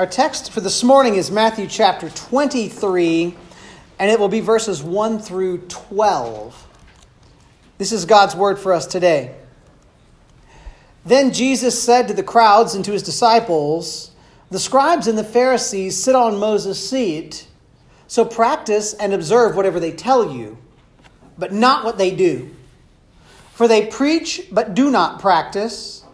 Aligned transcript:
Our 0.00 0.06
text 0.06 0.50
for 0.50 0.62
this 0.62 0.82
morning 0.82 1.16
is 1.16 1.30
Matthew 1.30 1.66
chapter 1.66 2.08
23, 2.08 3.36
and 3.98 4.10
it 4.10 4.18
will 4.18 4.30
be 4.30 4.40
verses 4.40 4.82
1 4.82 5.18
through 5.18 5.58
12. 5.68 6.68
This 7.76 7.92
is 7.92 8.06
God's 8.06 8.34
word 8.34 8.58
for 8.58 8.72
us 8.72 8.86
today. 8.86 9.36
Then 11.04 11.34
Jesus 11.34 11.82
said 11.82 12.08
to 12.08 12.14
the 12.14 12.22
crowds 12.22 12.74
and 12.74 12.82
to 12.86 12.92
his 12.92 13.02
disciples, 13.02 14.12
The 14.48 14.58
scribes 14.58 15.06
and 15.06 15.18
the 15.18 15.22
Pharisees 15.22 16.02
sit 16.02 16.14
on 16.14 16.40
Moses' 16.40 16.88
seat, 16.88 17.46
so 18.06 18.24
practice 18.24 18.94
and 18.94 19.12
observe 19.12 19.54
whatever 19.54 19.78
they 19.78 19.92
tell 19.92 20.34
you, 20.34 20.56
but 21.36 21.52
not 21.52 21.84
what 21.84 21.98
they 21.98 22.16
do. 22.16 22.48
For 23.52 23.68
they 23.68 23.84
preach 23.84 24.46
but 24.50 24.72
do 24.72 24.90
not 24.90 25.20
practice. 25.20 26.04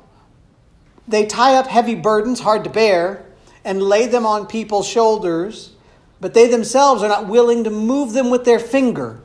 They 1.07 1.25
tie 1.25 1.55
up 1.55 1.68
heavy 1.68 1.95
burdens 1.95 2.41
hard 2.41 2.64
to 2.64 2.71
bear 2.71 3.26
and 3.67 3.83
lay 3.83 4.07
them 4.07 4.25
on 4.25 4.46
people's 4.46 4.89
shoulders, 4.89 5.73
but 6.20 6.33
they 6.33 6.47
themselves 6.47 7.02
are 7.02 7.09
not 7.09 7.29
willing 7.29 7.65
to 7.65 7.70
move 7.70 8.12
them 8.12 8.30
with 8.30 8.45
their 8.45 8.61
finger. 8.61 9.20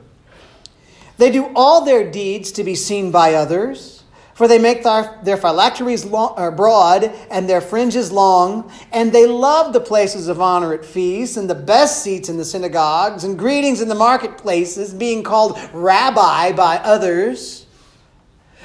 They 1.16 1.30
do 1.30 1.50
all 1.54 1.84
their 1.84 2.10
deeds 2.10 2.52
to 2.52 2.64
be 2.64 2.74
seen 2.74 3.10
by 3.12 3.34
others, 3.34 4.02
for 4.34 4.48
they 4.48 4.58
make 4.58 4.82
their, 4.82 5.18
their 5.22 5.36
phylacteries 5.36 6.04
long, 6.04 6.34
uh, 6.36 6.50
broad 6.50 7.04
and 7.30 7.48
their 7.48 7.60
fringes 7.60 8.10
long, 8.10 8.70
and 8.90 9.12
they 9.12 9.26
love 9.26 9.72
the 9.72 9.80
places 9.80 10.26
of 10.26 10.40
honor 10.40 10.74
at 10.74 10.84
feasts 10.84 11.36
and 11.36 11.48
the 11.48 11.54
best 11.54 12.02
seats 12.02 12.28
in 12.28 12.36
the 12.36 12.44
synagogues 12.44 13.22
and 13.22 13.38
greetings 13.38 13.80
in 13.80 13.88
the 13.88 13.94
marketplaces, 13.94 14.92
being 14.92 15.22
called 15.22 15.58
rabbi 15.72 16.50
by 16.50 16.78
others. 16.78 17.66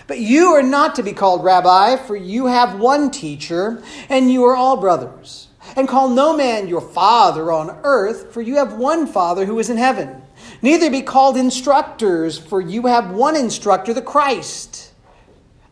But 0.07 0.19
you 0.19 0.47
are 0.53 0.63
not 0.63 0.95
to 0.95 1.03
be 1.03 1.13
called 1.13 1.43
rabbi, 1.43 1.97
for 1.97 2.15
you 2.15 2.47
have 2.47 2.79
one 2.79 3.11
teacher, 3.11 3.83
and 4.09 4.31
you 4.31 4.45
are 4.45 4.55
all 4.55 4.77
brothers. 4.77 5.46
And 5.77 5.87
call 5.87 6.09
no 6.09 6.35
man 6.35 6.67
your 6.67 6.81
father 6.81 7.51
on 7.51 7.69
earth, 7.83 8.33
for 8.33 8.41
you 8.41 8.55
have 8.55 8.73
one 8.73 9.05
Father 9.05 9.45
who 9.45 9.59
is 9.59 9.69
in 9.69 9.77
heaven. 9.77 10.23
Neither 10.63 10.89
be 10.89 11.03
called 11.03 11.37
instructors, 11.37 12.35
for 12.35 12.59
you 12.59 12.87
have 12.87 13.11
one 13.11 13.35
instructor, 13.35 13.93
the 13.93 14.01
Christ. 14.01 14.91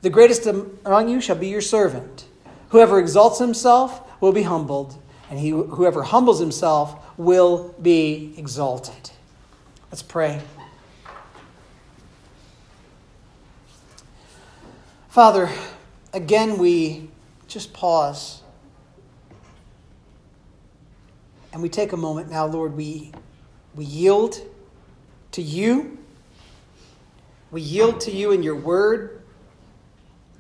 The 0.03 0.11
greatest 0.11 0.45
among 0.45 1.09
you 1.09 1.19
shall 1.19 1.35
be 1.35 1.47
your 1.47 1.59
servant. 1.59 2.25
Whoever 2.69 2.99
exalts 2.99 3.39
himself 3.39 4.21
will 4.21 4.31
be 4.31 4.43
humbled, 4.43 4.95
and 5.31 5.39
he, 5.39 5.49
whoever 5.49 6.03
humbles 6.03 6.39
himself 6.39 7.17
will 7.17 7.73
be 7.81 8.35
exalted. 8.37 9.09
Let's 9.89 10.03
pray. 10.03 10.39
Father, 15.09 15.49
again 16.13 16.59
we 16.59 17.09
just 17.47 17.73
pause 17.73 18.43
And 21.55 21.61
we 21.61 21.69
take 21.69 21.93
a 21.93 21.97
moment 21.97 22.29
now, 22.29 22.45
Lord, 22.47 22.75
we, 22.75 23.13
we 23.75 23.85
yield 23.85 24.41
to 25.31 25.41
you. 25.41 25.97
We 27.49 27.61
yield 27.61 28.01
to 28.01 28.11
you 28.11 28.33
in 28.33 28.43
your 28.43 28.57
word. 28.57 29.21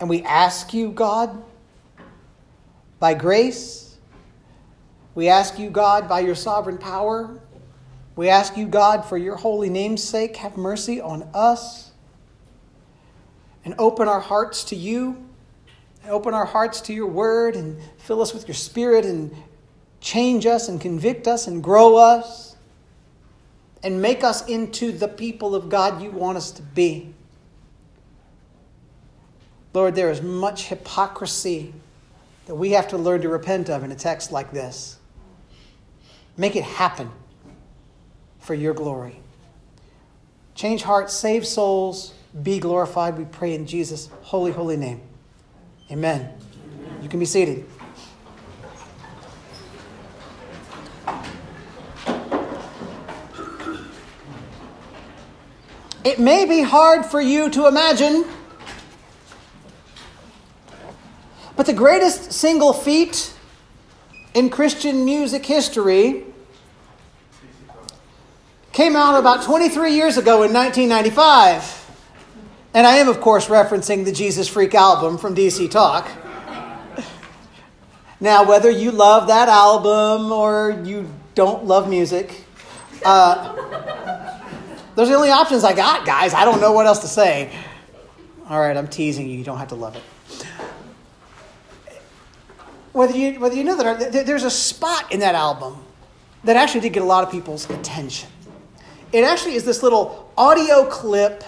And 0.01 0.09
we 0.09 0.23
ask 0.23 0.73
you, 0.73 0.91
God, 0.91 1.41
by 2.99 3.13
grace, 3.13 3.95
we 5.15 5.29
ask 5.29 5.57
you, 5.57 5.69
God, 5.69 6.09
by 6.09 6.19
your 6.19 6.35
sovereign 6.35 6.77
power, 6.77 7.39
we 8.17 8.27
ask 8.27 8.57
you, 8.57 8.67
God, 8.67 9.05
for 9.05 9.17
your 9.17 9.37
holy 9.37 9.69
name's 9.69 10.03
sake, 10.03 10.35
have 10.35 10.57
mercy 10.57 10.99
on 10.99 11.29
us 11.33 11.93
and 13.63 13.73
open 13.77 14.09
our 14.09 14.19
hearts 14.19 14.65
to 14.65 14.75
you. 14.75 15.25
Open 16.09 16.33
our 16.33 16.45
hearts 16.45 16.81
to 16.81 16.93
your 16.93 17.07
word 17.07 17.55
and 17.55 17.81
fill 17.99 18.21
us 18.21 18.33
with 18.33 18.49
your 18.49 18.55
spirit 18.55 19.05
and 19.05 19.33
change 20.05 20.45
us 20.45 20.69
and 20.69 20.79
convict 20.79 21.27
us 21.27 21.47
and 21.47 21.63
grow 21.63 21.97
us 21.97 22.55
and 23.81 23.99
make 24.03 24.23
us 24.23 24.47
into 24.47 24.91
the 24.91 25.07
people 25.07 25.55
of 25.55 25.67
God 25.67 25.99
you 26.01 26.11
want 26.11 26.37
us 26.37 26.51
to 26.51 26.61
be. 26.61 27.11
Lord, 29.73 29.95
there 29.95 30.11
is 30.11 30.21
much 30.21 30.67
hypocrisy 30.67 31.73
that 32.45 32.53
we 32.53 32.71
have 32.71 32.87
to 32.89 32.97
learn 32.97 33.21
to 33.21 33.29
repent 33.29 33.67
of 33.67 33.83
in 33.83 33.91
a 33.91 33.95
text 33.95 34.31
like 34.31 34.51
this. 34.51 34.97
Make 36.37 36.55
it 36.55 36.63
happen 36.63 37.11
for 38.37 38.53
your 38.53 38.75
glory. 38.75 39.19
Change 40.53 40.83
hearts, 40.83 41.15
save 41.15 41.47
souls, 41.47 42.13
be 42.43 42.59
glorified. 42.59 43.17
We 43.17 43.25
pray 43.25 43.55
in 43.55 43.65
Jesus' 43.65 44.09
holy, 44.21 44.51
holy 44.51 44.77
name. 44.77 45.01
Amen. 45.91 46.31
You 47.01 47.09
can 47.09 47.19
be 47.19 47.25
seated. 47.25 47.65
It 56.05 56.19
may 56.19 56.45
be 56.45 56.61
hard 56.61 57.03
for 57.03 57.19
you 57.19 57.49
to 57.49 57.65
imagine, 57.65 58.25
but 61.55 61.65
the 61.65 61.73
greatest 61.73 62.31
single 62.31 62.73
feat 62.73 63.33
in 64.35 64.51
Christian 64.51 65.03
music 65.03 65.43
history 65.43 66.23
came 68.71 68.95
out 68.95 69.19
about 69.19 69.41
23 69.45 69.95
years 69.95 70.17
ago 70.17 70.43
in 70.43 70.53
1995. 70.53 71.89
And 72.75 72.85
I 72.85 72.97
am, 72.97 73.07
of 73.07 73.19
course, 73.19 73.47
referencing 73.47 74.05
the 74.05 74.11
Jesus 74.11 74.47
Freak 74.47 74.75
album 74.75 75.17
from 75.17 75.33
DC 75.33 75.71
Talk. 75.71 76.07
Now, 78.19 78.47
whether 78.47 78.69
you 78.69 78.91
love 78.91 79.29
that 79.29 79.49
album 79.49 80.31
or 80.31 80.79
you 80.83 81.09
don't 81.33 81.65
love 81.65 81.89
music, 81.89 82.45
uh, 83.03 83.74
those 84.95 85.09
are 85.09 85.11
the 85.11 85.17
only 85.17 85.29
options 85.29 85.63
I 85.63 85.73
got, 85.73 86.05
guys. 86.05 86.33
I 86.33 86.45
don't 86.45 86.61
know 86.61 86.71
what 86.71 86.85
else 86.85 86.99
to 86.99 87.07
say. 87.07 87.51
All 88.49 88.59
right, 88.59 88.75
I'm 88.75 88.87
teasing 88.87 89.27
you. 89.27 89.37
You 89.37 89.43
don't 89.43 89.57
have 89.57 89.69
to 89.69 89.75
love 89.75 89.95
it. 89.95 90.03
Whether 92.93 93.17
you, 93.17 93.39
whether 93.39 93.55
you 93.55 93.65
know 93.65 93.75
that, 93.75 94.25
there's 94.25 94.43
a 94.43 94.49
spot 94.49 95.11
in 95.11 95.19
that 95.19 95.35
album 95.35 95.83
that 96.45 96.55
actually 96.55 96.81
did 96.81 96.93
get 96.93 97.03
a 97.03 97.05
lot 97.05 97.25
of 97.25 97.31
people's 97.31 97.69
attention. 97.69 98.29
It 99.11 99.23
actually 99.25 99.55
is 99.55 99.65
this 99.65 99.83
little 99.83 100.31
audio 100.37 100.85
clip 100.85 101.43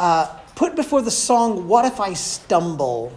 uh, 0.00 0.26
put 0.54 0.74
before 0.74 1.02
the 1.02 1.10
song 1.10 1.68
What 1.68 1.84
If 1.84 2.00
I 2.00 2.14
Stumble? 2.14 3.12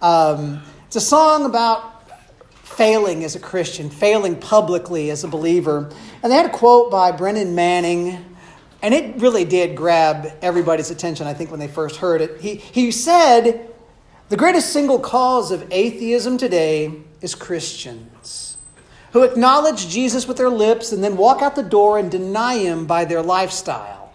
Um, 0.00 0.62
it's 0.86 0.96
a 0.96 1.00
song 1.00 1.44
about 1.44 2.08
failing 2.54 3.22
as 3.24 3.36
a 3.36 3.40
Christian, 3.40 3.90
failing 3.90 4.36
publicly 4.36 5.10
as 5.10 5.24
a 5.24 5.28
believer. 5.28 5.90
And 6.22 6.32
they 6.32 6.36
had 6.36 6.46
a 6.46 6.50
quote 6.50 6.90
by 6.90 7.12
Brennan 7.12 7.54
Manning 7.54 8.33
and 8.84 8.92
it 8.92 9.16
really 9.16 9.46
did 9.46 9.74
grab 9.74 10.30
everybody's 10.42 10.90
attention, 10.90 11.26
I 11.26 11.32
think, 11.32 11.50
when 11.50 11.58
they 11.58 11.68
first 11.68 11.96
heard 11.96 12.20
it. 12.20 12.38
He, 12.42 12.56
he 12.56 12.90
said, 12.90 13.70
The 14.28 14.36
greatest 14.36 14.74
single 14.74 14.98
cause 14.98 15.50
of 15.50 15.66
atheism 15.70 16.36
today 16.36 16.92
is 17.22 17.34
Christians 17.34 18.58
who 19.12 19.22
acknowledge 19.22 19.88
Jesus 19.88 20.28
with 20.28 20.36
their 20.36 20.50
lips 20.50 20.92
and 20.92 21.02
then 21.02 21.16
walk 21.16 21.40
out 21.40 21.56
the 21.56 21.62
door 21.62 21.98
and 21.98 22.10
deny 22.10 22.58
him 22.58 22.84
by 22.84 23.06
their 23.06 23.22
lifestyle. 23.22 24.12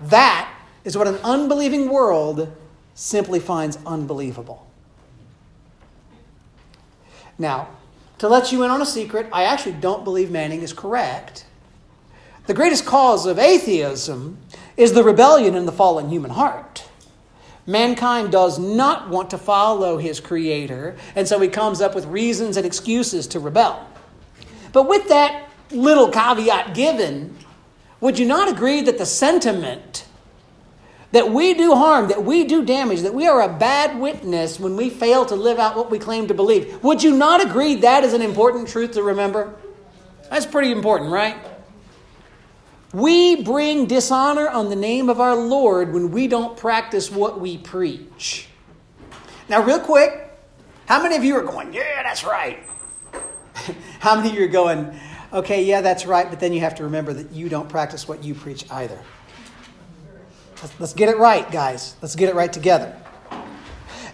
That 0.00 0.52
is 0.82 0.98
what 0.98 1.06
an 1.06 1.18
unbelieving 1.22 1.88
world 1.88 2.52
simply 2.94 3.38
finds 3.38 3.78
unbelievable. 3.86 4.66
Now, 7.38 7.68
to 8.18 8.28
let 8.28 8.50
you 8.50 8.64
in 8.64 8.72
on 8.72 8.82
a 8.82 8.86
secret, 8.86 9.28
I 9.32 9.44
actually 9.44 9.74
don't 9.74 10.02
believe 10.02 10.32
Manning 10.32 10.62
is 10.62 10.72
correct 10.72 11.44
the 12.50 12.54
greatest 12.54 12.84
cause 12.84 13.26
of 13.26 13.38
atheism 13.38 14.36
is 14.76 14.92
the 14.92 15.04
rebellion 15.04 15.54
in 15.54 15.66
the 15.66 15.70
fallen 15.70 16.08
human 16.08 16.32
heart. 16.32 16.84
Mankind 17.64 18.32
does 18.32 18.58
not 18.58 19.08
want 19.08 19.30
to 19.30 19.38
follow 19.38 19.98
his 19.98 20.18
creator, 20.18 20.96
and 21.14 21.28
so 21.28 21.38
he 21.38 21.46
comes 21.46 21.80
up 21.80 21.94
with 21.94 22.06
reasons 22.06 22.56
and 22.56 22.66
excuses 22.66 23.28
to 23.28 23.38
rebel. 23.38 23.88
But 24.72 24.88
with 24.88 25.06
that 25.10 25.48
little 25.70 26.08
caveat 26.08 26.74
given, 26.74 27.38
would 28.00 28.18
you 28.18 28.26
not 28.26 28.50
agree 28.50 28.80
that 28.80 28.98
the 28.98 29.06
sentiment 29.06 30.04
that 31.12 31.30
we 31.30 31.54
do 31.54 31.76
harm, 31.76 32.08
that 32.08 32.24
we 32.24 32.42
do 32.42 32.64
damage, 32.64 33.02
that 33.02 33.14
we 33.14 33.28
are 33.28 33.42
a 33.42 33.48
bad 33.48 34.00
witness 34.00 34.58
when 34.58 34.74
we 34.74 34.90
fail 34.90 35.24
to 35.26 35.36
live 35.36 35.60
out 35.60 35.76
what 35.76 35.88
we 35.88 36.00
claim 36.00 36.26
to 36.26 36.34
believe, 36.34 36.82
would 36.82 37.00
you 37.00 37.16
not 37.16 37.40
agree 37.40 37.76
that 37.76 38.02
is 38.02 38.12
an 38.12 38.22
important 38.22 38.66
truth 38.66 38.90
to 38.94 39.04
remember? 39.04 39.54
That's 40.30 40.46
pretty 40.46 40.72
important, 40.72 41.12
right? 41.12 41.36
We 42.92 43.42
bring 43.42 43.86
dishonor 43.86 44.48
on 44.48 44.68
the 44.68 44.76
name 44.76 45.08
of 45.08 45.20
our 45.20 45.36
Lord 45.36 45.92
when 45.92 46.10
we 46.10 46.26
don't 46.26 46.56
practice 46.56 47.10
what 47.10 47.40
we 47.40 47.56
preach. 47.56 48.48
Now, 49.48 49.62
real 49.62 49.78
quick, 49.78 50.28
how 50.86 51.00
many 51.00 51.14
of 51.14 51.22
you 51.22 51.36
are 51.36 51.42
going, 51.42 51.72
yeah, 51.72 52.02
that's 52.02 52.24
right? 52.24 52.58
how 54.00 54.16
many 54.16 54.30
of 54.30 54.34
you 54.34 54.44
are 54.44 54.48
going, 54.48 54.92
okay, 55.32 55.64
yeah, 55.64 55.80
that's 55.80 56.04
right, 56.04 56.28
but 56.28 56.40
then 56.40 56.52
you 56.52 56.60
have 56.60 56.74
to 56.76 56.84
remember 56.84 57.12
that 57.12 57.30
you 57.30 57.48
don't 57.48 57.68
practice 57.68 58.08
what 58.08 58.24
you 58.24 58.34
preach 58.34 58.68
either? 58.72 58.98
Let's, 60.78 60.92
get 60.92 61.08
it 61.08 61.16
right, 61.16 61.50
guys. 61.50 61.94
Let's 62.02 62.16
get 62.16 62.28
it 62.28 62.34
right 62.34 62.52
together. 62.52 63.00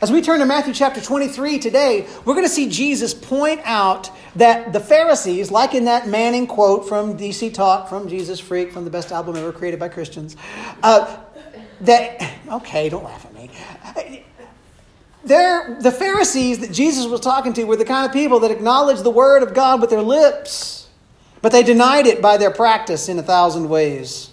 As 0.02 0.12
we 0.12 0.20
turn 0.20 0.40
to 0.40 0.46
Matthew 0.46 0.74
chapter 0.74 1.00
23 1.00 1.58
today, 1.58 2.06
we're 2.24 2.34
going 2.34 2.44
to 2.44 2.52
see 2.52 2.68
Jesus 2.68 3.14
point 3.14 3.62
out 3.64 4.10
that 4.36 4.72
the 4.72 4.80
Pharisees, 4.80 5.50
like 5.50 5.74
in 5.74 5.84
that 5.86 6.08
Manning 6.08 6.46
quote 6.46 6.88
from 6.88 7.18
DC 7.18 7.52
Talk, 7.52 7.88
from 7.88 8.08
Jesus 8.08 8.38
Freak, 8.38 8.72
from 8.72 8.84
the 8.84 8.90
best 8.90 9.12
album 9.12 9.36
ever 9.36 9.52
created 9.52 9.80
by 9.80 9.88
Christians, 9.88 10.36
uh, 10.82 11.18
that, 11.82 12.34
okay, 12.48 12.88
don't 12.88 13.04
laugh 13.04 13.24
at 13.24 13.34
me. 13.34 13.50
They're, 15.24 15.76
the 15.80 15.90
Pharisees 15.90 16.60
that 16.60 16.70
Jesus 16.70 17.06
was 17.06 17.20
talking 17.20 17.52
to 17.54 17.64
were 17.64 17.76
the 17.76 17.84
kind 17.84 18.06
of 18.06 18.12
people 18.12 18.38
that 18.40 18.52
acknowledged 18.52 19.02
the 19.02 19.10
word 19.10 19.42
of 19.42 19.54
God 19.54 19.80
with 19.80 19.90
their 19.90 20.02
lips, 20.02 20.88
but 21.42 21.50
they 21.50 21.64
denied 21.64 22.06
it 22.06 22.22
by 22.22 22.36
their 22.36 22.52
practice 22.52 23.08
in 23.08 23.18
a 23.18 23.22
thousand 23.22 23.68
ways. 23.68 24.30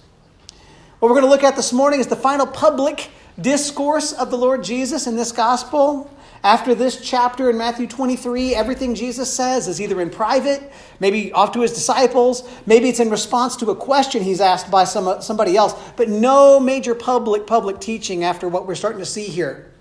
What 1.00 1.10
we're 1.10 1.16
going 1.16 1.26
to 1.26 1.32
look 1.32 1.44
at 1.44 1.56
this 1.56 1.74
morning 1.74 2.00
is 2.00 2.08
the 2.08 2.16
final 2.16 2.46
public 2.46 3.10
discourse 3.42 4.14
of 4.14 4.30
the 4.30 4.38
Lord 4.38 4.64
Jesus 4.64 5.08
in 5.08 5.16
this 5.16 5.32
gospel. 5.32 6.10
After 6.44 6.76
this 6.76 7.00
chapter 7.00 7.50
in 7.50 7.58
Matthew 7.58 7.88
23, 7.88 8.54
everything 8.54 8.96
Jesus 8.96 9.34
says 9.34 9.70
is 9.70 9.80
either 9.80 10.02
in 10.02 10.10
private, 10.10 10.74
maybe 11.00 11.32
off 11.32 11.54
to 11.54 11.62
his 11.62 11.72
disciples, 11.72 12.44
maybe 12.66 12.90
it's 12.90 13.00
in 13.00 13.10
response 13.10 13.56
to 13.58 13.72
a 13.72 13.76
question 13.76 14.22
he's 14.22 14.42
asked 14.42 14.70
by 14.70 14.84
some, 14.84 15.22
somebody 15.22 15.56
else, 15.56 15.74
but 15.96 16.10
no 16.10 16.60
major 16.60 16.96
public 16.96 17.48
public 17.48 17.80
teaching 17.80 18.26
after 18.26 18.50
what 18.50 18.68
we're 18.68 18.76
starting 18.76 19.00
to 19.00 19.06
see 19.06 19.24
here. 19.24 19.72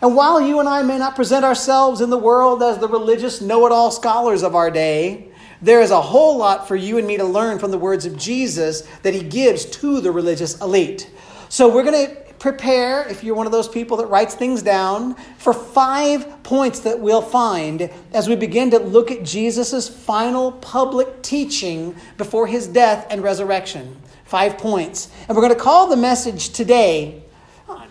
And 0.00 0.16
while 0.16 0.40
you 0.40 0.58
and 0.58 0.70
I 0.70 0.82
may 0.82 0.96
not 0.96 1.16
present 1.16 1.44
ourselves 1.44 2.00
in 2.00 2.08
the 2.08 2.16
world 2.16 2.62
as 2.62 2.78
the 2.78 2.88
religious 2.88 3.42
know 3.42 3.66
it 3.66 3.72
all 3.72 3.90
scholars 3.90 4.42
of 4.42 4.54
our 4.54 4.70
day, 4.70 5.28
there 5.60 5.82
is 5.82 5.90
a 5.90 6.00
whole 6.00 6.38
lot 6.38 6.66
for 6.66 6.76
you 6.76 6.96
and 6.96 7.06
me 7.06 7.18
to 7.18 7.24
learn 7.24 7.58
from 7.58 7.70
the 7.70 7.78
words 7.78 8.06
of 8.06 8.16
Jesus 8.16 8.88
that 9.02 9.12
he 9.12 9.22
gives 9.22 9.66
to 9.66 10.00
the 10.00 10.10
religious 10.10 10.58
elite. 10.62 11.10
So 11.50 11.68
we're 11.68 11.84
going 11.84 12.06
to 12.06 12.23
prepare, 12.38 13.06
if 13.08 13.24
you're 13.24 13.34
one 13.34 13.46
of 13.46 13.52
those 13.52 13.68
people 13.68 13.96
that 13.98 14.06
writes 14.06 14.34
things 14.34 14.62
down, 14.62 15.14
for 15.38 15.52
five 15.52 16.42
points 16.42 16.80
that 16.80 16.98
we'll 16.98 17.22
find 17.22 17.90
as 18.12 18.28
we 18.28 18.36
begin 18.36 18.70
to 18.70 18.78
look 18.78 19.10
at 19.10 19.22
Jesus' 19.24 19.88
final 19.88 20.52
public 20.52 21.22
teaching 21.22 21.94
before 22.16 22.46
his 22.46 22.66
death 22.66 23.06
and 23.10 23.22
resurrection. 23.22 23.96
Five 24.24 24.58
points. 24.58 25.10
And 25.28 25.36
we're 25.36 25.42
going 25.42 25.54
to 25.54 25.60
call 25.60 25.88
the 25.88 25.96
message 25.96 26.50
today, 26.50 27.22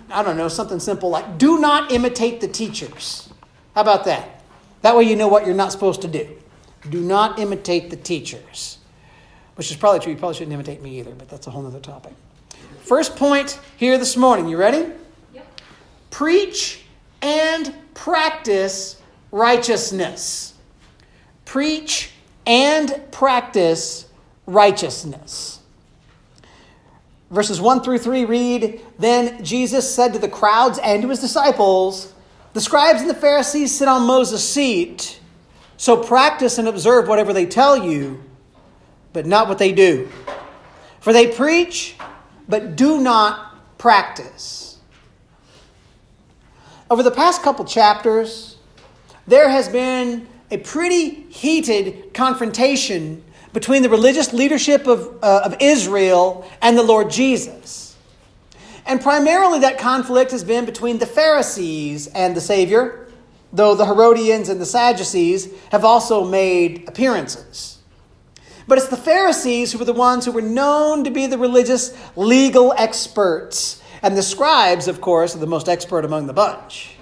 I 0.09 0.23
don't 0.23 0.37
know, 0.37 0.47
something 0.47 0.79
simple 0.79 1.09
like, 1.09 1.37
do 1.37 1.59
not 1.59 1.91
imitate 1.91 2.41
the 2.41 2.47
teachers. 2.47 3.29
How 3.75 3.81
about 3.81 4.05
that? 4.05 4.41
That 4.81 4.95
way 4.95 5.03
you 5.03 5.15
know 5.15 5.27
what 5.27 5.45
you're 5.45 5.55
not 5.55 5.71
supposed 5.71 6.01
to 6.01 6.07
do. 6.07 6.29
Do 6.89 6.99
not 6.99 7.39
imitate 7.39 7.89
the 7.89 7.95
teachers. 7.95 8.77
Which 9.55 9.71
is 9.71 9.77
probably 9.77 9.99
true. 9.99 10.11
You 10.11 10.17
probably 10.17 10.35
shouldn't 10.35 10.53
imitate 10.53 10.81
me 10.81 10.99
either, 10.99 11.11
but 11.11 11.29
that's 11.29 11.47
a 11.47 11.51
whole 11.51 11.65
other 11.65 11.79
topic. 11.79 12.13
First 12.83 13.15
point 13.15 13.61
here 13.77 13.97
this 13.97 14.17
morning. 14.17 14.49
You 14.49 14.57
ready? 14.57 14.91
Yep. 15.33 15.61
Preach 16.11 16.83
and 17.21 17.73
practice 17.93 19.01
righteousness. 19.31 20.53
Preach 21.45 22.11
and 22.45 23.01
practice 23.09 24.09
righteousness. 24.45 25.61
Verses 27.31 27.61
1 27.61 27.83
through 27.83 27.99
3 27.99 28.25
read 28.25 28.81
Then 28.99 29.45
Jesus 29.45 29.95
said 29.95 30.11
to 30.11 30.19
the 30.19 30.27
crowds 30.27 30.77
and 30.83 31.01
to 31.03 31.07
his 31.07 31.21
disciples, 31.21 32.13
The 32.51 32.59
scribes 32.59 32.99
and 32.99 33.09
the 33.09 33.15
Pharisees 33.15 33.73
sit 33.73 33.87
on 33.87 34.05
Moses' 34.05 34.47
seat, 34.47 35.21
so 35.77 35.95
practice 36.03 36.57
and 36.57 36.67
observe 36.67 37.07
whatever 37.07 37.31
they 37.31 37.45
tell 37.45 37.77
you, 37.77 38.21
but 39.13 39.25
not 39.25 39.47
what 39.47 39.57
they 39.57 39.71
do. 39.71 40.09
For 40.99 41.13
they 41.13 41.27
preach 41.27 41.95
but 42.47 42.75
do 42.75 42.99
not 42.99 43.77
practice. 43.77 44.77
Over 46.89 47.03
the 47.03 47.11
past 47.11 47.41
couple 47.41 47.65
chapters, 47.65 48.57
there 49.27 49.49
has 49.49 49.69
been 49.69 50.27
a 50.51 50.57
pretty 50.57 51.09
heated 51.29 52.13
confrontation 52.13 53.23
between 53.53 53.81
the 53.81 53.89
religious 53.89 54.33
leadership 54.33 54.87
of, 54.87 55.17
uh, 55.23 55.41
of 55.45 55.55
Israel 55.59 56.47
and 56.61 56.77
the 56.77 56.83
Lord 56.83 57.09
Jesus. 57.09 57.95
And 58.85 58.99
primarily 59.01 59.59
that 59.59 59.77
conflict 59.77 60.31
has 60.31 60.43
been 60.43 60.65
between 60.65 60.97
the 60.97 61.05
Pharisees 61.05 62.07
and 62.07 62.35
the 62.35 62.41
Savior, 62.41 63.07
though 63.53 63.75
the 63.75 63.85
Herodians 63.85 64.49
and 64.49 64.59
the 64.59 64.65
Sadducees 64.65 65.49
have 65.71 65.85
also 65.85 66.25
made 66.25 66.87
appearances. 66.87 67.72
But 68.67 68.77
it's 68.77 68.87
the 68.87 68.97
Pharisees 68.97 69.71
who 69.71 69.77
were 69.77 69.85
the 69.85 69.93
ones 69.93 70.25
who 70.25 70.31
were 70.31 70.41
known 70.41 71.03
to 71.03 71.11
be 71.11 71.27
the 71.27 71.37
religious 71.37 71.95
legal 72.15 72.73
experts. 72.77 73.81
And 74.01 74.17
the 74.17 74.23
scribes, 74.23 74.87
of 74.87 75.01
course, 75.01 75.35
are 75.35 75.39
the 75.39 75.47
most 75.47 75.69
expert 75.69 76.05
among 76.05 76.27
the 76.27 76.33
bunch. 76.33 76.97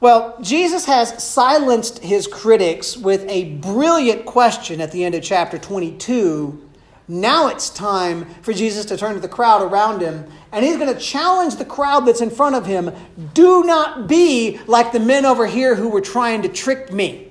Well, 0.00 0.36
Jesus 0.42 0.84
has 0.86 1.22
silenced 1.22 2.00
his 2.00 2.26
critics 2.26 2.96
with 2.96 3.24
a 3.28 3.54
brilliant 3.54 4.26
question 4.26 4.80
at 4.80 4.92
the 4.92 5.04
end 5.04 5.14
of 5.14 5.22
chapter 5.22 5.56
22. 5.56 6.60
Now 7.06 7.48
it's 7.48 7.68
time 7.68 8.26
for 8.42 8.54
Jesus 8.54 8.86
to 8.86 8.96
turn 8.96 9.14
to 9.14 9.20
the 9.20 9.28
crowd 9.28 9.60
around 9.60 10.00
him, 10.00 10.26
and 10.52 10.64
he's 10.64 10.78
going 10.78 10.92
to 10.92 11.00
challenge 11.00 11.56
the 11.56 11.64
crowd 11.64 12.06
that's 12.06 12.22
in 12.22 12.30
front 12.30 12.56
of 12.56 12.64
him 12.64 12.92
do 13.34 13.64
not 13.64 14.08
be 14.08 14.58
like 14.66 14.92
the 14.92 15.00
men 15.00 15.26
over 15.26 15.46
here 15.46 15.74
who 15.74 15.88
were 15.88 16.00
trying 16.00 16.42
to 16.42 16.48
trick 16.48 16.90
me. 16.92 17.30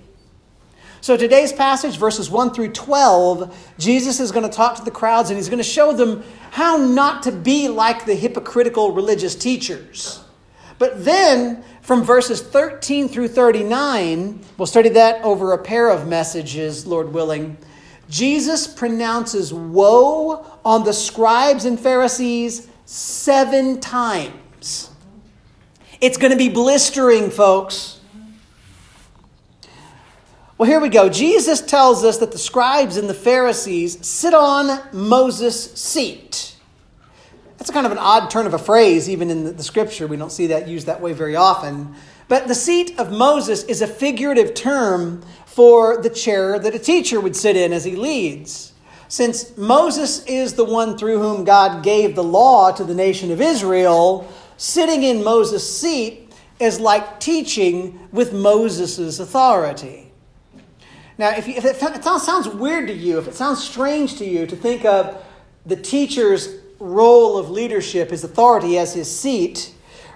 So, 1.03 1.17
today's 1.17 1.51
passage, 1.51 1.97
verses 1.97 2.29
1 2.29 2.53
through 2.53 2.69
12, 2.69 3.73
Jesus 3.77 4.21
is 4.21 4.31
going 4.31 4.49
to 4.49 4.55
talk 4.55 4.77
to 4.77 4.85
the 4.85 4.89
crowds 4.89 5.29
and 5.29 5.35
he's 5.37 5.49
going 5.49 5.57
to 5.57 5.61
show 5.61 5.91
them 5.91 6.23
how 6.51 6.77
not 6.77 7.23
to 7.23 7.31
be 7.33 7.67
like 7.67 8.05
the 8.05 8.15
hypocritical 8.15 8.93
religious 8.93 9.35
teachers. 9.35 10.23
But 10.79 11.03
then, 11.03 11.61
from 11.81 12.03
verses 12.03 12.41
13 12.41 13.09
through 13.09 13.27
39, 13.27 14.39
we'll 14.57 14.65
study 14.65 14.87
that 14.87 15.21
over 15.25 15.51
a 15.51 15.57
pair 15.57 15.89
of 15.89 16.07
messages, 16.07 16.87
Lord 16.87 17.11
willing. 17.11 17.57
Jesus 18.09 18.65
pronounces 18.65 19.53
woe 19.53 20.45
on 20.63 20.85
the 20.85 20.93
scribes 20.93 21.65
and 21.65 21.77
Pharisees 21.77 22.69
seven 22.85 23.81
times. 23.81 24.89
It's 25.99 26.15
going 26.15 26.31
to 26.31 26.37
be 26.37 26.47
blistering, 26.47 27.29
folks. 27.29 27.92
Well, 30.63 30.71
here 30.71 30.79
we 30.79 30.87
go. 30.87 31.09
Jesus 31.09 31.59
tells 31.59 32.05
us 32.05 32.19
that 32.19 32.31
the 32.31 32.37
scribes 32.37 32.95
and 32.95 33.09
the 33.09 33.13
Pharisees 33.13 33.97
sit 34.07 34.33
on 34.33 34.79
Moses' 34.93 35.73
seat. 35.73 36.55
That's 37.57 37.69
kind 37.69 37.85
of 37.85 37.91
an 37.91 37.97
odd 37.97 38.29
turn 38.29 38.45
of 38.45 38.53
a 38.53 38.57
phrase, 38.57 39.09
even 39.09 39.29
in 39.29 39.57
the 39.57 39.61
scripture. 39.61 40.07
We 40.07 40.15
don't 40.15 40.31
see 40.31 40.47
that 40.47 40.69
used 40.69 40.87
that 40.87 41.01
way 41.01 41.11
very 41.11 41.35
often. 41.35 41.93
But 42.29 42.47
the 42.47 42.55
seat 42.55 42.97
of 42.97 43.11
Moses 43.11 43.65
is 43.65 43.81
a 43.81 43.87
figurative 43.87 44.53
term 44.53 45.25
for 45.45 46.01
the 46.01 46.09
chair 46.09 46.57
that 46.57 46.73
a 46.73 46.79
teacher 46.79 47.19
would 47.19 47.35
sit 47.35 47.57
in 47.57 47.73
as 47.73 47.83
he 47.83 47.97
leads. 47.97 48.71
Since 49.09 49.57
Moses 49.57 50.23
is 50.27 50.53
the 50.53 50.63
one 50.63 50.97
through 50.97 51.19
whom 51.19 51.43
God 51.43 51.83
gave 51.83 52.15
the 52.15 52.23
law 52.23 52.71
to 52.71 52.85
the 52.85 52.95
nation 52.95 53.33
of 53.33 53.41
Israel, 53.41 54.31
sitting 54.55 55.03
in 55.03 55.25
Moses' 55.25 55.77
seat 55.77 56.31
is 56.57 56.79
like 56.79 57.19
teaching 57.19 58.07
with 58.13 58.31
Moses' 58.31 59.19
authority. 59.19 60.02
Now, 61.17 61.29
if, 61.29 61.47
you, 61.47 61.55
if 61.55 61.65
it, 61.65 61.81
it 61.81 62.03
sounds 62.03 62.47
weird 62.47 62.87
to 62.87 62.93
you, 62.93 63.19
if 63.19 63.27
it 63.27 63.35
sounds 63.35 63.63
strange 63.63 64.17
to 64.17 64.25
you 64.25 64.47
to 64.47 64.55
think 64.55 64.83
of 64.85 65.23
the 65.65 65.75
teacher's 65.75 66.55
role 66.79 67.37
of 67.37 67.49
leadership, 67.49 68.09
his 68.09 68.23
authority 68.23 68.77
as 68.77 68.93
his 68.93 69.13
seat, 69.13 69.73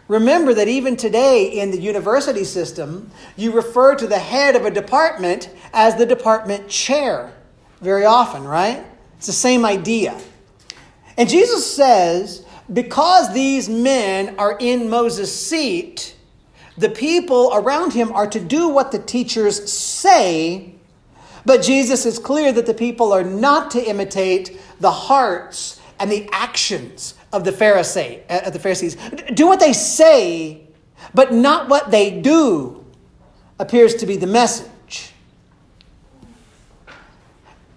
remember 0.07 0.53
that 0.53 0.67
even 0.67 0.97
today 0.97 1.45
in 1.59 1.71
the 1.71 1.79
university 1.79 2.43
system, 2.43 3.11
you 3.35 3.51
refer 3.51 3.95
to 3.95 4.07
the 4.07 4.19
head 4.19 4.55
of 4.55 4.65
a 4.65 4.71
department 4.71 5.49
as 5.73 5.95
the 5.95 6.05
department 6.05 6.67
chair 6.67 7.31
very 7.81 8.05
often, 8.05 8.43
right? 8.43 8.83
It's 9.17 9.27
the 9.27 9.33
same 9.33 9.65
idea. 9.65 10.19
And 11.17 11.29
Jesus 11.29 11.71
says, 11.75 12.45
because 12.71 13.33
these 13.33 13.69
men 13.69 14.35
are 14.37 14.57
in 14.59 14.89
Moses' 14.89 15.33
seat, 15.33 16.15
the 16.77 16.89
people 16.89 17.51
around 17.53 17.93
him 17.93 18.11
are 18.11 18.27
to 18.27 18.39
do 18.39 18.67
what 18.67 18.91
the 18.91 18.99
teachers 18.99 19.71
say 19.71 20.75
but 21.47 21.61
Jesus 21.61 22.05
is 22.05 22.19
clear 22.19 22.51
that 22.51 22.65
the 22.65 22.73
people 22.73 23.13
are 23.13 23.23
not 23.23 23.71
to 23.71 23.81
imitate 23.81 24.59
the 24.81 24.91
hearts 24.91 25.79
and 25.97 26.11
the 26.11 26.27
actions 26.33 27.13
of 27.31 27.45
the 27.45 27.51
Pharisee, 27.51 28.21
uh, 28.29 28.41
of 28.45 28.51
the 28.51 28.59
Pharisees. 28.59 28.97
Do 29.33 29.47
what 29.47 29.61
they 29.61 29.71
say, 29.71 30.67
but 31.13 31.31
not 31.31 31.69
what 31.69 31.89
they 31.89 32.19
do, 32.19 32.85
appears 33.59 33.95
to 33.95 34.05
be 34.05 34.17
the 34.17 34.27
message. 34.27 35.13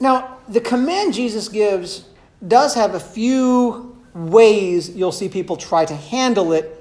Now, 0.00 0.38
the 0.48 0.60
command 0.60 1.14
Jesus 1.14 1.48
gives 1.48 2.06
does 2.46 2.74
have 2.74 2.94
a 2.94 3.00
few 3.00 3.96
ways 4.14 4.90
you'll 4.90 5.12
see 5.12 5.28
people 5.28 5.56
try 5.56 5.84
to 5.84 5.94
handle 5.94 6.52
it. 6.52 6.76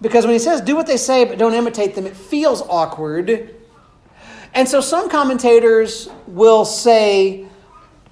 Because 0.00 0.24
when 0.24 0.32
he 0.32 0.40
says, 0.40 0.62
do 0.62 0.74
what 0.74 0.88
they 0.88 0.96
say, 0.96 1.24
but 1.26 1.38
don't 1.38 1.54
imitate 1.54 1.94
them, 1.94 2.06
it 2.06 2.16
feels 2.16 2.60
awkward. 2.62 3.54
And 4.54 4.68
so 4.68 4.80
some 4.80 5.08
commentators 5.08 6.08
will 6.26 6.64
say, 6.64 7.46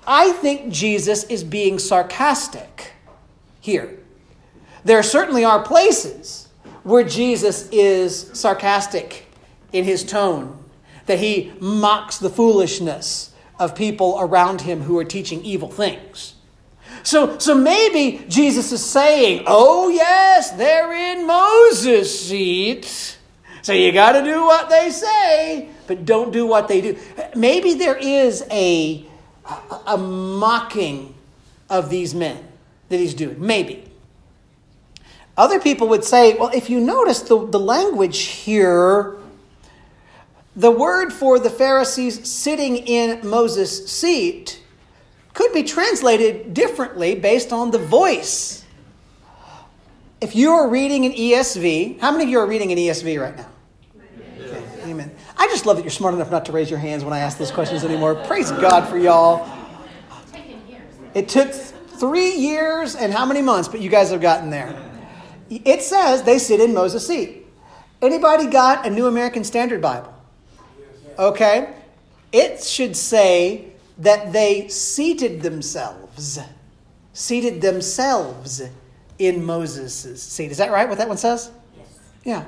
I 0.07 0.33
think 0.33 0.73
Jesus 0.73 1.25
is 1.25 1.45
being 1.45 1.79
sarcastic 1.79 2.93
here. 3.61 3.99
There 4.85 5.03
certainly 5.03 5.45
are 5.45 5.63
places 5.63 6.49
where 6.85 7.05
Jesus 7.05 7.69
is 7.71 8.31
sarcastic 8.33 9.27
in 9.73 9.85
his 9.85 10.05
tone. 10.05 10.59
that 11.09 11.19
he 11.19 11.53
mocks 11.59 12.19
the 12.19 12.31
foolishness 12.31 13.33
of 13.59 13.75
people 13.75 14.19
around 14.21 14.61
him 14.61 14.83
who 14.83 14.97
are 14.99 15.05
teaching 15.05 15.43
evil 15.43 15.69
things. 15.71 16.35
So, 17.03 17.39
so 17.39 17.55
maybe 17.55 18.25
Jesus 18.29 18.71
is 18.73 18.85
saying, 18.85 19.45
oh, 19.47 19.89
yes, 19.89 20.51
they're 20.53 20.93
in 20.93 21.27
Moses' 21.27 22.29
seat. 22.29 23.19
So 23.63 23.73
you 23.73 23.91
got 23.91 24.13
to 24.13 24.23
do 24.23 24.43
what 24.43 24.69
they 24.69 24.91
say, 24.91 25.71
but 25.89 26.05
don't 26.05 26.33
do 26.33 26.47
what 26.47 26.69
they 26.69 26.81
do. 26.81 26.97
Maybe 27.35 27.75
there 27.75 27.97
is 27.97 28.45
a, 28.53 29.05
a, 29.87 29.99
mocking 29.99 31.15
of 31.69 31.91
these 31.91 32.15
men 32.15 32.47
that 32.91 32.99
he's 32.99 33.15
doing. 33.15 33.45
Maybe. 33.45 33.85
Other 35.37 35.59
people 35.59 35.89
would 35.89 36.05
say, 36.05 36.37
well, 36.37 36.51
if 36.55 36.69
you 36.69 36.79
notice 36.79 37.23
the, 37.23 37.47
the 37.47 37.59
language 37.59 38.19
here, 38.19 39.17
the 40.55 40.71
word 40.71 41.13
for 41.13 41.39
the 41.39 41.51
Pharisees 41.51 42.29
sitting 42.29 42.77
in 42.77 43.27
Moses' 43.27 43.91
seat 43.91 44.63
could 45.33 45.53
be 45.53 45.63
translated 45.63 46.53
differently 46.53 47.15
based 47.15 47.53
on 47.53 47.71
the 47.71 47.79
voice. 47.79 48.65
If 50.21 50.35
you 50.35 50.51
are 50.51 50.69
reading 50.69 51.07
an 51.07 51.13
ESV, 51.13 52.01
how 52.01 52.11
many 52.11 52.25
of 52.25 52.31
you 52.31 52.41
are 52.41 52.47
reading 52.47 52.73
an 52.73 52.79
ESV 52.79 53.21
right 53.21 53.37
now? 53.37 53.49
I 55.39 55.47
just 55.47 55.67
love 55.67 55.77
that 55.77 55.83
you're 55.83 55.91
smart 55.91 56.15
enough 56.15 56.31
not 56.31 56.45
to 56.47 56.53
raise 56.53 56.69
your 56.69 56.81
hands 56.81 57.05
when 57.05 57.13
I 57.13 57.21
ask 57.21 57.39
those 57.39 57.53
questions 57.53 57.85
anymore. 57.85 58.17
Praise 58.27 58.51
God 58.51 58.89
for 58.89 58.99
y'all. 58.99 59.49
It 61.15 61.29
took 61.29 61.53
three 61.53 62.35
years 62.35 62.97
and 62.97 63.13
how 63.13 63.25
many 63.25 63.41
months, 63.43 63.69
but 63.69 63.81
you 63.81 63.89
guys 63.89 64.11
have 64.11 64.21
gotten 64.21 64.51
there. 64.51 64.77
It 65.49 65.83
says 65.83 66.25
they 66.25 66.39
sit 66.39 66.61
in 66.61 66.75
Moses' 66.75 67.07
seat. 67.07 67.47
Anybody 68.03 68.47
got 68.47 68.87
a 68.87 68.91
New 68.91 69.07
American 69.07 69.45
Standard 69.45 69.81
Bible? 69.81 70.13
Okay. 71.19 71.73
It 72.33 72.63
should 72.63 72.97
say 72.97 73.73
that 73.99 74.33
they 74.33 74.69
seated 74.69 75.43
themselves, 75.43 76.39
seated 77.13 77.61
themselves 77.61 78.63
in 79.19 79.45
Moses' 79.45 80.23
seat. 80.23 80.51
Is 80.51 80.59
that 80.59 80.71
right, 80.71 80.89
what 80.89 80.99
that 80.99 81.09
one 81.09 81.17
says? 81.17 81.51
Yes. 81.77 81.99
Yeah. 82.25 82.45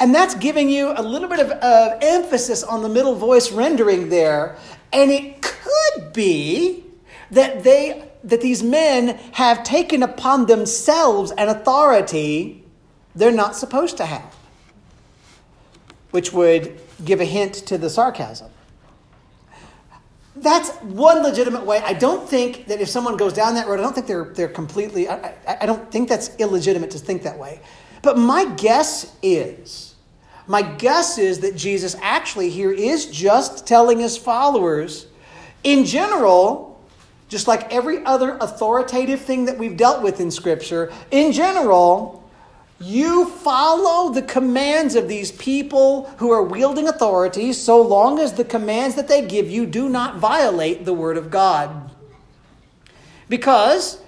And 0.00 0.14
that's 0.14 0.34
giving 0.34 0.68
you 0.68 0.92
a 0.96 1.02
little 1.02 1.28
bit 1.28 1.40
of 1.40 1.50
uh, 1.50 1.98
emphasis 2.02 2.62
on 2.62 2.82
the 2.82 2.88
middle 2.88 3.14
voice 3.14 3.52
rendering 3.52 4.08
there. 4.08 4.56
And 4.92 5.10
it 5.10 5.40
could 5.40 6.12
be 6.12 6.84
that 7.30 7.64
they 7.64 8.10
that 8.24 8.40
these 8.40 8.62
men 8.62 9.18
have 9.32 9.62
taken 9.62 10.02
upon 10.02 10.46
themselves 10.46 11.30
an 11.32 11.48
authority 11.48 12.64
they're 13.14 13.30
not 13.30 13.54
supposed 13.54 13.96
to 13.98 14.06
have, 14.06 14.34
which 16.10 16.32
would 16.32 16.80
give 17.04 17.20
a 17.20 17.24
hint 17.24 17.54
to 17.54 17.78
the 17.78 17.88
sarcasm. 17.88 18.50
That's 20.36 20.70
one 20.78 21.22
legitimate 21.22 21.64
way. 21.64 21.78
I 21.84 21.92
don't 21.92 22.28
think 22.28 22.66
that 22.66 22.80
if 22.80 22.88
someone 22.88 23.16
goes 23.16 23.32
down 23.32 23.54
that 23.54 23.68
road, 23.68 23.78
I 23.78 23.82
don't 23.82 23.94
think 23.94 24.08
they're, 24.08 24.24
they're 24.24 24.48
completely, 24.48 25.08
I, 25.08 25.34
I, 25.46 25.58
I 25.60 25.66
don't 25.66 25.92
think 25.92 26.08
that's 26.08 26.34
illegitimate 26.38 26.90
to 26.90 26.98
think 26.98 27.22
that 27.22 27.38
way. 27.38 27.60
But 28.02 28.18
my 28.18 28.46
guess 28.56 29.14
is, 29.22 29.83
my 30.46 30.62
guess 30.62 31.18
is 31.18 31.40
that 31.40 31.56
Jesus 31.56 31.96
actually 32.02 32.50
here 32.50 32.72
is 32.72 33.06
just 33.06 33.66
telling 33.66 33.98
his 33.98 34.16
followers, 34.16 35.06
in 35.62 35.84
general, 35.84 36.78
just 37.28 37.48
like 37.48 37.72
every 37.72 38.04
other 38.04 38.36
authoritative 38.40 39.20
thing 39.20 39.46
that 39.46 39.58
we've 39.58 39.76
dealt 39.76 40.02
with 40.02 40.20
in 40.20 40.30
Scripture, 40.30 40.92
in 41.10 41.32
general, 41.32 42.22
you 42.78 43.26
follow 43.26 44.12
the 44.12 44.22
commands 44.22 44.94
of 44.94 45.08
these 45.08 45.32
people 45.32 46.10
who 46.18 46.30
are 46.30 46.42
wielding 46.42 46.88
authority 46.88 47.52
so 47.52 47.80
long 47.80 48.18
as 48.18 48.34
the 48.34 48.44
commands 48.44 48.96
that 48.96 49.08
they 49.08 49.26
give 49.26 49.50
you 49.50 49.64
do 49.64 49.88
not 49.88 50.16
violate 50.18 50.84
the 50.84 50.92
Word 50.92 51.16
of 51.16 51.30
God. 51.30 51.90
Because, 53.28 53.98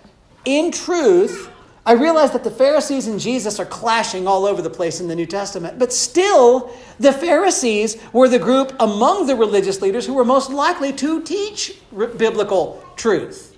in 0.45 0.71
truth, 0.71 1.51
I 1.87 1.93
realize 1.93 2.33
that 2.33 2.43
the 2.43 2.51
Pharisees 2.51 3.07
and 3.07 3.21
Jesus 3.21 3.61
are 3.61 3.65
clashing 3.65 4.27
all 4.27 4.45
over 4.45 4.61
the 4.61 4.69
place 4.69 5.01
in 5.01 5.07
the 5.07 5.15
New 5.15 5.25
Testament, 5.25 5.79
but 5.79 5.93
still, 5.93 6.75
the 6.99 7.13
Pharisees 7.13 7.97
were 8.13 8.29
the 8.29 8.41
group 8.41 8.75
among 8.81 9.29
the 9.29 9.37
religious 9.37 9.81
leaders 9.81 10.05
who 10.05 10.15
were 10.15 10.25
most 10.25 10.51
likely 10.51 10.93
to 10.95 11.23
teach 11.23 11.79
biblical 11.93 12.85
truth. 12.97 13.57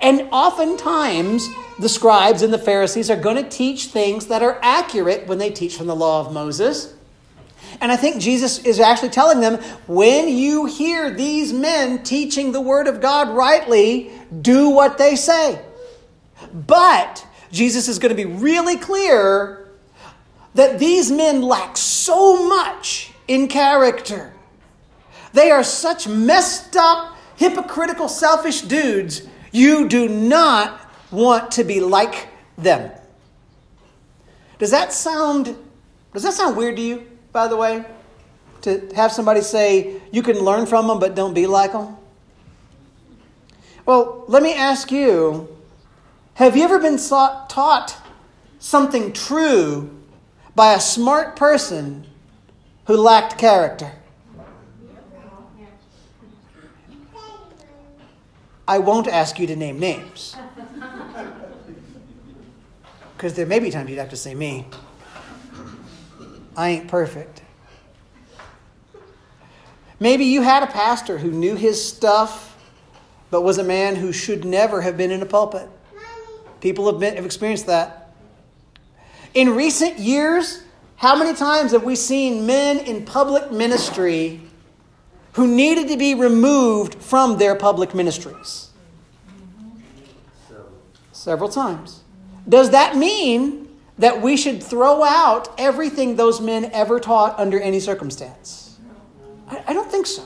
And 0.00 0.22
oftentimes, 0.32 1.46
the 1.78 1.90
scribes 1.90 2.40
and 2.40 2.50
the 2.50 2.58
Pharisees 2.58 3.10
are 3.10 3.16
going 3.16 3.36
to 3.36 3.48
teach 3.48 3.86
things 3.86 4.28
that 4.28 4.42
are 4.42 4.58
accurate 4.62 5.26
when 5.26 5.36
they 5.36 5.50
teach 5.50 5.76
from 5.76 5.88
the 5.88 5.94
law 5.94 6.26
of 6.26 6.32
Moses. 6.32 6.94
And 7.82 7.92
I 7.92 7.96
think 7.96 8.22
Jesus 8.22 8.58
is 8.64 8.80
actually 8.80 9.10
telling 9.10 9.40
them 9.40 9.62
when 9.86 10.28
you 10.28 10.64
hear 10.64 11.10
these 11.10 11.52
men 11.52 12.02
teaching 12.04 12.52
the 12.52 12.60
Word 12.60 12.86
of 12.86 13.02
God 13.02 13.28
rightly, 13.28 14.10
do 14.40 14.70
what 14.70 14.96
they 14.96 15.14
say. 15.14 15.60
But 16.52 17.26
Jesus 17.50 17.88
is 17.88 17.98
going 17.98 18.14
to 18.14 18.16
be 18.16 18.30
really 18.30 18.76
clear 18.76 19.68
that 20.54 20.78
these 20.78 21.10
men 21.10 21.42
lack 21.42 21.76
so 21.76 22.48
much 22.48 23.12
in 23.28 23.48
character. 23.48 24.32
They 25.32 25.50
are 25.50 25.64
such 25.64 26.06
messed 26.06 26.76
up, 26.76 27.16
hypocritical, 27.36 28.08
selfish 28.08 28.62
dudes. 28.62 29.26
You 29.50 29.88
do 29.88 30.08
not 30.08 30.80
want 31.10 31.52
to 31.52 31.64
be 31.64 31.80
like 31.80 32.28
them. 32.56 32.90
Does 34.58 34.70
that 34.70 34.92
sound 34.92 35.56
does 36.12 36.24
that 36.24 36.34
sound 36.34 36.56
weird 36.56 36.76
to 36.76 36.82
you, 36.82 37.10
by 37.32 37.48
the 37.48 37.56
way? 37.56 37.84
To 38.62 38.88
have 38.94 39.12
somebody 39.12 39.40
say 39.40 40.00
you 40.12 40.22
can 40.22 40.38
learn 40.38 40.66
from 40.66 40.86
them 40.86 40.98
but 40.98 41.14
don't 41.14 41.34
be 41.34 41.46
like 41.46 41.72
them? 41.72 41.96
Well, 43.86 44.24
let 44.28 44.42
me 44.42 44.54
ask 44.54 44.92
you 44.92 45.48
have 46.34 46.56
you 46.56 46.64
ever 46.64 46.78
been 46.78 46.98
taught 46.98 47.96
something 48.58 49.12
true 49.12 49.90
by 50.54 50.74
a 50.74 50.80
smart 50.80 51.36
person 51.36 52.06
who 52.86 52.96
lacked 52.96 53.38
character? 53.38 53.92
I 58.66 58.78
won't 58.78 59.08
ask 59.08 59.38
you 59.38 59.46
to 59.48 59.56
name 59.56 59.78
names. 59.78 60.36
Because 63.14 63.34
there 63.34 63.46
may 63.46 63.60
be 63.60 63.70
times 63.70 63.88
you'd 63.88 64.00
have 64.00 64.10
to 64.10 64.16
say 64.16 64.34
me. 64.34 64.66
I 66.56 66.70
ain't 66.70 66.88
perfect. 66.88 67.42
Maybe 70.00 70.24
you 70.24 70.42
had 70.42 70.64
a 70.64 70.66
pastor 70.66 71.18
who 71.18 71.30
knew 71.30 71.54
his 71.54 71.80
stuff, 71.80 72.60
but 73.30 73.42
was 73.42 73.58
a 73.58 73.62
man 73.62 73.94
who 73.94 74.12
should 74.12 74.44
never 74.44 74.80
have 74.80 74.96
been 74.96 75.12
in 75.12 75.22
a 75.22 75.26
pulpit. 75.26 75.68
People 76.62 76.86
have, 76.86 77.00
been, 77.00 77.16
have 77.16 77.26
experienced 77.26 77.66
that. 77.66 78.14
In 79.34 79.56
recent 79.56 79.98
years, 79.98 80.62
how 80.94 81.18
many 81.18 81.36
times 81.36 81.72
have 81.72 81.82
we 81.82 81.96
seen 81.96 82.46
men 82.46 82.78
in 82.78 83.04
public 83.04 83.50
ministry 83.50 84.40
who 85.32 85.48
needed 85.48 85.88
to 85.88 85.96
be 85.96 86.14
removed 86.14 86.94
from 86.94 87.38
their 87.38 87.56
public 87.56 87.94
ministries? 87.96 88.70
Several 91.10 91.50
times. 91.50 92.04
Does 92.48 92.70
that 92.70 92.96
mean 92.96 93.68
that 93.98 94.22
we 94.22 94.36
should 94.36 94.62
throw 94.62 95.02
out 95.02 95.52
everything 95.58 96.14
those 96.14 96.40
men 96.40 96.70
ever 96.72 97.00
taught 97.00 97.38
under 97.40 97.58
any 97.58 97.80
circumstance? 97.80 98.78
I, 99.48 99.64
I 99.68 99.72
don't 99.72 99.90
think 99.90 100.06
so. 100.06 100.22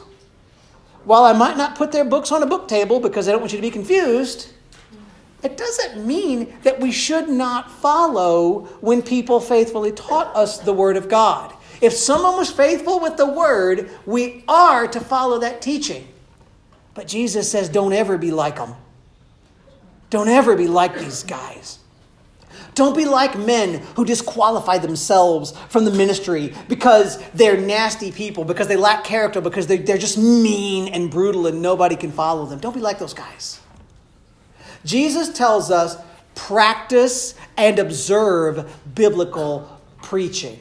While 1.05 1.25
I 1.25 1.33
might 1.33 1.57
not 1.57 1.77
put 1.77 1.93
their 1.93 2.05
books 2.05 2.31
on 2.31 2.43
a 2.43 2.47
book 2.47 2.69
table 2.69 3.01
because 3.01 3.27
I 3.27 3.33
don't 3.33 3.41
want 3.41 3.53
you 3.53 3.59
to 3.59 3.63
be 3.63 3.71
confused, 3.71 4.53
it 5.43 5.57
doesn't 5.57 6.07
mean 6.07 6.57
that 6.63 6.81
we 6.81 6.91
should 6.91 7.29
not 7.29 7.71
follow 7.71 8.65
when 8.81 9.03
people 9.03 9.41
faithfully 9.41 9.93
taught 9.93 10.35
us 10.35 10.59
the 10.59 10.73
Word 10.73 10.97
of 10.97 11.09
God. 11.09 11.53
If 11.81 11.93
someone 11.93 12.37
was 12.37 12.51
faithful 12.51 13.01
with 13.01 13.17
the 13.17 13.27
Word, 13.27 13.91
we 14.07 14.45
are 14.49 14.89
to 14.89 15.01
follow 15.01 15.39
that 15.41 15.61
teaching. 15.61 16.09
But 16.95 17.07
Jesus 17.07 17.51
says, 17.51 17.69
don't 17.69 17.93
ever 17.93 18.17
be 18.17 18.31
like 18.31 18.57
them. 18.57 18.75
Don't 20.09 20.29
ever 20.29 20.57
be 20.57 20.69
like 20.69 20.99
these 20.99 21.23
guys. 21.23 21.79
Don't 22.75 22.97
be 22.97 23.05
like 23.05 23.39
men 23.39 23.83
who 23.97 24.05
disqualify 24.05 24.79
themselves 24.79 25.53
from 25.69 25.85
the 25.85 25.91
ministry 25.91 26.55
because 26.69 27.23
they're 27.33 27.59
nasty 27.59 28.13
people, 28.13 28.45
because 28.45 28.69
they 28.69 28.77
lack 28.77 29.05
character, 29.05 29.41
because 29.41 29.67
they're, 29.67 29.79
just 29.79 30.19
mean 30.19 30.89
and 30.89 31.11
brutal 31.11 31.47
and 31.47 31.61
nobody 31.61 31.97
can 31.97 32.13
follow 32.13 32.47
them. 32.47 32.59
Don't 32.59 32.75
be 32.75 32.81
like 32.81 32.99
those 32.99 33.15
guys. 33.15 33.61
Jesus 34.87 35.29
tells 35.33 35.71
us 35.71 35.97
practice 36.35 37.35
and 37.57 37.79
observe 37.79 38.75
biblical 38.95 39.81
preaching. 40.03 40.59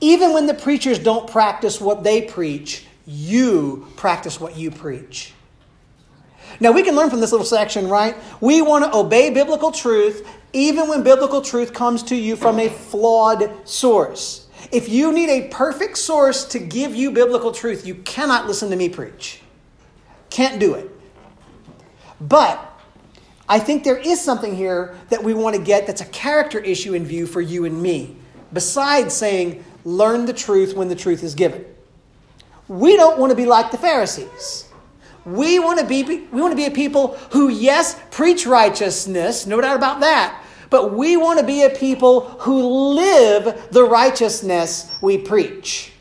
Even 0.00 0.32
when 0.32 0.46
the 0.46 0.54
preachers 0.54 0.98
don't 0.98 1.28
practice 1.28 1.80
what 1.80 2.02
they 2.02 2.22
preach, 2.22 2.86
you 3.06 3.86
practice 3.96 4.40
what 4.40 4.56
you 4.56 4.70
preach. 4.70 5.32
Now, 6.60 6.72
we 6.72 6.82
can 6.82 6.96
learn 6.96 7.10
from 7.10 7.20
this 7.20 7.30
little 7.30 7.46
section, 7.46 7.88
right? 7.88 8.16
We 8.40 8.62
want 8.62 8.84
to 8.84 8.96
obey 8.96 9.30
biblical 9.30 9.70
truth 9.70 10.26
even 10.52 10.88
when 10.88 11.02
biblical 11.02 11.42
truth 11.42 11.72
comes 11.74 12.02
to 12.04 12.16
you 12.16 12.36
from 12.36 12.58
a 12.58 12.68
flawed 12.68 13.68
source. 13.68 14.46
If 14.72 14.88
you 14.88 15.12
need 15.12 15.30
a 15.30 15.48
perfect 15.48 15.98
source 15.98 16.44
to 16.46 16.58
give 16.58 16.94
you 16.94 17.10
biblical 17.10 17.52
truth, 17.52 17.86
you 17.86 17.96
cannot 17.96 18.46
listen 18.46 18.70
to 18.70 18.76
me 18.76 18.88
preach. 18.88 19.42
Can't 20.30 20.58
do 20.58 20.74
it. 20.74 20.90
But 22.20 22.67
I 23.48 23.58
think 23.58 23.82
there 23.82 23.96
is 23.96 24.20
something 24.20 24.54
here 24.54 24.94
that 25.08 25.22
we 25.22 25.32
want 25.32 25.56
to 25.56 25.62
get 25.62 25.86
that's 25.86 26.02
a 26.02 26.06
character 26.06 26.58
issue 26.58 26.94
in 26.94 27.04
view 27.04 27.26
for 27.26 27.40
you 27.40 27.64
and 27.64 27.80
me, 27.80 28.16
besides 28.52 29.14
saying, 29.14 29.64
learn 29.84 30.26
the 30.26 30.34
truth 30.34 30.74
when 30.74 30.88
the 30.88 30.94
truth 30.94 31.22
is 31.22 31.34
given. 31.34 31.64
We 32.68 32.96
don't 32.96 33.18
want 33.18 33.30
to 33.30 33.36
be 33.36 33.46
like 33.46 33.70
the 33.70 33.78
Pharisees. 33.78 34.66
We 35.24 35.58
want 35.58 35.80
to 35.80 35.86
be, 35.86 36.02
we 36.02 36.40
want 36.40 36.52
to 36.52 36.56
be 36.56 36.66
a 36.66 36.70
people 36.70 37.16
who, 37.32 37.48
yes, 37.48 37.98
preach 38.10 38.46
righteousness, 38.46 39.46
no 39.46 39.60
doubt 39.60 39.76
about 39.76 40.00
that, 40.00 40.42
but 40.70 40.94
we 40.94 41.16
want 41.16 41.40
to 41.40 41.46
be 41.46 41.62
a 41.62 41.70
people 41.70 42.20
who 42.40 42.94
live 42.94 43.68
the 43.70 43.84
righteousness 43.84 44.90
we 45.00 45.18
preach. 45.18 45.92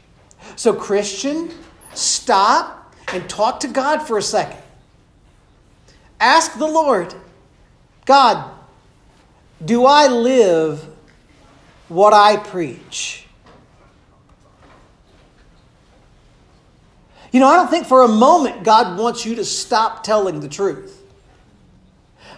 So, 0.58 0.74
Christian, 0.74 1.52
stop 1.94 2.94
and 3.14 3.30
talk 3.30 3.62
to 3.62 3.68
God 3.68 4.00
for 4.00 4.18
a 4.18 4.22
second. 4.22 4.62
Ask 6.20 6.58
the 6.58 6.68
Lord, 6.68 7.14
God, 8.08 8.50
do 9.64 9.86
I 9.86 10.08
live 10.08 10.88
what 11.90 12.14
I 12.14 12.38
preach? 12.38 13.26
You 17.34 17.42
know, 17.42 17.48
I 17.48 17.58
don't 17.58 17.70
think 17.70 17.86
for 17.86 18.04
a 18.04 18.08
moment 18.08 18.64
God 18.64 18.98
wants 18.98 19.26
you 19.26 19.36
to 19.36 19.44
stop 19.44 20.04
telling 20.04 20.40
the 20.40 20.48
truth. 20.48 21.04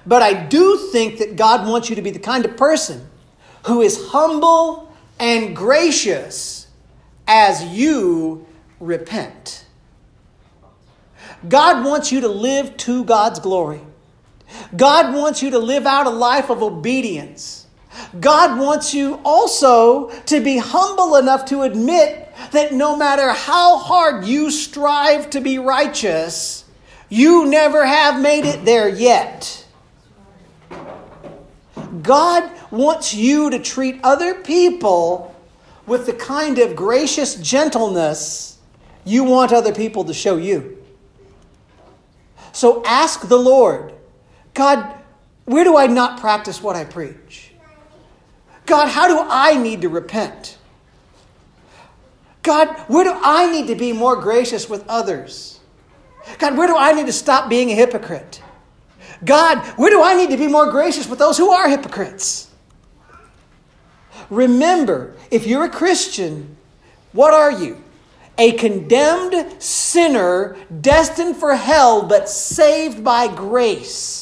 But 0.07 0.23
I 0.23 0.33
do 0.33 0.89
think 0.91 1.19
that 1.19 1.35
God 1.35 1.67
wants 1.67 1.87
you 1.87 1.95
to 1.97 2.01
be 2.01 2.09
the 2.09 2.19
kind 2.19 2.45
of 2.45 2.57
person 2.57 3.07
who 3.67 3.83
is 3.83 4.07
humble 4.09 4.91
and 5.19 5.55
gracious 5.55 6.67
as 7.27 7.63
you 7.63 8.47
repent. 8.79 9.65
God 11.47 11.85
wants 11.85 12.11
you 12.11 12.21
to 12.21 12.27
live 12.27 12.75
to 12.77 13.03
God's 13.03 13.39
glory. 13.39 13.81
God 14.75 15.13
wants 15.13 15.41
you 15.41 15.51
to 15.51 15.59
live 15.59 15.85
out 15.85 16.07
a 16.07 16.11
life 16.11 16.49
of 16.49 16.61
obedience. 16.63 17.67
God 18.19 18.59
wants 18.59 18.93
you 18.93 19.19
also 19.25 20.09
to 20.25 20.39
be 20.39 20.57
humble 20.57 21.15
enough 21.15 21.45
to 21.45 21.63
admit 21.63 22.33
that 22.51 22.73
no 22.73 22.95
matter 22.95 23.31
how 23.31 23.77
hard 23.77 24.25
you 24.25 24.51
strive 24.51 25.29
to 25.31 25.41
be 25.41 25.59
righteous, 25.59 26.65
you 27.09 27.45
never 27.45 27.85
have 27.85 28.21
made 28.21 28.45
it 28.45 28.65
there 28.65 28.87
yet. 28.87 29.65
God 32.01 32.49
wants 32.71 33.13
you 33.13 33.49
to 33.49 33.59
treat 33.59 33.99
other 34.03 34.35
people 34.35 35.35
with 35.85 36.05
the 36.05 36.13
kind 36.13 36.59
of 36.59 36.75
gracious 36.75 37.35
gentleness 37.35 38.59
you 39.03 39.23
want 39.23 39.51
other 39.51 39.73
people 39.73 40.03
to 40.05 40.13
show 40.13 40.37
you. 40.37 40.77
So 42.51 42.83
ask 42.85 43.27
the 43.27 43.37
Lord, 43.37 43.93
God, 44.59 44.93
where 45.45 45.63
do 45.63 45.77
I 45.77 45.87
not 45.87 46.19
practice 46.19 46.61
what 46.61 46.75
I 46.75 46.83
preach? 46.83 47.51
God, 48.65 48.89
how 48.89 49.07
do 49.07 49.25
I 49.25 49.55
need 49.55 49.83
to 49.83 49.87
repent? 49.87 50.57
God, 52.43 52.67
where 52.89 53.05
do 53.05 53.17
I 53.23 53.49
need 53.49 53.67
to 53.67 53.75
be 53.75 53.93
more 53.93 54.17
gracious 54.17 54.69
with 54.69 54.83
others? 54.89 55.61
God, 56.39 56.57
where 56.57 56.67
do 56.67 56.75
I 56.75 56.91
need 56.91 57.05
to 57.05 57.13
stop 57.13 57.49
being 57.49 57.71
a 57.71 57.73
hypocrite? 57.73 58.43
God, 59.23 59.65
where 59.77 59.91
do 59.91 60.03
I 60.03 60.15
need 60.15 60.29
to 60.31 60.37
be 60.37 60.47
more 60.47 60.69
gracious 60.69 61.07
with 61.07 61.19
those 61.19 61.37
who 61.37 61.51
are 61.51 61.69
hypocrites? 61.69 62.51
Remember, 64.29 65.15
if 65.31 65.47
you're 65.47 65.63
a 65.63 65.69
Christian, 65.69 66.57
what 67.13 67.33
are 67.33 67.53
you? 67.53 67.81
A 68.37 68.51
condemned 68.51 69.63
sinner 69.63 70.57
destined 70.81 71.37
for 71.37 71.55
hell 71.55 72.03
but 72.03 72.27
saved 72.27 73.05
by 73.05 73.33
grace. 73.33 74.18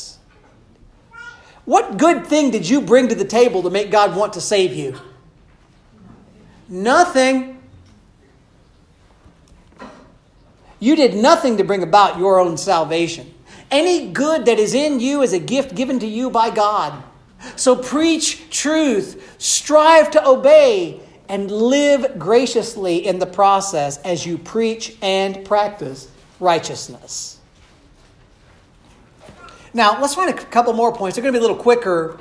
What 1.67 1.97
good 1.97 2.25
thing 2.25 2.51
did 2.51 2.69
you 2.69 2.79
bring 2.79 3.09
to 3.09 3.15
the 3.15 3.25
table 3.25 3.61
to 3.63 3.69
make 3.69 3.91
God 3.91 4.15
want 4.15 4.31
to 4.33 4.41
save 4.41 4.73
you? 4.73 4.97
Nothing. 6.69 7.61
You 10.79 10.95
did 10.95 11.13
nothing 11.13 11.57
to 11.57 11.65
bring 11.65 11.83
about 11.83 12.19
your 12.19 12.39
own 12.39 12.55
salvation. 12.55 13.33
Any 13.69 14.13
good 14.13 14.45
that 14.45 14.59
is 14.59 14.73
in 14.73 15.01
you 15.01 15.21
is 15.21 15.33
a 15.33 15.39
gift 15.39 15.75
given 15.75 15.99
to 15.99 16.07
you 16.07 16.29
by 16.29 16.51
God. 16.51 17.03
So 17.57 17.75
preach 17.75 18.49
truth, 18.49 19.35
strive 19.37 20.09
to 20.11 20.25
obey, 20.25 21.01
and 21.27 21.51
live 21.51 22.17
graciously 22.17 23.05
in 23.05 23.19
the 23.19 23.25
process 23.25 23.97
as 24.03 24.25
you 24.25 24.37
preach 24.37 24.95
and 25.01 25.43
practice 25.43 26.09
righteousness. 26.39 27.36
Now, 29.73 29.99
let's 30.01 30.17
run 30.17 30.29
a 30.29 30.33
couple 30.33 30.73
more 30.73 30.93
points. 30.93 31.15
They're 31.15 31.21
going 31.21 31.33
to 31.33 31.39
be 31.39 31.43
a 31.43 31.47
little 31.47 31.61
quicker. 31.61 32.19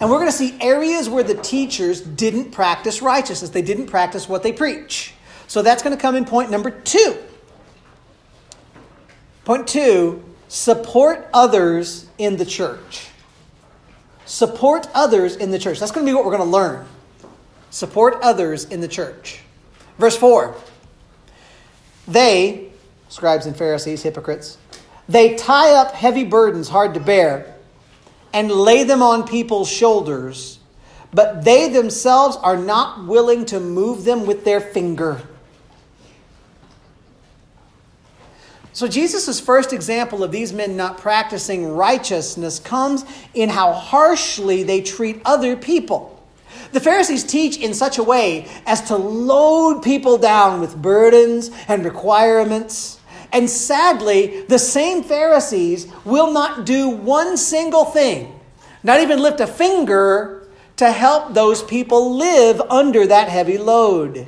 And 0.00 0.10
we're 0.10 0.18
going 0.18 0.30
to 0.30 0.36
see 0.36 0.56
areas 0.60 1.08
where 1.08 1.24
the 1.24 1.34
teachers 1.34 2.00
didn't 2.00 2.52
practice 2.52 3.02
righteousness. 3.02 3.50
They 3.50 3.62
didn't 3.62 3.86
practice 3.86 4.28
what 4.28 4.42
they 4.42 4.52
preach. 4.52 5.14
So 5.48 5.62
that's 5.62 5.82
going 5.82 5.96
to 5.96 6.00
come 6.00 6.14
in 6.14 6.24
point 6.24 6.50
number 6.50 6.70
two. 6.70 7.16
Point 9.44 9.66
two 9.66 10.24
support 10.48 11.28
others 11.32 12.06
in 12.18 12.36
the 12.36 12.44
church. 12.44 13.08
Support 14.24 14.88
others 14.94 15.36
in 15.36 15.50
the 15.50 15.58
church. 15.58 15.80
That's 15.80 15.92
going 15.92 16.06
to 16.06 16.10
be 16.10 16.14
what 16.14 16.24
we're 16.24 16.36
going 16.36 16.44
to 16.44 16.50
learn. 16.50 16.86
Support 17.70 18.18
others 18.22 18.64
in 18.66 18.80
the 18.80 18.88
church. 18.88 19.40
Verse 19.98 20.16
4 20.16 20.54
They, 22.06 22.70
scribes 23.08 23.46
and 23.46 23.56
Pharisees, 23.56 24.02
hypocrites, 24.02 24.58
they 25.08 25.34
tie 25.36 25.72
up 25.72 25.92
heavy 25.92 26.24
burdens 26.24 26.68
hard 26.68 26.94
to 26.94 27.00
bear 27.00 27.54
and 28.32 28.50
lay 28.50 28.84
them 28.84 29.02
on 29.02 29.26
people's 29.26 29.70
shoulders, 29.70 30.58
but 31.12 31.44
they 31.44 31.68
themselves 31.68 32.36
are 32.36 32.56
not 32.56 33.06
willing 33.06 33.46
to 33.46 33.58
move 33.58 34.04
them 34.04 34.26
with 34.26 34.44
their 34.44 34.60
finger. 34.60 35.22
So, 38.78 38.86
Jesus' 38.86 39.40
first 39.40 39.72
example 39.72 40.22
of 40.22 40.30
these 40.30 40.52
men 40.52 40.76
not 40.76 40.98
practicing 40.98 41.72
righteousness 41.72 42.60
comes 42.60 43.04
in 43.34 43.48
how 43.48 43.72
harshly 43.72 44.62
they 44.62 44.82
treat 44.82 45.20
other 45.24 45.56
people. 45.56 46.14
The 46.70 46.78
Pharisees 46.78 47.24
teach 47.24 47.56
in 47.56 47.74
such 47.74 47.98
a 47.98 48.04
way 48.04 48.46
as 48.66 48.82
to 48.82 48.96
load 48.96 49.82
people 49.82 50.18
down 50.18 50.60
with 50.60 50.80
burdens 50.80 51.50
and 51.66 51.84
requirements. 51.84 52.97
And 53.32 53.48
sadly, 53.48 54.42
the 54.42 54.58
same 54.58 55.02
Pharisees 55.02 55.86
will 56.04 56.32
not 56.32 56.64
do 56.64 56.88
one 56.88 57.36
single 57.36 57.84
thing, 57.84 58.38
not 58.82 59.00
even 59.00 59.20
lift 59.20 59.40
a 59.40 59.46
finger 59.46 60.48
to 60.76 60.90
help 60.92 61.34
those 61.34 61.62
people 61.62 62.16
live 62.16 62.60
under 62.70 63.06
that 63.06 63.28
heavy 63.28 63.58
load. 63.58 64.26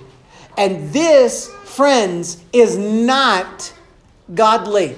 And 0.58 0.92
this, 0.92 1.48
friends, 1.64 2.42
is 2.52 2.76
not 2.76 3.72
godly. 4.34 4.96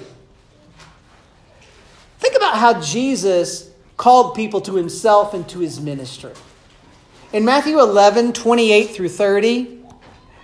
Think 2.18 2.36
about 2.36 2.56
how 2.56 2.80
Jesus 2.80 3.70
called 3.96 4.34
people 4.34 4.60
to 4.62 4.74
himself 4.74 5.34
and 5.34 5.48
to 5.50 5.60
his 5.60 5.80
ministry. 5.80 6.32
In 7.32 7.44
Matthew 7.44 7.78
11, 7.78 8.32
28 8.32 8.90
through 8.90 9.08
30, 9.10 9.78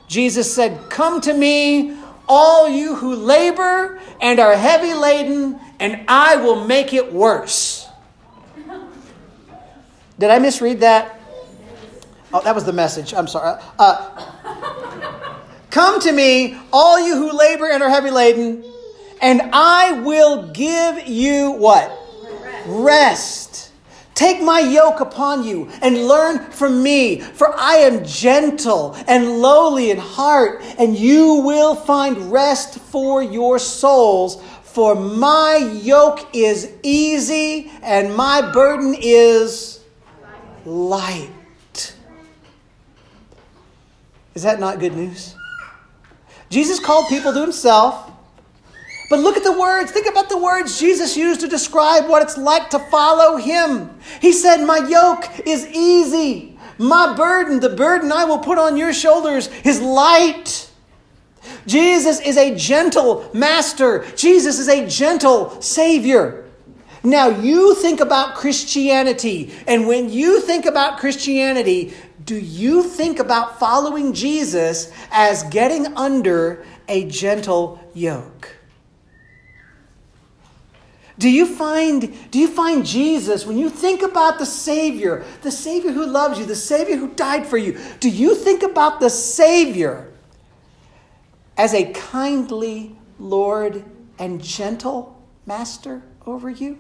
Jesus 0.08 0.52
said, 0.52 0.78
Come 0.88 1.20
to 1.22 1.34
me, 1.34 1.97
all 2.28 2.68
you 2.68 2.94
who 2.94 3.14
labor 3.14 4.00
and 4.20 4.38
are 4.38 4.54
heavy 4.54 4.94
laden, 4.94 5.58
and 5.80 6.04
I 6.08 6.36
will 6.36 6.64
make 6.64 6.92
it 6.92 7.12
worse. 7.12 7.88
Did 10.18 10.30
I 10.30 10.38
misread 10.38 10.80
that? 10.80 11.20
Oh, 12.32 12.42
that 12.42 12.54
was 12.54 12.64
the 12.64 12.72
message. 12.72 13.14
I'm 13.14 13.26
sorry. 13.28 13.60
Uh, 13.78 14.28
Come 15.70 16.00
to 16.00 16.12
me, 16.12 16.56
all 16.72 16.98
you 16.98 17.14
who 17.14 17.36
labor 17.36 17.70
and 17.70 17.82
are 17.82 17.90
heavy 17.90 18.10
laden, 18.10 18.64
and 19.20 19.42
I 19.52 20.00
will 20.00 20.48
give 20.48 21.06
you 21.06 21.52
what? 21.52 21.92
Rest. 22.66 23.67
Take 24.18 24.42
my 24.42 24.58
yoke 24.58 24.98
upon 24.98 25.44
you 25.44 25.68
and 25.80 26.08
learn 26.08 26.50
from 26.50 26.82
me, 26.82 27.20
for 27.20 27.56
I 27.56 27.74
am 27.74 28.04
gentle 28.04 28.96
and 29.06 29.38
lowly 29.38 29.92
in 29.92 29.98
heart, 29.98 30.60
and 30.76 30.98
you 30.98 31.34
will 31.34 31.76
find 31.76 32.32
rest 32.32 32.80
for 32.80 33.22
your 33.22 33.60
souls. 33.60 34.42
For 34.64 34.96
my 34.96 35.58
yoke 35.84 36.34
is 36.34 36.68
easy 36.82 37.70
and 37.80 38.16
my 38.16 38.40
burden 38.52 38.96
is 39.00 39.84
light. 40.66 41.94
Is 44.34 44.42
that 44.42 44.58
not 44.58 44.80
good 44.80 44.96
news? 44.96 45.36
Jesus 46.50 46.80
called 46.80 47.08
people 47.08 47.32
to 47.32 47.40
himself 47.40 48.10
but 49.08 49.20
look 49.20 49.36
at 49.36 49.44
the 49.44 49.58
words. 49.58 49.90
Think 49.90 50.06
about 50.06 50.28
the 50.28 50.38
words 50.38 50.78
Jesus 50.78 51.16
used 51.16 51.40
to 51.40 51.48
describe 51.48 52.08
what 52.08 52.22
it's 52.22 52.36
like 52.36 52.70
to 52.70 52.78
follow 52.78 53.36
him. 53.36 53.90
He 54.20 54.32
said, 54.32 54.58
My 54.58 54.78
yoke 54.78 55.46
is 55.46 55.66
easy. 55.68 56.58
My 56.76 57.14
burden, 57.16 57.60
the 57.60 57.70
burden 57.70 58.12
I 58.12 58.24
will 58.24 58.38
put 58.38 58.58
on 58.58 58.76
your 58.76 58.92
shoulders, 58.92 59.48
is 59.64 59.80
light. 59.80 60.70
Jesus 61.66 62.20
is 62.20 62.36
a 62.36 62.54
gentle 62.54 63.28
master. 63.32 64.04
Jesus 64.14 64.58
is 64.58 64.68
a 64.68 64.86
gentle 64.86 65.60
Savior. 65.60 66.44
Now, 67.02 67.28
you 67.28 67.74
think 67.76 68.00
about 68.00 68.34
Christianity, 68.34 69.54
and 69.66 69.86
when 69.86 70.10
you 70.10 70.40
think 70.40 70.66
about 70.66 70.98
Christianity, 70.98 71.94
do 72.24 72.36
you 72.36 72.82
think 72.82 73.18
about 73.18 73.58
following 73.58 74.12
Jesus 74.12 74.92
as 75.10 75.44
getting 75.44 75.96
under 75.96 76.66
a 76.88 77.04
gentle 77.08 77.80
yoke? 77.94 78.57
Do 81.18 81.28
you 81.28 81.46
find 81.46 82.14
do 82.30 82.38
you 82.38 82.46
find 82.46 82.86
Jesus 82.86 83.44
when 83.44 83.58
you 83.58 83.68
think 83.68 84.02
about 84.02 84.38
the 84.38 84.46
Savior, 84.46 85.24
the 85.42 85.50
Savior 85.50 85.90
who 85.90 86.06
loves 86.06 86.38
you, 86.38 86.46
the 86.46 86.54
Savior 86.54 86.96
who 86.96 87.08
died 87.08 87.46
for 87.46 87.58
you? 87.58 87.78
Do 87.98 88.08
you 88.08 88.34
think 88.34 88.62
about 88.62 89.00
the 89.00 89.10
Savior 89.10 90.12
as 91.56 91.74
a 91.74 91.92
kindly 91.92 92.96
Lord 93.18 93.84
and 94.18 94.42
gentle 94.42 95.20
master 95.44 96.02
over 96.24 96.48
you? 96.48 96.78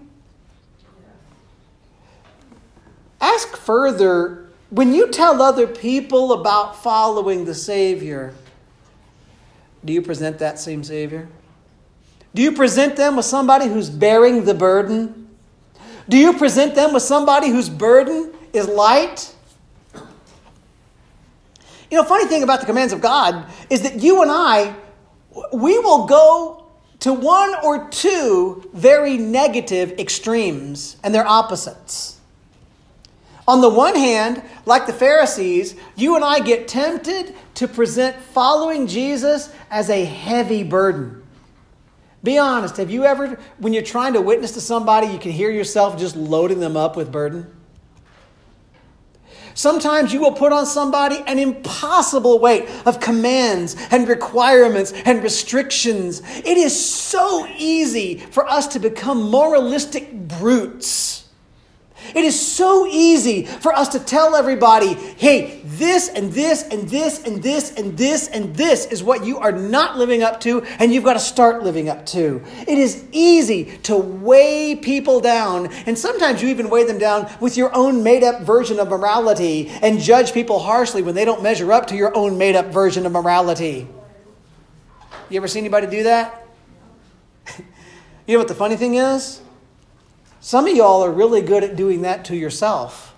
Ask 3.20 3.56
further 3.56 4.48
when 4.70 4.92
you 4.92 5.10
tell 5.10 5.42
other 5.42 5.66
people 5.66 6.32
about 6.32 6.80
following 6.80 7.44
the 7.44 7.54
Savior, 7.54 8.34
do 9.84 9.92
you 9.92 10.02
present 10.02 10.38
that 10.38 10.58
same 10.58 10.84
Savior? 10.84 11.28
Do 12.38 12.44
you 12.44 12.52
present 12.52 12.94
them 12.94 13.16
with 13.16 13.24
somebody 13.24 13.66
who's 13.66 13.90
bearing 13.90 14.44
the 14.44 14.54
burden? 14.54 15.28
Do 16.08 16.16
you 16.16 16.34
present 16.34 16.76
them 16.76 16.94
with 16.94 17.02
somebody 17.02 17.48
whose 17.48 17.68
burden 17.68 18.32
is 18.52 18.68
light? 18.68 19.34
You 21.90 21.96
know, 21.96 22.04
funny 22.04 22.26
thing 22.26 22.44
about 22.44 22.60
the 22.60 22.66
commands 22.66 22.92
of 22.92 23.00
God 23.00 23.44
is 23.70 23.82
that 23.82 24.00
you 24.00 24.22
and 24.22 24.30
I, 24.30 24.72
we 25.52 25.80
will 25.80 26.06
go 26.06 26.64
to 27.00 27.12
one 27.12 27.56
or 27.64 27.88
two 27.88 28.70
very 28.72 29.16
negative 29.16 29.98
extremes, 29.98 30.96
and 31.02 31.12
they're 31.12 31.26
opposites. 31.26 32.20
On 33.48 33.60
the 33.60 33.68
one 33.68 33.96
hand, 33.96 34.44
like 34.64 34.86
the 34.86 34.92
Pharisees, 34.92 35.74
you 35.96 36.14
and 36.14 36.24
I 36.24 36.38
get 36.38 36.68
tempted 36.68 37.34
to 37.54 37.66
present 37.66 38.14
following 38.14 38.86
Jesus 38.86 39.52
as 39.72 39.90
a 39.90 40.04
heavy 40.04 40.62
burden. 40.62 41.17
Be 42.22 42.38
honest. 42.38 42.76
Have 42.78 42.90
you 42.90 43.04
ever, 43.04 43.38
when 43.58 43.72
you're 43.72 43.82
trying 43.82 44.14
to 44.14 44.20
witness 44.20 44.52
to 44.52 44.60
somebody, 44.60 45.06
you 45.08 45.18
can 45.18 45.30
hear 45.30 45.50
yourself 45.50 45.98
just 45.98 46.16
loading 46.16 46.60
them 46.60 46.76
up 46.76 46.96
with 46.96 47.12
burden? 47.12 47.54
Sometimes 49.54 50.12
you 50.12 50.20
will 50.20 50.32
put 50.32 50.52
on 50.52 50.66
somebody 50.66 51.22
an 51.26 51.38
impossible 51.38 52.38
weight 52.38 52.68
of 52.86 53.00
commands 53.00 53.76
and 53.90 54.06
requirements 54.06 54.92
and 55.04 55.22
restrictions. 55.22 56.22
It 56.24 56.56
is 56.56 56.78
so 56.78 57.46
easy 57.56 58.18
for 58.18 58.46
us 58.46 58.68
to 58.68 58.78
become 58.78 59.30
moralistic 59.30 60.12
brutes 60.12 61.27
it 62.14 62.24
is 62.24 62.38
so 62.38 62.86
easy 62.86 63.44
for 63.44 63.72
us 63.72 63.88
to 63.90 64.00
tell 64.00 64.34
everybody, 64.34 64.94
hey, 64.94 65.60
this 65.64 66.08
and 66.08 66.32
this 66.32 66.62
and 66.62 66.88
this 66.88 67.22
and 67.24 67.42
this 67.42 67.74
and 67.74 67.96
this 67.96 68.28
and 68.28 68.54
this 68.56 68.86
is 68.86 69.02
what 69.02 69.24
you 69.24 69.38
are 69.38 69.52
not 69.52 69.96
living 69.96 70.22
up 70.22 70.40
to, 70.40 70.62
and 70.78 70.92
you've 70.92 71.04
got 71.04 71.14
to 71.14 71.20
start 71.20 71.62
living 71.62 71.88
up 71.88 72.04
to. 72.06 72.42
It 72.66 72.78
is 72.78 73.04
easy 73.12 73.78
to 73.84 73.96
weigh 73.96 74.76
people 74.76 75.20
down, 75.20 75.66
and 75.86 75.96
sometimes 75.98 76.42
you 76.42 76.48
even 76.48 76.70
weigh 76.70 76.84
them 76.84 76.98
down 76.98 77.30
with 77.40 77.56
your 77.56 77.74
own 77.74 78.02
made 78.02 78.24
up 78.24 78.42
version 78.42 78.80
of 78.80 78.88
morality 78.88 79.68
and 79.82 80.00
judge 80.00 80.32
people 80.32 80.58
harshly 80.58 81.02
when 81.02 81.14
they 81.14 81.24
don't 81.24 81.42
measure 81.42 81.72
up 81.72 81.86
to 81.88 81.96
your 81.96 82.16
own 82.16 82.38
made 82.38 82.56
up 82.56 82.66
version 82.66 83.06
of 83.06 83.12
morality. 83.12 83.86
You 85.30 85.36
ever 85.36 85.48
see 85.48 85.58
anybody 85.58 85.86
do 85.86 86.04
that? 86.04 86.46
you 88.26 88.34
know 88.34 88.38
what 88.38 88.48
the 88.48 88.54
funny 88.54 88.76
thing 88.76 88.94
is? 88.94 89.40
Some 90.40 90.66
of 90.66 90.76
y'all 90.76 91.04
are 91.04 91.10
really 91.10 91.42
good 91.42 91.64
at 91.64 91.76
doing 91.76 92.02
that 92.02 92.24
to 92.26 92.36
yourself. 92.36 93.14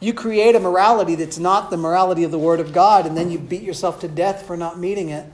You 0.00 0.12
create 0.12 0.56
a 0.56 0.60
morality 0.60 1.14
that's 1.14 1.38
not 1.38 1.70
the 1.70 1.76
morality 1.76 2.24
of 2.24 2.32
the 2.32 2.38
Word 2.38 2.58
of 2.58 2.72
God, 2.72 3.06
and 3.06 3.16
then 3.16 3.30
you 3.30 3.38
beat 3.38 3.62
yourself 3.62 4.00
to 4.00 4.08
death 4.08 4.44
for 4.44 4.56
not 4.56 4.78
meeting 4.78 5.10
it. 5.10 5.26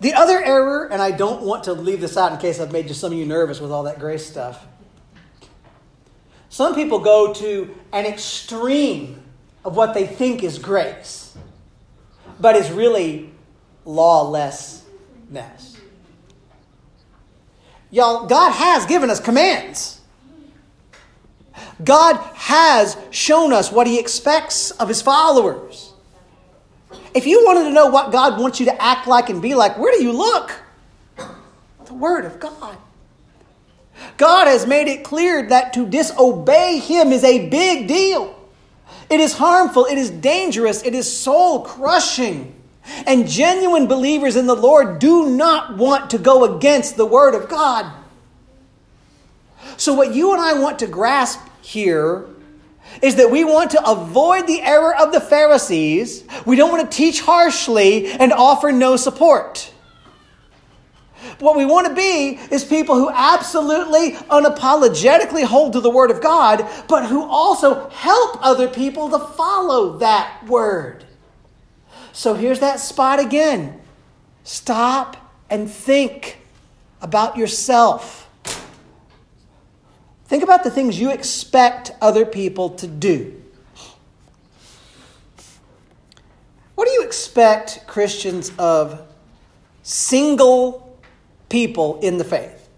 The 0.00 0.14
other 0.14 0.42
error, 0.42 0.90
and 0.90 1.02
I 1.02 1.10
don't 1.10 1.42
want 1.42 1.64
to 1.64 1.72
leave 1.72 2.00
this 2.00 2.16
out 2.16 2.32
in 2.32 2.38
case 2.38 2.60
I've 2.60 2.72
made 2.72 2.88
just 2.88 3.00
some 3.00 3.12
of 3.12 3.18
you 3.18 3.26
nervous 3.26 3.60
with 3.60 3.70
all 3.70 3.82
that 3.82 3.98
grace 3.98 4.24
stuff. 4.24 4.64
Some 6.48 6.74
people 6.74 7.00
go 7.00 7.34
to 7.34 7.74
an 7.92 8.06
extreme 8.06 9.22
of 9.64 9.76
what 9.76 9.92
they 9.92 10.06
think 10.06 10.42
is 10.42 10.58
grace, 10.58 11.36
but 12.40 12.56
is 12.56 12.70
really 12.70 13.32
lawlessness. 13.88 15.78
Y'all, 17.90 18.26
God 18.26 18.52
has 18.52 18.84
given 18.84 19.08
us 19.08 19.18
commands. 19.18 20.00
God 21.82 22.16
has 22.34 22.98
shown 23.10 23.52
us 23.52 23.72
what 23.72 23.86
He 23.86 23.98
expects 23.98 24.70
of 24.72 24.88
His 24.88 25.00
followers. 25.00 25.92
If 27.14 27.26
you 27.26 27.44
wanted 27.46 27.64
to 27.64 27.70
know 27.70 27.86
what 27.86 28.12
God 28.12 28.38
wants 28.38 28.60
you 28.60 28.66
to 28.66 28.82
act 28.82 29.08
like 29.08 29.30
and 29.30 29.40
be 29.40 29.54
like, 29.54 29.78
where 29.78 29.96
do 29.96 30.04
you 30.04 30.12
look? 30.12 30.52
The 31.16 31.94
Word 31.94 32.26
of 32.26 32.38
God. 32.38 32.76
God 34.18 34.48
has 34.48 34.66
made 34.66 34.88
it 34.88 35.02
clear 35.02 35.48
that 35.48 35.72
to 35.72 35.86
disobey 35.86 36.78
Him 36.78 37.10
is 37.10 37.24
a 37.24 37.48
big 37.48 37.88
deal. 37.88 38.34
It 39.08 39.20
is 39.20 39.32
harmful, 39.32 39.86
it 39.86 39.96
is 39.96 40.10
dangerous, 40.10 40.84
it 40.84 40.94
is 40.94 41.10
soul 41.10 41.62
crushing. 41.62 42.54
And 43.06 43.28
genuine 43.28 43.86
believers 43.86 44.36
in 44.36 44.46
the 44.46 44.54
Lord 44.56 44.98
do 44.98 45.30
not 45.30 45.76
want 45.76 46.10
to 46.10 46.18
go 46.18 46.56
against 46.56 46.96
the 46.96 47.06
Word 47.06 47.34
of 47.34 47.48
God. 47.48 47.92
So, 49.76 49.94
what 49.94 50.14
you 50.14 50.32
and 50.32 50.40
I 50.40 50.54
want 50.54 50.78
to 50.80 50.86
grasp 50.86 51.40
here 51.60 52.26
is 53.02 53.16
that 53.16 53.30
we 53.30 53.44
want 53.44 53.72
to 53.72 53.88
avoid 53.88 54.46
the 54.46 54.62
error 54.62 54.94
of 54.96 55.12
the 55.12 55.20
Pharisees. 55.20 56.24
We 56.46 56.56
don't 56.56 56.70
want 56.70 56.90
to 56.90 56.96
teach 56.96 57.20
harshly 57.20 58.06
and 58.06 58.32
offer 58.32 58.72
no 58.72 58.96
support. 58.96 59.72
What 61.40 61.56
we 61.56 61.64
want 61.64 61.86
to 61.86 61.94
be 61.94 62.38
is 62.50 62.64
people 62.64 62.96
who 62.96 63.10
absolutely, 63.10 64.12
unapologetically 64.28 65.44
hold 65.44 65.74
to 65.74 65.80
the 65.80 65.90
Word 65.90 66.10
of 66.10 66.20
God, 66.20 66.68
but 66.88 67.06
who 67.06 67.22
also 67.22 67.88
help 67.90 68.44
other 68.44 68.68
people 68.68 69.10
to 69.10 69.18
follow 69.18 69.98
that 69.98 70.44
Word. 70.46 71.04
So 72.18 72.34
here's 72.34 72.58
that 72.58 72.80
spot 72.80 73.20
again. 73.20 73.80
Stop 74.42 75.16
and 75.48 75.70
think 75.70 76.38
about 77.00 77.36
yourself. 77.36 78.28
Think 80.26 80.42
about 80.42 80.64
the 80.64 80.70
things 80.72 80.98
you 80.98 81.12
expect 81.12 81.92
other 82.00 82.26
people 82.26 82.70
to 82.70 82.88
do. 82.88 83.40
What 86.74 86.86
do 86.88 86.90
you 86.90 87.04
expect 87.04 87.86
Christians 87.86 88.50
of 88.58 89.00
single 89.84 90.98
people 91.48 92.00
in 92.00 92.18
the 92.18 92.24
faith? 92.24 92.68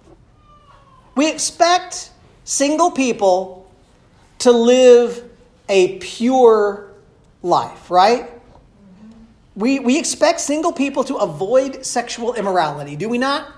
We 1.16 1.31
expect 1.31 2.11
single 2.44 2.90
people 2.90 3.72
to 4.40 4.53
live 4.53 5.24
a 5.70 5.96
pure 5.96 6.92
life, 7.42 7.90
right? 7.90 8.39
We, 9.61 9.79
we 9.79 9.99
expect 9.99 10.40
single 10.40 10.73
people 10.73 11.05
to 11.05 11.16
avoid 11.16 11.85
sexual 11.85 12.33
immorality, 12.33 12.96
do 12.96 13.11
we 13.11 13.18
not? 13.18 13.53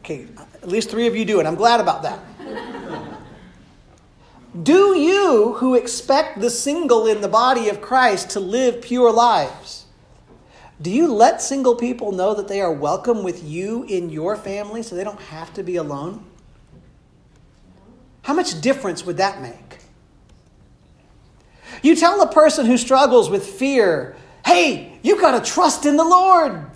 Okay, 0.00 0.26
at 0.36 0.66
least 0.66 0.90
three 0.90 1.06
of 1.06 1.14
you 1.14 1.24
do 1.24 1.38
and 1.38 1.46
I'm 1.46 1.54
glad 1.54 1.78
about 1.78 2.02
that. 2.02 2.18
do 4.60 4.98
you, 4.98 5.54
who 5.58 5.76
expect 5.76 6.40
the 6.40 6.50
single 6.50 7.06
in 7.06 7.20
the 7.20 7.28
body 7.28 7.68
of 7.68 7.80
Christ 7.80 8.30
to 8.30 8.40
live 8.40 8.82
pure 8.82 9.12
lives, 9.12 9.84
do 10.82 10.90
you 10.90 11.06
let 11.06 11.40
single 11.40 11.76
people 11.76 12.10
know 12.10 12.34
that 12.34 12.48
they 12.48 12.60
are 12.60 12.72
welcome 12.72 13.22
with 13.22 13.44
you 13.44 13.84
in 13.84 14.10
your 14.10 14.34
family 14.34 14.82
so 14.82 14.96
they 14.96 15.04
don't 15.04 15.22
have 15.22 15.54
to 15.54 15.62
be 15.62 15.76
alone? 15.76 16.24
How 18.22 18.34
much 18.34 18.60
difference 18.60 19.06
would 19.06 19.18
that 19.18 19.40
make? 19.40 19.78
You 21.80 21.94
tell 21.94 22.20
a 22.20 22.32
person 22.32 22.66
who 22.66 22.76
struggles 22.76 23.30
with 23.30 23.46
fear 23.46 24.16
Hey, 24.46 24.95
you 25.06 25.20
got 25.20 25.42
to 25.42 25.50
trust 25.50 25.86
in 25.86 25.96
the 25.96 26.04
Lord. 26.04 26.66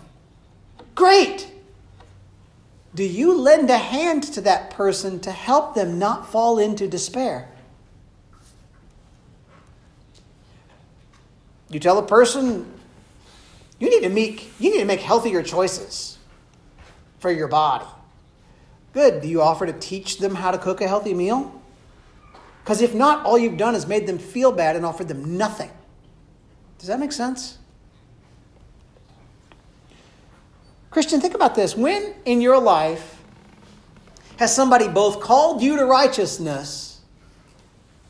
Great. 0.94 1.48
Do 2.94 3.02
you 3.02 3.36
lend 3.36 3.70
a 3.70 3.76
hand 3.76 4.22
to 4.34 4.40
that 4.42 4.70
person 4.70 5.18
to 5.20 5.32
help 5.32 5.74
them 5.74 5.98
not 5.98 6.30
fall 6.30 6.58
into 6.60 6.86
despair? 6.86 7.48
You 11.70 11.80
tell 11.80 11.98
a 11.98 12.06
person 12.06 12.72
you 13.80 13.90
need 13.90 14.02
to 14.02 14.08
make 14.08 14.50
you 14.60 14.70
need 14.70 14.80
to 14.80 14.84
make 14.84 15.00
healthier 15.00 15.42
choices 15.42 16.18
for 17.18 17.32
your 17.32 17.48
body. 17.48 17.86
Good. 18.92 19.22
Do 19.22 19.28
you 19.28 19.42
offer 19.42 19.66
to 19.66 19.72
teach 19.72 20.18
them 20.18 20.36
how 20.36 20.52
to 20.52 20.58
cook 20.58 20.80
a 20.80 20.88
healthy 20.88 21.14
meal? 21.14 21.60
Because 22.62 22.80
if 22.80 22.94
not, 22.94 23.24
all 23.24 23.38
you've 23.38 23.56
done 23.56 23.74
is 23.74 23.86
made 23.86 24.06
them 24.06 24.18
feel 24.18 24.52
bad 24.52 24.76
and 24.76 24.86
offered 24.86 25.08
them 25.08 25.36
nothing. 25.36 25.70
Does 26.78 26.88
that 26.88 27.00
make 27.00 27.12
sense? 27.12 27.59
Christian, 30.90 31.20
think 31.20 31.34
about 31.34 31.54
this. 31.54 31.76
When 31.76 32.14
in 32.24 32.40
your 32.40 32.60
life 32.60 33.22
has 34.38 34.54
somebody 34.54 34.88
both 34.88 35.20
called 35.20 35.62
you 35.62 35.76
to 35.76 35.84
righteousness 35.84 37.00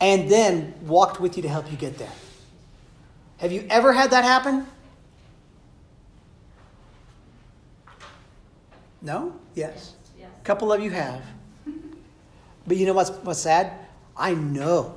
and 0.01 0.31
then 0.31 0.75
walked 0.87 1.21
with 1.21 1.37
you 1.37 1.43
to 1.43 1.49
help 1.49 1.71
you 1.71 1.77
get 1.77 1.99
there? 1.99 2.13
Have 3.39 3.53
you 3.53 3.67
ever 3.69 3.93
had 3.93 4.11
that 4.11 4.25
happen? 4.25 4.67
No? 9.03 9.35
Yes. 9.55 9.95
yes. 10.19 10.29
A 10.41 10.45
couple 10.45 10.73
of 10.73 10.83
you 10.83 10.91
have. 10.91 11.23
But 12.67 12.77
you 12.77 12.87
know 12.87 12.93
what's, 12.93 13.11
what's 13.11 13.41
sad? 13.41 13.73
I 14.17 14.35
know 14.35 14.97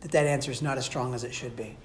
that 0.00 0.10
that 0.10 0.26
answer 0.26 0.50
is 0.50 0.60
not 0.60 0.76
as 0.76 0.84
strong 0.84 1.14
as 1.14 1.24
it 1.24 1.32
should 1.32 1.56
be. 1.56 1.76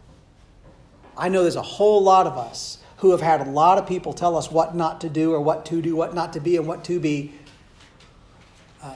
I 1.16 1.30
know 1.30 1.44
there's 1.44 1.56
a 1.56 1.62
whole 1.62 2.04
lot 2.04 2.26
of 2.28 2.38
us 2.38 2.81
who 3.02 3.10
have 3.10 3.22
had 3.22 3.42
a 3.42 3.50
lot 3.50 3.80
of 3.80 3.88
people 3.88 4.14
tell 4.14 4.38
us 4.38 4.52
what 4.52 4.76
not 4.76 5.02
to 5.02 5.10
do 5.10 5.34
or 5.34 5.42
what 5.42 5.66
to 5.66 5.82
do, 5.82 5.96
what 5.96 6.14
not 6.14 6.34
to 6.34 6.40
be, 6.40 6.56
and 6.56 6.68
what 6.68 6.84
to 6.84 7.00
be, 7.00 7.34
uh, 8.84 8.96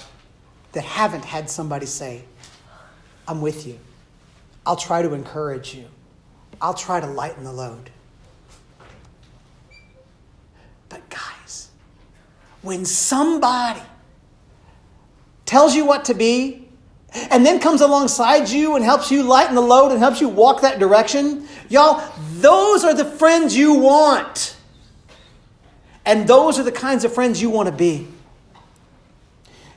that 0.73 0.83
haven't 0.83 1.25
had 1.25 1.49
somebody 1.49 1.87
say, 1.87 2.23
I'm 3.27 3.41
with 3.41 3.65
you. 3.65 3.79
I'll 4.63 4.75
try 4.75 5.01
to 5.01 5.15
encourage 5.15 5.73
you. 5.73 5.85
I'll 6.61 6.75
try 6.75 6.99
to 6.99 7.07
lighten 7.07 7.43
the 7.43 7.51
load. 7.51 7.89
But, 10.87 11.01
guys, 11.09 11.69
when 12.61 12.85
somebody 12.85 13.81
tells 15.47 15.75
you 15.75 15.83
what 15.83 16.05
to 16.05 16.13
be, 16.13 16.67
and 17.31 17.43
then 17.43 17.59
comes 17.59 17.81
alongside 17.81 18.49
you 18.49 18.75
and 18.75 18.85
helps 18.85 19.09
you 19.09 19.23
lighten 19.23 19.55
the 19.55 19.61
load 19.61 19.91
and 19.91 19.99
helps 19.99 20.21
you 20.21 20.29
walk 20.29 20.61
that 20.61 20.77
direction, 20.77 21.47
y'all, 21.69 22.03
those 22.45 22.84
are 22.84 22.93
the 22.93 23.05
friends 23.05 23.58
you 23.58 23.73
want. 23.73 24.55
And 26.05 26.27
those 26.27 26.60
are 26.60 26.63
the 26.63 26.71
kinds 26.71 27.03
of 27.03 27.12
friends 27.12 27.41
you 27.41 27.49
want 27.49 27.69
to 27.69 27.73
be. 27.75 28.08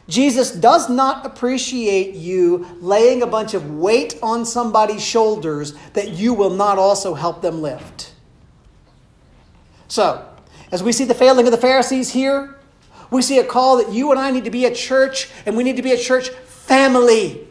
Jesus 0.06 0.50
does 0.50 0.90
not 0.90 1.24
appreciate 1.24 2.14
you 2.14 2.66
laying 2.82 3.22
a 3.22 3.26
bunch 3.26 3.54
of 3.54 3.70
weight 3.70 4.18
on 4.22 4.44
somebody's 4.44 5.02
shoulders 5.02 5.72
that 5.94 6.10
you 6.10 6.34
will 6.34 6.50
not 6.50 6.76
also 6.76 7.14
help 7.14 7.40
them 7.40 7.62
lift. 7.62 8.12
So, 9.88 10.28
as 10.70 10.82
we 10.82 10.92
see 10.92 11.06
the 11.06 11.14
failing 11.14 11.46
of 11.46 11.52
the 11.52 11.58
Pharisees 11.58 12.10
here, 12.10 12.54
we 13.10 13.22
see 13.22 13.38
a 13.38 13.44
call 13.44 13.78
that 13.78 13.90
you 13.94 14.10
and 14.10 14.20
I 14.20 14.30
need 14.30 14.44
to 14.44 14.50
be 14.50 14.66
a 14.66 14.74
church, 14.74 15.30
and 15.46 15.56
we 15.56 15.64
need 15.64 15.76
to 15.76 15.82
be 15.82 15.92
a 15.92 15.98
church 15.98 16.28
family. 16.28 17.48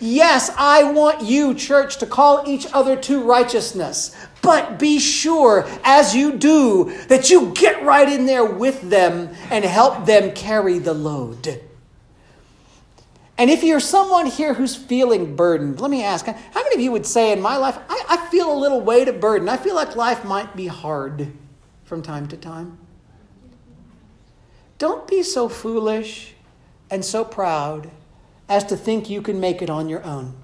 Yes, 0.00 0.50
I 0.56 0.84
want 0.84 1.22
you, 1.22 1.52
church, 1.54 1.98
to 1.98 2.06
call 2.06 2.44
each 2.46 2.66
other 2.72 2.96
to 2.96 3.22
righteousness. 3.22 4.16
But 4.44 4.78
be 4.78 4.98
sure, 4.98 5.66
as 5.82 6.14
you 6.14 6.36
do, 6.36 6.94
that 7.08 7.30
you 7.30 7.52
get 7.54 7.82
right 7.82 8.08
in 8.08 8.26
there 8.26 8.44
with 8.44 8.82
them 8.82 9.34
and 9.50 9.64
help 9.64 10.04
them 10.04 10.32
carry 10.32 10.78
the 10.78 10.92
load. 10.92 11.62
And 13.38 13.50
if 13.50 13.64
you're 13.64 13.80
someone 13.80 14.26
here 14.26 14.54
who's 14.54 14.76
feeling 14.76 15.34
burdened, 15.34 15.80
let 15.80 15.90
me 15.90 16.04
ask 16.04 16.26
how 16.26 16.34
many 16.54 16.74
of 16.74 16.80
you 16.80 16.92
would 16.92 17.06
say, 17.06 17.32
in 17.32 17.40
my 17.40 17.56
life, 17.56 17.78
I, 17.88 18.04
I 18.10 18.28
feel 18.30 18.52
a 18.52 18.60
little 18.60 18.82
weight 18.82 19.08
of 19.08 19.18
burden? 19.18 19.48
I 19.48 19.56
feel 19.56 19.74
like 19.74 19.96
life 19.96 20.24
might 20.24 20.54
be 20.54 20.66
hard 20.66 21.32
from 21.84 22.02
time 22.02 22.28
to 22.28 22.36
time. 22.36 22.78
Don't 24.76 25.08
be 25.08 25.22
so 25.22 25.48
foolish 25.48 26.34
and 26.90 27.02
so 27.02 27.24
proud 27.24 27.90
as 28.48 28.62
to 28.64 28.76
think 28.76 29.08
you 29.08 29.22
can 29.22 29.40
make 29.40 29.62
it 29.62 29.70
on 29.70 29.88
your 29.88 30.04
own. 30.04 30.34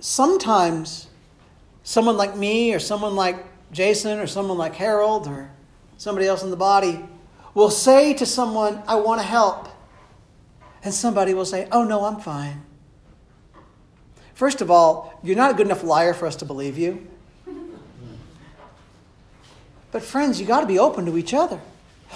Sometimes 0.00 1.07
someone 1.88 2.18
like 2.18 2.36
me 2.36 2.74
or 2.74 2.78
someone 2.78 3.16
like 3.16 3.46
Jason 3.72 4.18
or 4.18 4.26
someone 4.26 4.58
like 4.58 4.74
Harold 4.74 5.26
or 5.26 5.50
somebody 5.96 6.26
else 6.26 6.42
in 6.42 6.50
the 6.50 6.56
body 6.56 7.02
will 7.54 7.70
say 7.70 8.12
to 8.12 8.26
someone, 8.26 8.82
I 8.86 8.96
want 8.96 9.22
to 9.22 9.26
help. 9.26 9.68
And 10.84 10.92
somebody 10.92 11.32
will 11.32 11.46
say, 11.46 11.66
Oh, 11.72 11.84
no, 11.84 12.04
I'm 12.04 12.20
fine. 12.20 12.62
First 14.34 14.60
of 14.60 14.70
all, 14.70 15.18
you're 15.22 15.34
not 15.34 15.50
a 15.50 15.54
good 15.54 15.64
enough 15.64 15.82
liar 15.82 16.12
for 16.12 16.26
us 16.26 16.36
to 16.36 16.44
believe 16.44 16.76
you. 16.76 17.06
But, 19.90 20.02
friends, 20.02 20.38
you 20.38 20.46
got 20.46 20.60
to 20.60 20.66
be 20.66 20.78
open 20.78 21.06
to 21.06 21.16
each 21.16 21.32
other. 21.32 21.58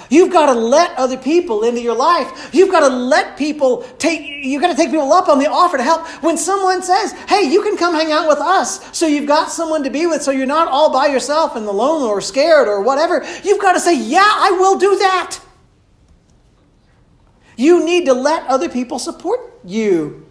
You've 0.08 0.32
got 0.32 0.52
to 0.52 0.58
let 0.58 0.96
other 0.98 1.16
people 1.16 1.64
into 1.64 1.80
your 1.80 1.96
life. 1.96 2.50
You've 2.52 2.70
got 2.70 2.80
to 2.80 2.88
let 2.88 3.36
people 3.36 3.82
take, 3.98 4.44
you've 4.44 4.60
got 4.60 4.68
to 4.68 4.76
take 4.76 4.90
people 4.90 5.12
up 5.12 5.28
on 5.28 5.38
the 5.38 5.46
offer 5.50 5.76
to 5.76 5.82
help. 5.82 6.06
When 6.22 6.36
someone 6.36 6.82
says, 6.82 7.12
hey, 7.28 7.42
you 7.42 7.62
can 7.62 7.76
come 7.76 7.94
hang 7.94 8.12
out 8.12 8.28
with 8.28 8.38
us, 8.38 8.96
so 8.96 9.06
you've 9.06 9.28
got 9.28 9.50
someone 9.50 9.84
to 9.84 9.90
be 9.90 10.06
with, 10.06 10.22
so 10.22 10.30
you're 10.30 10.46
not 10.46 10.68
all 10.68 10.92
by 10.92 11.06
yourself 11.06 11.56
and 11.56 11.66
alone 11.66 12.02
or 12.02 12.20
scared 12.20 12.68
or 12.68 12.82
whatever, 12.82 13.24
you've 13.42 13.60
got 13.60 13.72
to 13.72 13.80
say, 13.80 13.96
yeah, 13.96 14.20
I 14.20 14.50
will 14.52 14.78
do 14.78 14.98
that. 14.98 15.40
You 17.56 17.84
need 17.84 18.06
to 18.06 18.14
let 18.14 18.46
other 18.46 18.68
people 18.68 18.98
support 18.98 19.40
you, 19.64 20.26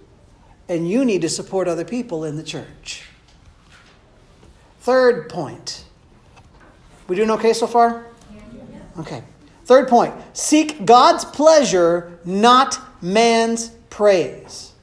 and 0.68 0.90
you 0.90 1.06
need 1.06 1.22
to 1.22 1.30
support 1.30 1.68
other 1.68 1.86
people 1.86 2.26
in 2.26 2.36
the 2.36 2.44
church. 2.44 3.04
Third 4.80 5.30
point. 5.30 5.86
We 7.08 7.16
doing 7.16 7.32
okay 7.32 7.54
so 7.54 7.68
far? 7.68 8.06
Okay. 9.00 9.24
Third 9.72 9.88
point 9.88 10.14
seek 10.34 10.84
God's 10.84 11.24
pleasure, 11.24 12.20
not 12.26 12.78
man's 13.02 13.70
praise. 13.90 14.74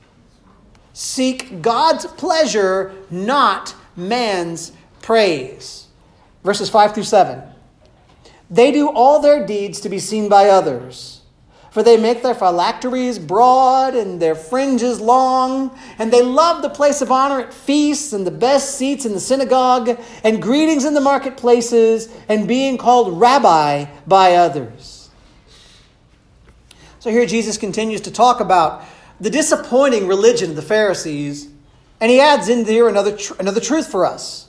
Seek 0.94 1.61
God's 1.61 2.07
pleasure, 2.07 2.94
not 3.11 3.74
man's 3.96 4.72
praise. 5.03 5.88
Verses 6.42 6.70
5 6.70 6.94
through 6.94 7.03
7. 7.03 7.42
They 8.48 8.72
do 8.72 8.88
all 8.88 9.20
their 9.20 9.44
deeds 9.44 9.79
to 9.83 9.90
be 9.90 9.98
seen 9.98 10.31
by 10.31 10.48
others. 10.48 11.17
For 11.79 11.85
they 11.85 11.97
make 11.97 12.25
their 12.25 12.35
phylacteries 12.35 13.21
broad 13.21 13.95
and 13.95 14.21
their 14.21 14.35
fringes 14.35 15.01
long, 15.01 15.79
and 16.01 16.12
they 16.12 16.23
love 16.23 16.61
the 16.61 16.69
place 16.69 17.01
of 17.01 17.12
honor 17.12 17.38
at 17.38 17.55
feasts 17.55 18.12
and 18.12 18.27
the 18.27 18.33
best 18.33 18.75
seats 18.75 19.07
in 19.07 19.12
the 19.12 19.21
synagogue, 19.21 19.97
and 20.25 20.43
greetings 20.43 20.85
in 20.85 20.95
the 20.95 21.01
marketplaces, 21.01 22.12
and 22.29 22.49
being 22.49 22.79
called 22.79 23.21
rabbi 23.21 23.85
by 24.09 24.35
others. 24.35 25.09
So 26.99 27.11
here 27.11 27.27
Jesus 27.27 27.57
continues 27.57 28.01
to 28.01 28.11
talk 28.11 28.41
about 28.41 28.83
the 29.21 29.31
disappointing 29.31 30.09
religion 30.09 30.51
of 30.51 30.57
the 30.57 30.62
Pharisees, 30.62 31.49
and 32.01 32.11
he 32.11 32.19
adds 32.19 32.49
in 32.49 32.64
there 32.64 32.88
another, 32.88 33.17
tr- 33.17 33.35
another 33.38 33.61
truth 33.61 33.88
for 33.88 34.05
us. 34.05 34.49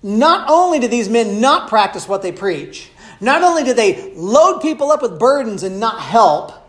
Not 0.00 0.48
only 0.48 0.78
do 0.78 0.86
these 0.86 1.08
men 1.08 1.40
not 1.40 1.68
practice 1.68 2.06
what 2.06 2.22
they 2.22 2.30
preach, 2.30 2.92
not 3.20 3.42
only 3.42 3.64
do 3.64 3.74
they 3.74 4.14
load 4.14 4.60
people 4.60 4.92
up 4.92 5.02
with 5.02 5.18
burdens 5.18 5.64
and 5.64 5.80
not 5.80 6.00
help, 6.00 6.66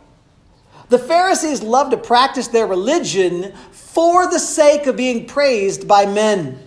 the 0.90 1.00
Pharisees 1.00 1.62
loved 1.62 1.92
to 1.92 1.98
practice 1.98 2.48
their 2.48 2.68
religion 2.68 3.54
for 3.72 4.30
the 4.30 4.40
sake 4.40 4.88
of 4.88 4.98
being 4.98 5.26
praised 5.26 5.88
by 5.88 6.06
men. 6.06 6.60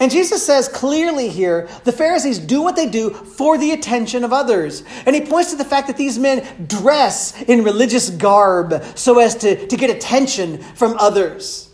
And 0.00 0.10
Jesus 0.10 0.44
says 0.44 0.68
clearly 0.68 1.28
here 1.28 1.68
the 1.84 1.92
Pharisees 1.92 2.38
do 2.38 2.62
what 2.62 2.76
they 2.76 2.88
do 2.88 3.10
for 3.10 3.56
the 3.58 3.72
attention 3.72 4.24
of 4.24 4.32
others. 4.32 4.82
And 5.06 5.14
he 5.14 5.22
points 5.22 5.50
to 5.50 5.56
the 5.56 5.64
fact 5.64 5.86
that 5.86 5.96
these 5.96 6.18
men 6.18 6.66
dress 6.66 7.40
in 7.42 7.64
religious 7.64 8.10
garb 8.10 8.82
so 8.96 9.18
as 9.18 9.34
to, 9.36 9.66
to 9.66 9.76
get 9.76 9.90
attention 9.90 10.58
from 10.58 10.96
others. 10.98 11.70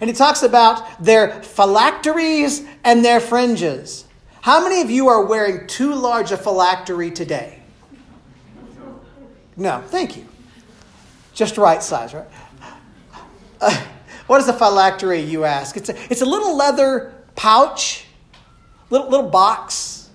And 0.00 0.08
he 0.08 0.14
talks 0.14 0.42
about 0.42 1.02
their 1.02 1.42
phylacteries 1.42 2.64
and 2.84 3.04
their 3.04 3.20
fringes. 3.20 4.04
How 4.40 4.62
many 4.62 4.82
of 4.82 4.90
you 4.90 5.08
are 5.08 5.24
wearing 5.24 5.66
too 5.66 5.94
large 5.94 6.30
a 6.30 6.36
phylactery 6.36 7.10
today? 7.10 7.60
No, 9.56 9.82
thank 9.86 10.16
you. 10.16 10.26
Just 11.34 11.58
right 11.58 11.82
size, 11.82 12.14
right? 12.14 12.26
Uh, 13.60 13.84
what 14.26 14.40
is 14.40 14.48
a 14.48 14.52
phylactery, 14.52 15.20
you 15.20 15.44
ask? 15.44 15.76
It's 15.76 15.88
a, 15.88 16.12
it's 16.12 16.22
a 16.22 16.26
little 16.26 16.56
leather 16.56 17.12
pouch, 17.34 18.06
little, 18.88 19.10
little 19.10 19.28
box. 19.28 20.10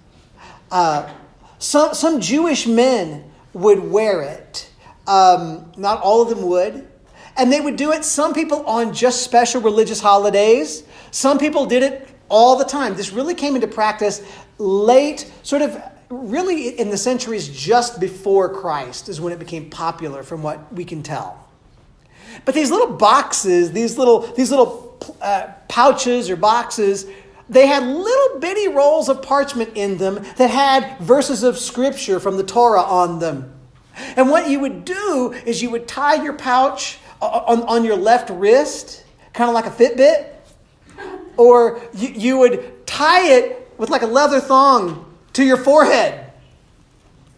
Uh, 0.72 1.12
some, 1.60 1.94
some 1.94 2.22
Jewish 2.22 2.66
men 2.66 3.30
would 3.54 3.80
wear 3.80 4.22
it. 4.22 4.72
Um, 5.08 5.72
not 5.76 6.02
all 6.02 6.22
of 6.22 6.30
them 6.30 6.44
would. 6.48 6.88
And 7.36 7.52
they 7.52 7.62
would 7.62 7.76
do 7.76 7.92
it, 7.92 8.06
some 8.06 8.34
people 8.34 8.66
on 8.66 8.94
just 8.94 9.24
special 9.24 9.62
religious 9.62 10.00
holidays. 10.00 10.84
Some 11.12 11.38
people 11.38 11.66
did 11.66 11.84
it 11.84 12.10
all 12.30 12.58
the 12.58 12.66
time. 12.66 12.96
This 12.96 13.12
really 13.12 13.34
came 13.34 13.56
into 13.56 13.68
practice 13.68 14.22
late, 14.58 15.32
sort 15.44 15.62
of 15.62 15.82
really 16.10 16.80
in 16.80 16.90
the 16.90 16.98
centuries 16.98 17.48
just 17.48 18.00
before 18.00 18.50
Christ 18.50 19.10
is 19.10 19.22
when 19.22 19.32
it 19.32 19.40
became 19.40 19.70
popular, 19.70 20.24
from 20.24 20.42
what 20.42 20.74
we 20.74 20.84
can 20.84 21.04
tell. 21.04 21.48
But 22.46 22.56
these 22.56 22.72
little 22.72 22.96
boxes, 22.96 23.72
these 23.72 23.98
little, 23.98 24.22
these 24.34 24.50
little 24.50 24.98
uh, 25.22 25.50
pouches 25.68 26.30
or 26.30 26.36
boxes, 26.36 27.06
they 27.48 27.68
had 27.68 27.84
little 27.84 28.40
bitty 28.40 28.68
rolls 28.68 29.10
of 29.10 29.22
parchment 29.22 29.72
in 29.76 29.98
them 29.98 30.24
that 30.38 30.50
had 30.50 31.00
verses 31.00 31.44
of 31.44 31.58
scripture 31.58 32.20
from 32.20 32.38
the 32.38 32.44
Torah 32.44 32.82
on 32.82 33.20
them. 33.20 33.54
And 34.16 34.30
what 34.30 34.50
you 34.50 34.60
would 34.60 34.86
do 34.86 35.34
is 35.46 35.62
you 35.62 35.70
would 35.72 35.88
tie 35.88 36.24
your 36.24 36.34
pouch 36.34 37.00
on, 37.22 37.64
on 37.64 37.84
your 37.84 37.98
left 37.98 38.30
wrist, 38.30 39.04
kind 39.34 39.50
of 39.50 39.54
like 39.54 39.66
a 39.66 39.72
Fitbit, 39.72 40.28
or 41.38 41.82
you, 41.94 42.10
you 42.10 42.38
would 42.38 42.88
tie 42.88 43.28
it 43.30 43.72
with 43.78 43.90
like 43.90 44.02
a 44.02 44.08
leather 44.08 44.40
thong 44.40 45.09
to 45.34 45.44
your 45.44 45.58
forehead. 45.58 46.32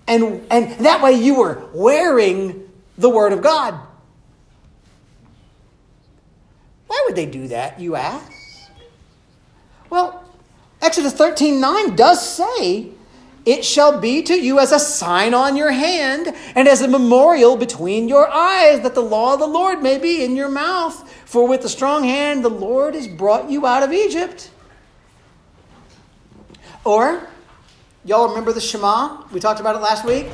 And, 0.08 0.46
and 0.50 0.86
that 0.86 1.02
way 1.02 1.14
you 1.14 1.36
were 1.36 1.64
wearing 1.74 2.70
the 2.98 3.10
Word 3.10 3.34
of 3.34 3.42
God. 3.42 3.80
Why 6.88 7.04
would 7.06 7.16
they 7.16 7.26
do 7.26 7.48
that, 7.48 7.80
you 7.80 7.96
ask? 7.96 8.30
Well, 9.90 10.24
Exodus 10.82 11.14
13 11.14 11.62
9 11.62 11.96
does 11.96 12.36
say, 12.36 12.90
It 13.46 13.64
shall 13.64 14.00
be 14.00 14.24
to 14.24 14.34
you 14.34 14.60
as 14.60 14.72
a 14.72 14.80
sign 14.80 15.34
on 15.34 15.56
your 15.56 15.72
hand 15.72 16.36
and 16.56 16.68
as 16.68 16.82
a 16.82 16.88
memorial 16.88 17.56
between 17.56 18.10
your 18.10 18.28
eyes, 18.30 18.82
that 18.82 18.96
the 18.96 19.02
law 19.02 19.36
of 19.36 19.40
the 19.40 19.48
Lord 19.48 19.82
may 19.82 19.98
be 19.98 20.24
in 20.24 20.36
your 20.36 20.50
mouth. 20.50 21.10
For 21.26 21.48
with 21.48 21.64
a 21.64 21.70
strong 21.70 22.04
hand 22.04 22.44
the 22.44 22.50
Lord 22.50 22.96
has 22.96 23.08
brought 23.08 23.50
you 23.50 23.66
out 23.66 23.84
of 23.84 23.94
Egypt. 23.94 24.50
Or, 26.84 27.28
y'all 28.06 28.30
remember 28.30 28.54
the 28.54 28.62
Shema? 28.62 29.24
We 29.32 29.40
talked 29.40 29.60
about 29.60 29.76
it 29.76 29.80
last 29.80 30.06
week. 30.06 30.28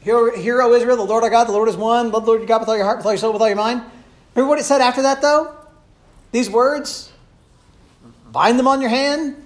Hear, 0.00 0.36
hear, 0.36 0.62
O 0.62 0.72
Israel, 0.72 0.96
the 0.96 1.02
Lord 1.02 1.24
our 1.24 1.30
God, 1.30 1.44
the 1.44 1.52
Lord 1.52 1.68
is 1.68 1.76
one. 1.76 2.12
Love 2.12 2.24
the 2.24 2.30
Lord 2.30 2.40
your 2.40 2.46
God 2.46 2.60
with 2.60 2.68
all 2.68 2.76
your 2.76 2.84
heart, 2.84 2.98
with 2.98 3.06
all 3.06 3.12
your 3.12 3.18
soul, 3.18 3.32
with 3.32 3.42
all 3.42 3.48
your 3.48 3.56
mind. 3.56 3.82
Remember 4.34 4.48
what 4.48 4.58
it 4.58 4.64
said 4.64 4.80
after 4.80 5.02
that, 5.02 5.20
though? 5.20 5.56
These 6.30 6.50
words 6.50 7.10
bind 8.30 8.58
them 8.58 8.68
on 8.68 8.80
your 8.80 8.90
hand, 8.90 9.36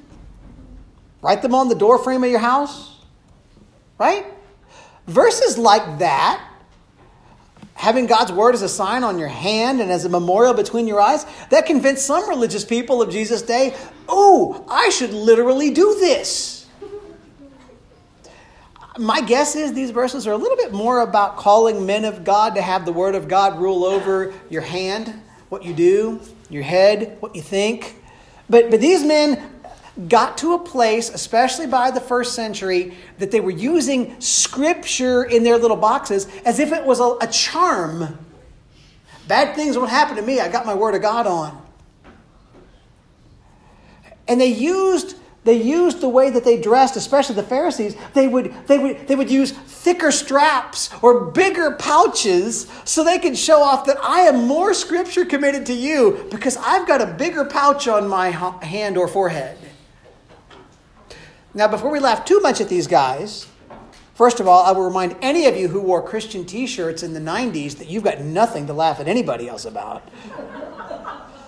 write 1.22 1.42
them 1.42 1.54
on 1.54 1.68
the 1.68 1.74
doorframe 1.74 2.24
of 2.24 2.30
your 2.30 2.40
house, 2.40 2.98
right? 3.98 4.26
Verses 5.06 5.56
like 5.56 6.00
that, 6.00 6.46
having 7.74 8.06
God's 8.06 8.32
word 8.32 8.54
as 8.54 8.62
a 8.62 8.68
sign 8.68 9.04
on 9.04 9.18
your 9.18 9.28
hand 9.28 9.80
and 9.80 9.90
as 9.90 10.04
a 10.04 10.08
memorial 10.08 10.52
between 10.52 10.86
your 10.86 11.00
eyes, 11.00 11.24
that 11.50 11.64
convinced 11.64 12.04
some 12.04 12.28
religious 12.28 12.64
people 12.64 13.00
of 13.00 13.10
Jesus' 13.10 13.42
day, 13.42 13.74
oh, 14.08 14.66
I 14.68 14.90
should 14.90 15.14
literally 15.14 15.70
do 15.70 15.94
this. 16.00 16.59
My 19.00 19.22
guess 19.22 19.56
is 19.56 19.72
these 19.72 19.92
verses 19.92 20.26
are 20.26 20.32
a 20.32 20.36
little 20.36 20.58
bit 20.58 20.74
more 20.74 21.00
about 21.00 21.38
calling 21.38 21.86
men 21.86 22.04
of 22.04 22.22
God 22.22 22.54
to 22.56 22.60
have 22.60 22.84
the 22.84 22.92
word 22.92 23.14
of 23.14 23.28
God 23.28 23.58
rule 23.58 23.82
over 23.82 24.34
your 24.50 24.60
hand, 24.60 25.22
what 25.48 25.64
you 25.64 25.72
do, 25.72 26.20
your 26.50 26.62
head, 26.62 27.16
what 27.20 27.34
you 27.34 27.40
think. 27.40 27.96
But, 28.50 28.70
but 28.70 28.78
these 28.82 29.02
men 29.02 29.58
got 30.06 30.36
to 30.38 30.52
a 30.52 30.58
place, 30.58 31.08
especially 31.08 31.66
by 31.66 31.90
the 31.90 32.00
first 32.00 32.34
century, 32.34 32.94
that 33.16 33.30
they 33.30 33.40
were 33.40 33.50
using 33.50 34.20
scripture 34.20 35.24
in 35.24 35.44
their 35.44 35.56
little 35.56 35.78
boxes 35.78 36.28
as 36.44 36.58
if 36.58 36.70
it 36.70 36.84
was 36.84 37.00
a, 37.00 37.16
a 37.22 37.26
charm. 37.26 38.18
Bad 39.26 39.56
things 39.56 39.78
won't 39.78 39.88
happen 39.88 40.16
to 40.16 40.22
me. 40.22 40.40
I 40.40 40.48
got 40.48 40.66
my 40.66 40.74
word 40.74 40.94
of 40.94 41.00
God 41.00 41.26
on. 41.26 41.66
And 44.28 44.38
they 44.38 44.48
used 44.48 45.16
they 45.44 45.60
used 45.60 46.00
the 46.00 46.08
way 46.08 46.28
that 46.30 46.44
they 46.44 46.60
dressed, 46.60 46.96
especially 46.96 47.34
the 47.34 47.42
Pharisees, 47.42 47.96
they 48.12 48.28
would, 48.28 48.52
they 48.66 48.78
would, 48.78 49.08
they 49.08 49.16
would 49.16 49.30
use 49.30 49.52
thicker 49.52 50.12
straps 50.12 50.90
or 51.02 51.30
bigger 51.30 51.76
pouches 51.78 52.70
so 52.84 53.02
they 53.02 53.18
could 53.18 53.38
show 53.38 53.62
off 53.62 53.86
that 53.86 53.96
I 54.02 54.20
am 54.20 54.46
more 54.46 54.74
scripture 54.74 55.24
committed 55.24 55.64
to 55.66 55.72
you 55.72 56.26
because 56.30 56.58
I've 56.58 56.86
got 56.86 57.00
a 57.00 57.06
bigger 57.06 57.46
pouch 57.46 57.88
on 57.88 58.06
my 58.06 58.28
hand 58.28 58.98
or 58.98 59.08
forehead. 59.08 59.56
Now, 61.54 61.68
before 61.68 61.90
we 61.90 62.00
laugh 62.00 62.26
too 62.26 62.40
much 62.40 62.60
at 62.60 62.68
these 62.68 62.86
guys, 62.86 63.46
first 64.14 64.40
of 64.40 64.46
all, 64.46 64.62
I 64.64 64.72
will 64.72 64.84
remind 64.84 65.16
any 65.22 65.46
of 65.46 65.56
you 65.56 65.68
who 65.68 65.80
wore 65.80 66.02
Christian 66.02 66.44
t 66.44 66.66
shirts 66.66 67.02
in 67.02 67.14
the 67.14 67.20
90s 67.20 67.78
that 67.78 67.88
you've 67.88 68.04
got 68.04 68.20
nothing 68.20 68.66
to 68.66 68.74
laugh 68.74 69.00
at 69.00 69.08
anybody 69.08 69.48
else 69.48 69.64
about. 69.64 70.06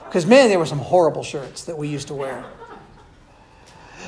Because, 0.07 0.27
man, 0.27 0.49
there 0.49 0.59
were 0.59 0.67
some 0.67 0.79
horrible 0.79 1.23
shirts 1.23 1.65
that 1.65 1.77
we 1.77 1.89
used 1.89 2.09
to 2.09 2.15
wear. 2.15 2.45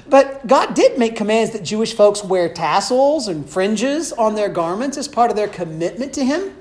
But 0.09 0.47
God 0.47 0.75
did 0.75 0.99
make 0.99 1.17
commands 1.17 1.53
that 1.53 1.63
Jewish 1.63 1.95
folks 1.95 2.23
wear 2.23 2.53
tassels 2.53 3.29
and 3.29 3.49
fringes 3.49 4.13
on 4.13 4.35
their 4.35 4.49
garments 4.49 4.97
as 4.97 5.09
part 5.09 5.31
of 5.31 5.37
their 5.37 5.49
commitment 5.49 6.13
to 6.15 6.25
Him. 6.25 6.57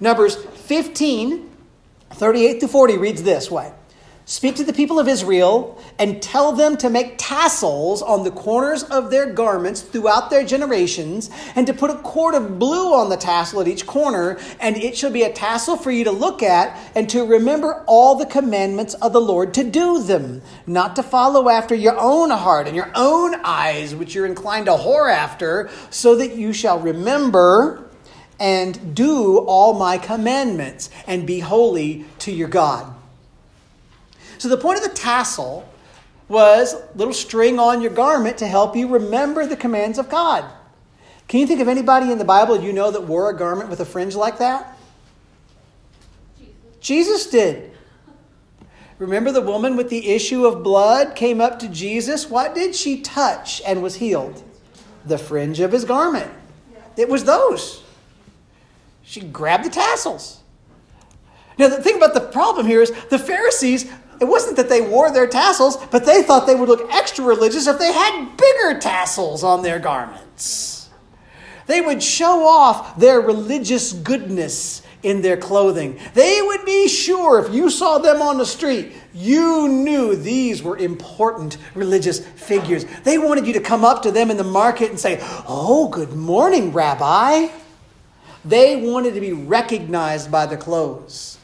Numbers 0.00 0.36
15, 0.36 1.50
38 2.10 2.60
to 2.60 2.68
40 2.68 2.96
reads 2.98 3.22
this 3.22 3.50
way 3.50 3.72
Speak 4.28 4.56
to 4.56 4.62
the 4.62 4.74
people 4.74 5.00
of 5.00 5.08
Israel 5.08 5.82
and 5.98 6.20
tell 6.20 6.52
them 6.52 6.76
to 6.76 6.90
make 6.90 7.14
tassels 7.16 8.02
on 8.02 8.24
the 8.24 8.30
corners 8.30 8.82
of 8.82 9.10
their 9.10 9.32
garments 9.32 9.80
throughout 9.80 10.28
their 10.28 10.44
generations, 10.44 11.30
and 11.56 11.66
to 11.66 11.72
put 11.72 11.90
a 11.90 11.94
cord 11.94 12.34
of 12.34 12.58
blue 12.58 12.92
on 12.92 13.08
the 13.08 13.16
tassel 13.16 13.62
at 13.62 13.66
each 13.66 13.86
corner, 13.86 14.38
and 14.60 14.76
it 14.76 14.98
shall 14.98 15.10
be 15.10 15.22
a 15.22 15.32
tassel 15.32 15.78
for 15.78 15.90
you 15.90 16.04
to 16.04 16.10
look 16.10 16.42
at 16.42 16.78
and 16.94 17.08
to 17.08 17.24
remember 17.24 17.82
all 17.86 18.16
the 18.16 18.26
commandments 18.26 18.92
of 18.92 19.14
the 19.14 19.20
Lord 19.20 19.54
to 19.54 19.64
do 19.64 20.02
them, 20.02 20.42
not 20.66 20.94
to 20.96 21.02
follow 21.02 21.48
after 21.48 21.74
your 21.74 21.98
own 21.98 22.28
heart 22.28 22.66
and 22.66 22.76
your 22.76 22.92
own 22.94 23.34
eyes, 23.44 23.94
which 23.94 24.14
you're 24.14 24.26
inclined 24.26 24.66
to 24.66 24.72
whore 24.72 25.10
after, 25.10 25.70
so 25.88 26.14
that 26.16 26.36
you 26.36 26.52
shall 26.52 26.78
remember 26.78 27.88
and 28.38 28.94
do 28.94 29.38
all 29.38 29.72
my 29.72 29.96
commandments 29.96 30.90
and 31.06 31.26
be 31.26 31.40
holy 31.40 32.04
to 32.18 32.30
your 32.30 32.48
God. 32.48 32.94
So 34.38 34.48
the 34.48 34.56
point 34.56 34.78
of 34.78 34.84
the 34.84 34.94
tassel 34.94 35.68
was 36.28 36.74
a 36.74 36.88
little 36.96 37.14
string 37.14 37.58
on 37.58 37.80
your 37.82 37.90
garment 37.90 38.38
to 38.38 38.46
help 38.46 38.76
you 38.76 38.88
remember 38.88 39.46
the 39.46 39.56
commands 39.56 39.98
of 39.98 40.08
God. 40.08 40.44
Can 41.26 41.40
you 41.40 41.46
think 41.46 41.60
of 41.60 41.68
anybody 41.68 42.10
in 42.10 42.18
the 42.18 42.24
Bible 42.24 42.60
you 42.60 42.72
know 42.72 42.90
that 42.90 43.02
wore 43.02 43.30
a 43.30 43.36
garment 43.36 43.68
with 43.68 43.80
a 43.80 43.84
fringe 43.84 44.14
like 44.14 44.38
that? 44.38 44.78
Jesus, 46.38 46.54
Jesus 46.80 47.26
did. 47.26 47.72
Remember 48.98 49.30
the 49.30 49.42
woman 49.42 49.76
with 49.76 49.90
the 49.90 50.08
issue 50.08 50.46
of 50.46 50.62
blood 50.62 51.14
came 51.14 51.40
up 51.40 51.58
to 51.60 51.68
Jesus? 51.68 52.28
What 52.28 52.54
did 52.54 52.74
she 52.74 53.00
touch 53.00 53.62
and 53.66 53.82
was 53.82 53.96
healed? 53.96 54.42
The 55.04 55.18
fringe 55.18 55.60
of 55.60 55.72
his 55.72 55.84
garment. 55.84 56.30
It 56.96 57.08
was 57.08 57.24
those. 57.24 57.84
She 59.02 59.20
grabbed 59.20 59.64
the 59.64 59.70
tassels. 59.70 60.40
Now, 61.58 61.68
the 61.68 61.82
thing 61.82 61.96
about 61.96 62.14
the 62.14 62.20
problem 62.20 62.66
here 62.66 62.82
is 62.82 62.90
the 63.08 63.18
Pharisees 63.18 63.90
it 64.20 64.24
wasn't 64.24 64.56
that 64.56 64.68
they 64.68 64.80
wore 64.80 65.10
their 65.10 65.26
tassels, 65.26 65.76
but 65.86 66.04
they 66.04 66.22
thought 66.22 66.46
they 66.46 66.54
would 66.54 66.68
look 66.68 66.92
extra 66.92 67.24
religious 67.24 67.66
if 67.66 67.78
they 67.78 67.92
had 67.92 68.36
bigger 68.36 68.80
tassels 68.80 69.44
on 69.44 69.62
their 69.62 69.78
garments. 69.78 70.88
They 71.66 71.80
would 71.80 72.02
show 72.02 72.46
off 72.46 72.98
their 72.98 73.20
religious 73.20 73.92
goodness 73.92 74.82
in 75.02 75.22
their 75.22 75.36
clothing. 75.36 75.98
They 76.14 76.40
would 76.42 76.64
be 76.64 76.88
sure 76.88 77.38
if 77.44 77.54
you 77.54 77.70
saw 77.70 77.98
them 77.98 78.20
on 78.20 78.38
the 78.38 78.46
street, 78.46 78.92
you 79.14 79.68
knew 79.68 80.16
these 80.16 80.62
were 80.62 80.76
important 80.76 81.56
religious 81.74 82.26
figures. 82.26 82.84
They 83.04 83.18
wanted 83.18 83.46
you 83.46 83.52
to 83.52 83.60
come 83.60 83.84
up 83.84 84.02
to 84.02 84.10
them 84.10 84.30
in 84.30 84.36
the 84.36 84.44
market 84.44 84.90
and 84.90 84.98
say, 84.98 85.18
Oh, 85.46 85.88
good 85.88 86.14
morning, 86.14 86.72
Rabbi. 86.72 87.48
They 88.44 88.76
wanted 88.76 89.14
to 89.14 89.20
be 89.20 89.32
recognized 89.32 90.32
by 90.32 90.46
their 90.46 90.58
clothes. 90.58 91.37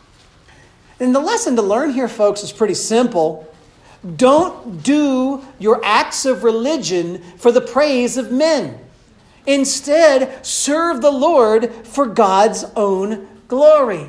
And 1.00 1.14
the 1.14 1.20
lesson 1.20 1.56
to 1.56 1.62
learn 1.62 1.90
here, 1.90 2.08
folks, 2.08 2.42
is 2.42 2.52
pretty 2.52 2.74
simple. 2.74 3.52
Don't 4.16 4.82
do 4.82 5.44
your 5.58 5.84
acts 5.84 6.24
of 6.24 6.44
religion 6.44 7.22
for 7.36 7.50
the 7.50 7.60
praise 7.60 8.16
of 8.16 8.30
men. 8.30 8.78
Instead, 9.46 10.44
serve 10.44 11.00
the 11.00 11.10
Lord 11.10 11.72
for 11.86 12.06
God's 12.06 12.64
own 12.76 13.28
glory. 13.48 14.08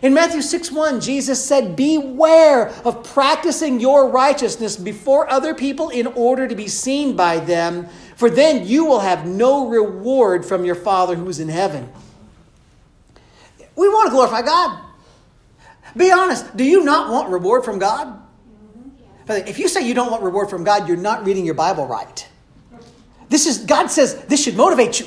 In 0.00 0.14
Matthew 0.14 0.42
6 0.42 0.70
1, 0.70 1.00
Jesus 1.00 1.44
said, 1.44 1.74
Beware 1.74 2.68
of 2.84 3.02
practicing 3.04 3.80
your 3.80 4.08
righteousness 4.08 4.76
before 4.76 5.30
other 5.30 5.54
people 5.54 5.88
in 5.88 6.06
order 6.06 6.46
to 6.46 6.54
be 6.54 6.68
seen 6.68 7.16
by 7.16 7.38
them, 7.40 7.88
for 8.16 8.30
then 8.30 8.66
you 8.66 8.84
will 8.84 9.00
have 9.00 9.26
no 9.26 9.68
reward 9.68 10.44
from 10.44 10.64
your 10.64 10.74
Father 10.74 11.16
who's 11.16 11.40
in 11.40 11.48
heaven. 11.48 11.90
We 13.74 13.88
want 13.88 14.08
to 14.08 14.12
glorify 14.12 14.42
God. 14.42 14.87
Be 15.96 16.10
honest. 16.12 16.56
Do 16.56 16.64
you 16.64 16.84
not 16.84 17.10
want 17.10 17.30
reward 17.30 17.64
from 17.64 17.78
God? 17.78 18.22
If 19.28 19.58
you 19.58 19.68
say 19.68 19.86
you 19.86 19.94
don't 19.94 20.10
want 20.10 20.22
reward 20.22 20.48
from 20.48 20.64
God, 20.64 20.88
you're 20.88 20.96
not 20.96 21.24
reading 21.26 21.44
your 21.44 21.54
Bible 21.54 21.86
right. 21.86 22.26
This 23.28 23.46
is 23.46 23.58
God 23.58 23.88
says 23.88 24.22
this 24.24 24.42
should 24.42 24.56
motivate 24.56 25.00
you. 25.00 25.06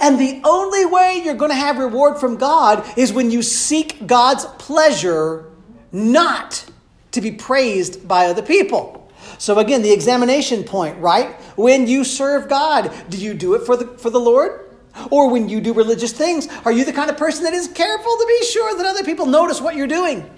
And 0.00 0.18
the 0.18 0.40
only 0.44 0.86
way 0.86 1.20
you're 1.24 1.34
going 1.34 1.50
to 1.50 1.56
have 1.56 1.78
reward 1.78 2.18
from 2.18 2.36
God 2.36 2.86
is 2.96 3.12
when 3.12 3.30
you 3.30 3.42
seek 3.42 4.06
God's 4.06 4.46
pleasure, 4.58 5.50
not 5.92 6.64
to 7.12 7.20
be 7.20 7.32
praised 7.32 8.06
by 8.06 8.26
other 8.26 8.42
people. 8.42 9.10
So 9.38 9.58
again, 9.58 9.82
the 9.82 9.92
examination 9.92 10.64
point, 10.64 10.98
right? 10.98 11.34
When 11.56 11.86
you 11.86 12.04
serve 12.04 12.48
God, 12.48 12.92
do 13.10 13.18
you 13.18 13.34
do 13.34 13.54
it 13.54 13.62
for 13.66 13.76
the 13.76 13.86
for 13.98 14.08
the 14.08 14.20
Lord? 14.20 14.65
Or 15.10 15.30
when 15.30 15.48
you 15.48 15.60
do 15.60 15.72
religious 15.72 16.12
things, 16.12 16.48
are 16.64 16.72
you 16.72 16.84
the 16.84 16.92
kind 16.92 17.10
of 17.10 17.16
person 17.16 17.44
that 17.44 17.52
is 17.52 17.68
careful 17.68 18.16
to 18.16 18.26
be 18.26 18.46
sure 18.46 18.76
that 18.76 18.86
other 18.86 19.04
people 19.04 19.26
notice 19.26 19.60
what 19.60 19.76
you're 19.76 19.86
doing? 19.86 20.28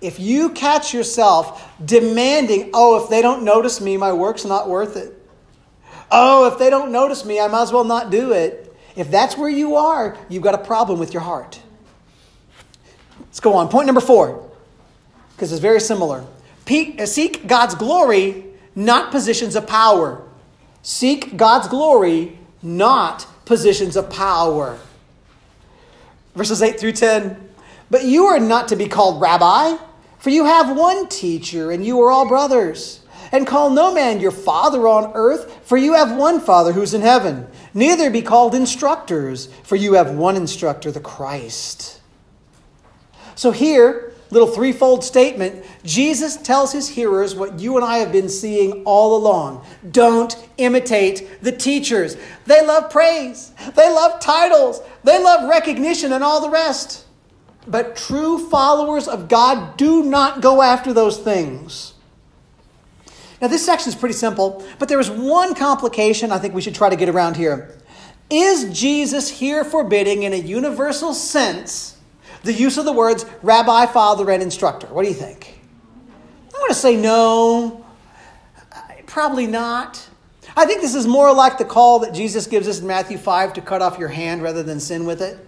If 0.00 0.20
you 0.20 0.50
catch 0.50 0.94
yourself 0.94 1.72
demanding, 1.84 2.70
oh, 2.72 3.02
if 3.02 3.10
they 3.10 3.20
don't 3.22 3.44
notice 3.44 3.80
me, 3.80 3.96
my 3.96 4.12
work's 4.12 4.44
not 4.44 4.68
worth 4.68 4.96
it. 4.96 5.14
Oh, 6.10 6.46
if 6.46 6.58
they 6.58 6.70
don't 6.70 6.92
notice 6.92 7.24
me, 7.24 7.40
I 7.40 7.48
might 7.48 7.62
as 7.62 7.72
well 7.72 7.84
not 7.84 8.10
do 8.10 8.32
it. 8.32 8.76
If 8.96 9.10
that's 9.10 9.36
where 9.36 9.48
you 9.48 9.76
are, 9.76 10.16
you've 10.28 10.42
got 10.42 10.54
a 10.54 10.64
problem 10.64 10.98
with 10.98 11.12
your 11.12 11.22
heart. 11.22 11.60
Let's 13.20 13.40
go 13.40 13.54
on. 13.54 13.68
Point 13.68 13.86
number 13.86 14.00
four, 14.00 14.50
because 15.34 15.52
it's 15.52 15.60
very 15.60 15.80
similar. 15.80 16.24
Uh, 16.70 17.06
seek 17.06 17.46
God's 17.46 17.74
glory, 17.74 18.44
not 18.74 19.10
positions 19.10 19.56
of 19.56 19.66
power. 19.66 20.22
Seek 20.82 21.36
God's 21.36 21.68
glory, 21.68 22.37
not 22.62 23.26
positions 23.44 23.96
of 23.96 24.10
power. 24.10 24.78
Verses 26.34 26.62
8 26.62 26.78
through 26.78 26.92
10. 26.92 27.48
But 27.90 28.04
you 28.04 28.26
are 28.26 28.38
not 28.38 28.68
to 28.68 28.76
be 28.76 28.88
called 28.88 29.20
rabbi, 29.20 29.76
for 30.18 30.30
you 30.30 30.44
have 30.44 30.76
one 30.76 31.08
teacher, 31.08 31.70
and 31.70 31.84
you 31.84 32.00
are 32.02 32.10
all 32.10 32.28
brothers. 32.28 33.00
And 33.32 33.46
call 33.46 33.70
no 33.70 33.92
man 33.92 34.20
your 34.20 34.30
father 34.30 34.86
on 34.88 35.12
earth, 35.14 35.60
for 35.64 35.76
you 35.76 35.94
have 35.94 36.16
one 36.16 36.40
Father 36.40 36.72
who's 36.72 36.94
in 36.94 37.02
heaven. 37.02 37.46
Neither 37.74 38.10
be 38.10 38.22
called 38.22 38.54
instructors, 38.54 39.46
for 39.64 39.76
you 39.76 39.94
have 39.94 40.12
one 40.12 40.36
instructor, 40.36 40.90
the 40.90 41.00
Christ. 41.00 42.00
So 43.34 43.50
here, 43.50 44.14
little 44.30 44.48
threefold 44.48 45.04
statement, 45.04 45.64
Jesus 45.84 46.36
tells 46.36 46.72
his 46.72 46.88
hearers 46.88 47.34
what 47.34 47.58
you 47.58 47.76
and 47.76 47.84
I 47.84 47.98
have 47.98 48.12
been 48.12 48.28
seeing 48.28 48.84
all 48.84 49.16
along. 49.16 49.64
Don't 49.90 50.36
imitate 50.58 51.42
the 51.42 51.52
teachers. 51.52 52.16
They 52.46 52.64
love 52.64 52.90
praise, 52.90 53.52
they 53.74 53.90
love 53.90 54.20
titles, 54.20 54.80
they 55.04 55.22
love 55.22 55.48
recognition, 55.48 56.12
and 56.12 56.22
all 56.22 56.40
the 56.40 56.50
rest. 56.50 57.06
But 57.66 57.96
true 57.96 58.48
followers 58.48 59.08
of 59.08 59.28
God 59.28 59.76
do 59.76 60.02
not 60.02 60.40
go 60.40 60.62
after 60.62 60.92
those 60.92 61.18
things. 61.18 61.94
Now, 63.40 63.48
this 63.48 63.64
section 63.64 63.88
is 63.88 63.94
pretty 63.94 64.14
simple, 64.14 64.64
but 64.78 64.88
there 64.88 64.98
is 64.98 65.10
one 65.10 65.54
complication 65.54 66.32
I 66.32 66.38
think 66.38 66.54
we 66.54 66.62
should 66.62 66.74
try 66.74 66.88
to 66.88 66.96
get 66.96 67.08
around 67.08 67.36
here. 67.36 67.78
Is 68.30 68.78
Jesus 68.78 69.28
here 69.28 69.64
forbidding, 69.64 70.24
in 70.24 70.32
a 70.32 70.36
universal 70.36 71.14
sense, 71.14 71.97
the 72.42 72.52
use 72.52 72.78
of 72.78 72.84
the 72.84 72.92
words 72.92 73.24
rabbi, 73.42 73.86
father, 73.86 74.30
and 74.30 74.42
instructor? 74.42 74.86
What 74.88 75.02
do 75.02 75.08
you 75.08 75.14
think? 75.14 75.58
I 76.54 76.58
want 76.58 76.70
to 76.70 76.78
say 76.78 76.96
no. 76.96 77.84
Probably 79.06 79.46
not. 79.46 80.06
I 80.56 80.66
think 80.66 80.80
this 80.80 80.94
is 80.94 81.06
more 81.06 81.32
like 81.32 81.58
the 81.58 81.64
call 81.64 82.00
that 82.00 82.12
Jesus 82.12 82.46
gives 82.46 82.66
us 82.68 82.80
in 82.80 82.86
Matthew 82.86 83.16
5 83.16 83.54
to 83.54 83.60
cut 83.60 83.80
off 83.80 83.98
your 83.98 84.08
hand 84.08 84.42
rather 84.42 84.62
than 84.62 84.80
sin 84.80 85.06
with 85.06 85.22
it. 85.22 85.38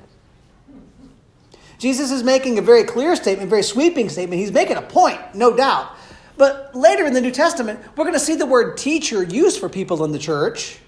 Jesus 1.78 2.10
is 2.10 2.22
making 2.22 2.58
a 2.58 2.62
very 2.62 2.84
clear 2.84 3.16
statement, 3.16 3.48
very 3.48 3.62
sweeping 3.62 4.08
statement. 4.08 4.38
He's 4.38 4.52
making 4.52 4.76
a 4.76 4.82
point, 4.82 5.18
no 5.34 5.56
doubt. 5.56 5.96
But 6.36 6.74
later 6.74 7.06
in 7.06 7.12
the 7.14 7.20
New 7.20 7.30
Testament, 7.30 7.80
we're 7.96 8.04
going 8.04 8.14
to 8.14 8.20
see 8.20 8.34
the 8.34 8.46
word 8.46 8.76
teacher 8.76 9.22
used 9.22 9.58
for 9.58 9.68
people 9.68 10.04
in 10.04 10.12
the 10.12 10.18
church. 10.18 10.78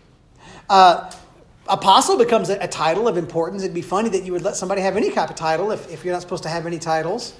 Uh, 0.68 1.10
apostle 1.68 2.18
becomes 2.18 2.50
a, 2.50 2.58
a, 2.58 2.68
title 2.68 3.08
of 3.08 3.16
importance. 3.16 3.62
It'd 3.62 3.74
be 3.74 3.82
funny 3.82 4.08
that 4.10 4.24
you 4.24 4.32
would 4.32 4.42
let 4.42 4.56
somebody 4.56 4.80
have 4.80 4.96
any 4.96 5.10
kind 5.10 5.30
of 5.30 5.36
title 5.36 5.70
if, 5.70 5.90
if 5.90 6.04
you're 6.04 6.12
not 6.12 6.22
supposed 6.22 6.42
to 6.42 6.48
have 6.48 6.66
any 6.66 6.78
titles. 6.78 7.34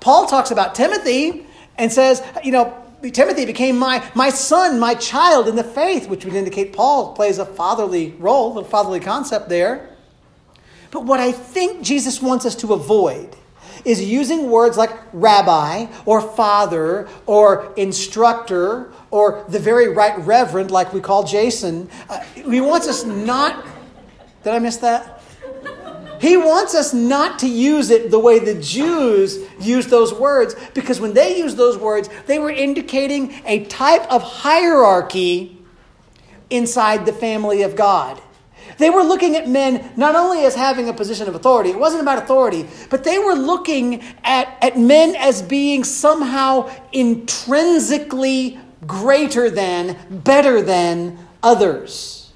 Paul 0.00 0.26
talks 0.26 0.50
about 0.50 0.74
Timothy 0.74 1.46
and 1.78 1.92
says, 1.92 2.22
you 2.44 2.52
know, 2.52 2.76
Timothy 3.12 3.46
became 3.46 3.78
my, 3.78 4.06
my 4.14 4.28
son, 4.28 4.78
my 4.78 4.94
child 4.94 5.48
in 5.48 5.56
the 5.56 5.64
faith, 5.64 6.08
which 6.08 6.24
would 6.24 6.34
indicate 6.34 6.72
Paul 6.72 7.14
plays 7.14 7.38
a 7.38 7.46
fatherly 7.46 8.10
role, 8.18 8.58
a 8.58 8.64
fatherly 8.64 9.00
concept 9.00 9.48
there. 9.48 9.88
But 10.90 11.06
what 11.06 11.20
I 11.20 11.32
think 11.32 11.82
Jesus 11.82 12.20
wants 12.20 12.44
us 12.44 12.54
to 12.56 12.74
avoid 12.74 13.36
is 13.84 14.02
using 14.02 14.50
words 14.50 14.76
like 14.76 14.90
rabbi 15.12 15.86
or 16.06 16.20
father 16.20 17.08
or 17.26 17.72
instructor 17.76 18.92
or 19.10 19.44
the 19.48 19.58
very 19.58 19.88
right 19.88 20.18
reverend, 20.18 20.70
like 20.70 20.92
we 20.92 21.00
call 21.00 21.24
Jason. 21.24 21.88
Uh, 22.08 22.20
he 22.34 22.60
wants 22.60 22.88
us 22.88 23.04
not. 23.04 23.66
Did 24.42 24.54
I 24.54 24.58
miss 24.58 24.76
that? 24.78 25.22
He 26.20 26.36
wants 26.36 26.74
us 26.74 26.92
not 26.92 27.38
to 27.38 27.48
use 27.48 27.88
it 27.88 28.10
the 28.10 28.18
way 28.18 28.38
the 28.38 28.60
Jews 28.60 29.38
used 29.58 29.88
those 29.88 30.12
words, 30.12 30.54
because 30.74 31.00
when 31.00 31.14
they 31.14 31.38
used 31.38 31.56
those 31.56 31.78
words, 31.78 32.10
they 32.26 32.38
were 32.38 32.50
indicating 32.50 33.40
a 33.46 33.64
type 33.64 34.02
of 34.12 34.22
hierarchy 34.22 35.56
inside 36.50 37.06
the 37.06 37.12
family 37.12 37.62
of 37.62 37.74
God. 37.74 38.20
They 38.80 38.88
were 38.88 39.02
looking 39.02 39.36
at 39.36 39.46
men 39.46 39.92
not 39.94 40.16
only 40.16 40.46
as 40.46 40.54
having 40.54 40.88
a 40.88 40.94
position 40.94 41.28
of 41.28 41.34
authority, 41.34 41.68
it 41.68 41.78
wasn't 41.78 42.00
about 42.00 42.16
authority, 42.16 42.66
but 42.88 43.04
they 43.04 43.18
were 43.18 43.34
looking 43.34 44.02
at, 44.24 44.56
at 44.62 44.78
men 44.78 45.14
as 45.16 45.42
being 45.42 45.84
somehow 45.84 46.70
intrinsically 46.90 48.58
greater 48.86 49.50
than, 49.50 49.98
better 50.08 50.62
than 50.62 51.18
others. 51.42 52.32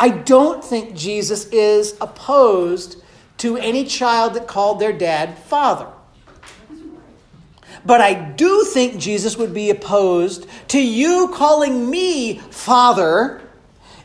I 0.00 0.08
don't 0.08 0.62
think 0.64 0.96
Jesus 0.96 1.46
is 1.50 1.96
opposed 2.00 3.00
to 3.38 3.56
any 3.56 3.84
child 3.84 4.34
that 4.34 4.48
called 4.48 4.80
their 4.80 4.92
dad 4.92 5.38
father. 5.38 5.86
But 7.86 8.00
I 8.00 8.14
do 8.14 8.64
think 8.64 8.98
Jesus 8.98 9.36
would 9.36 9.54
be 9.54 9.70
opposed 9.70 10.48
to 10.68 10.82
you 10.82 11.30
calling 11.32 11.88
me 11.88 12.38
father 12.38 13.40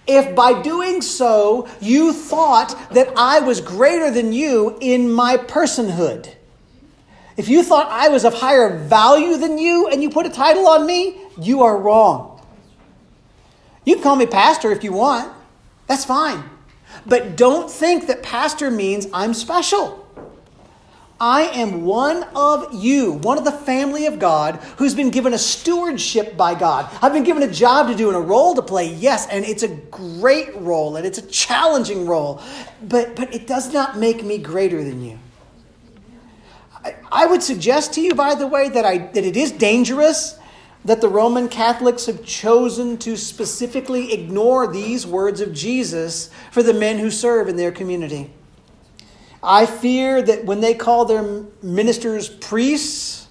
if 0.09 0.35
by 0.35 0.59
doing 0.61 1.01
so 1.01 1.69
you 1.79 2.11
thought 2.11 2.75
that 2.91 3.13
I 3.15 3.39
was 3.39 3.61
greater 3.61 4.09
than 4.09 4.33
you 4.33 4.77
in 4.81 5.11
my 5.11 5.37
personhood. 5.37 6.33
If 7.37 7.47
you 7.47 7.63
thought 7.63 7.87
I 7.89 8.09
was 8.09 8.25
of 8.25 8.33
higher 8.33 8.75
value 8.77 9.37
than 9.37 9.57
you 9.57 9.87
and 9.87 10.01
you 10.03 10.09
put 10.09 10.25
a 10.25 10.29
title 10.29 10.67
on 10.67 10.85
me, 10.85 11.21
you 11.39 11.61
are 11.61 11.77
wrong. 11.77 12.41
You 13.85 13.95
can 13.95 14.03
call 14.03 14.15
me 14.15 14.25
pastor 14.25 14.71
if 14.71 14.83
you 14.83 14.91
want. 14.91 15.31
That's 15.87 16.05
fine. 16.05 16.43
But 17.05 17.37
don't 17.37 17.71
think 17.71 18.07
that 18.07 18.23
pastor 18.23 18.69
means 18.69 19.07
I'm 19.13 19.33
special. 19.33 20.08
I 21.21 21.43
am 21.49 21.83
one 21.83 22.23
of 22.33 22.73
you, 22.73 23.11
one 23.11 23.37
of 23.37 23.43
the 23.43 23.51
family 23.51 24.05
of 24.05 24.19
God, 24.19 24.55
who's 24.77 24.95
been 24.95 25.09
given 25.09 25.33
a 25.33 25.37
stewardship 25.37 26.37
by 26.37 26.55
God. 26.55 26.89
I've 27.01 27.11
been 27.11 27.25
given 27.25 27.43
a 27.43 27.51
job 27.51 27.87
to 27.87 27.95
do 27.95 28.07
and 28.07 28.15
a 28.15 28.21
role 28.21 28.55
to 28.55 28.61
play, 28.61 28.93
yes, 28.93 29.27
and 29.27 29.43
it's 29.43 29.63
a 29.63 29.67
great 29.67 30.55
role 30.55 30.95
and 30.95 31.05
it's 31.05 31.17
a 31.17 31.27
challenging 31.27 32.07
role, 32.07 32.41
but, 32.81 33.17
but 33.17 33.33
it 33.33 33.47
does 33.47 33.73
not 33.73 33.97
make 33.97 34.23
me 34.23 34.37
greater 34.37 34.81
than 34.81 35.03
you. 35.03 35.19
I, 36.85 36.95
I 37.11 37.25
would 37.25 37.43
suggest 37.43 37.93
to 37.93 38.01
you, 38.01 38.15
by 38.15 38.35
the 38.35 38.47
way, 38.47 38.69
that, 38.69 38.85
I, 38.85 38.99
that 38.99 39.25
it 39.25 39.35
is 39.35 39.51
dangerous 39.51 40.39
that 40.85 41.01
the 41.01 41.09
Roman 41.09 41.49
Catholics 41.49 42.05
have 42.05 42.23
chosen 42.23 42.97
to 42.99 43.17
specifically 43.17 44.13
ignore 44.13 44.71
these 44.71 45.05
words 45.05 45.41
of 45.41 45.53
Jesus 45.53 46.29
for 46.51 46.63
the 46.63 46.73
men 46.73 46.97
who 46.97 47.11
serve 47.11 47.49
in 47.49 47.57
their 47.57 47.73
community. 47.73 48.31
I 49.41 49.65
fear 49.65 50.21
that 50.21 50.45
when 50.45 50.59
they 50.59 50.73
call 50.73 51.05
their 51.05 51.45
ministers 51.61 52.29
priests, 52.29 53.27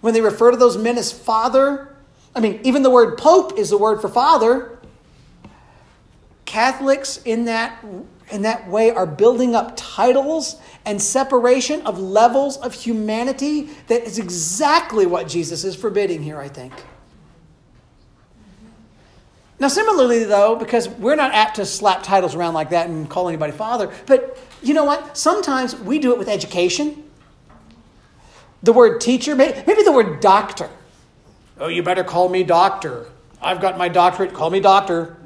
when 0.00 0.14
they 0.14 0.20
refer 0.20 0.50
to 0.50 0.56
those 0.56 0.76
men 0.76 0.98
as 0.98 1.12
father, 1.12 1.94
I 2.34 2.40
mean, 2.40 2.60
even 2.64 2.82
the 2.82 2.90
word 2.90 3.16
pope 3.18 3.58
is 3.58 3.70
the 3.70 3.78
word 3.78 4.00
for 4.00 4.08
father. 4.08 4.78
Catholics 6.44 7.18
in 7.24 7.44
that, 7.46 7.84
in 8.30 8.42
that 8.42 8.68
way 8.68 8.90
are 8.90 9.06
building 9.06 9.54
up 9.54 9.74
titles 9.76 10.56
and 10.84 11.00
separation 11.00 11.82
of 11.82 11.98
levels 11.98 12.56
of 12.58 12.74
humanity 12.74 13.70
that 13.88 14.02
is 14.04 14.18
exactly 14.18 15.06
what 15.06 15.28
Jesus 15.28 15.64
is 15.64 15.76
forbidding 15.76 16.22
here, 16.22 16.38
I 16.38 16.48
think. 16.48 16.72
Now, 19.60 19.68
similarly, 19.68 20.24
though, 20.24 20.56
because 20.56 20.88
we're 20.88 21.14
not 21.14 21.32
apt 21.32 21.56
to 21.56 21.66
slap 21.66 22.02
titles 22.02 22.34
around 22.34 22.54
like 22.54 22.70
that 22.70 22.88
and 22.88 23.08
call 23.08 23.28
anybody 23.28 23.52
father, 23.52 23.92
but 24.06 24.38
you 24.62 24.74
know 24.74 24.84
what? 24.84 25.16
Sometimes 25.16 25.76
we 25.76 25.98
do 25.98 26.12
it 26.12 26.18
with 26.18 26.28
education. 26.28 27.04
The 28.62 28.72
word 28.72 29.00
teacher, 29.00 29.36
maybe 29.36 29.82
the 29.82 29.92
word 29.92 30.20
doctor. 30.20 30.70
Oh, 31.58 31.68
you 31.68 31.82
better 31.82 32.02
call 32.02 32.28
me 32.28 32.42
doctor. 32.42 33.06
I've 33.40 33.60
got 33.60 33.78
my 33.78 33.88
doctorate, 33.88 34.32
call 34.32 34.50
me 34.50 34.60
doctor. 34.60 35.16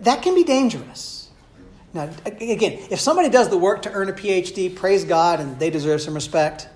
That 0.00 0.22
can 0.22 0.34
be 0.34 0.44
dangerous. 0.44 1.28
Now, 1.92 2.08
again, 2.24 2.78
if 2.90 3.00
somebody 3.00 3.28
does 3.28 3.48
the 3.48 3.58
work 3.58 3.82
to 3.82 3.92
earn 3.92 4.08
a 4.08 4.12
PhD, 4.12 4.74
praise 4.74 5.04
God 5.04 5.40
and 5.40 5.58
they 5.58 5.68
deserve 5.68 6.00
some 6.00 6.14
respect. 6.14 6.68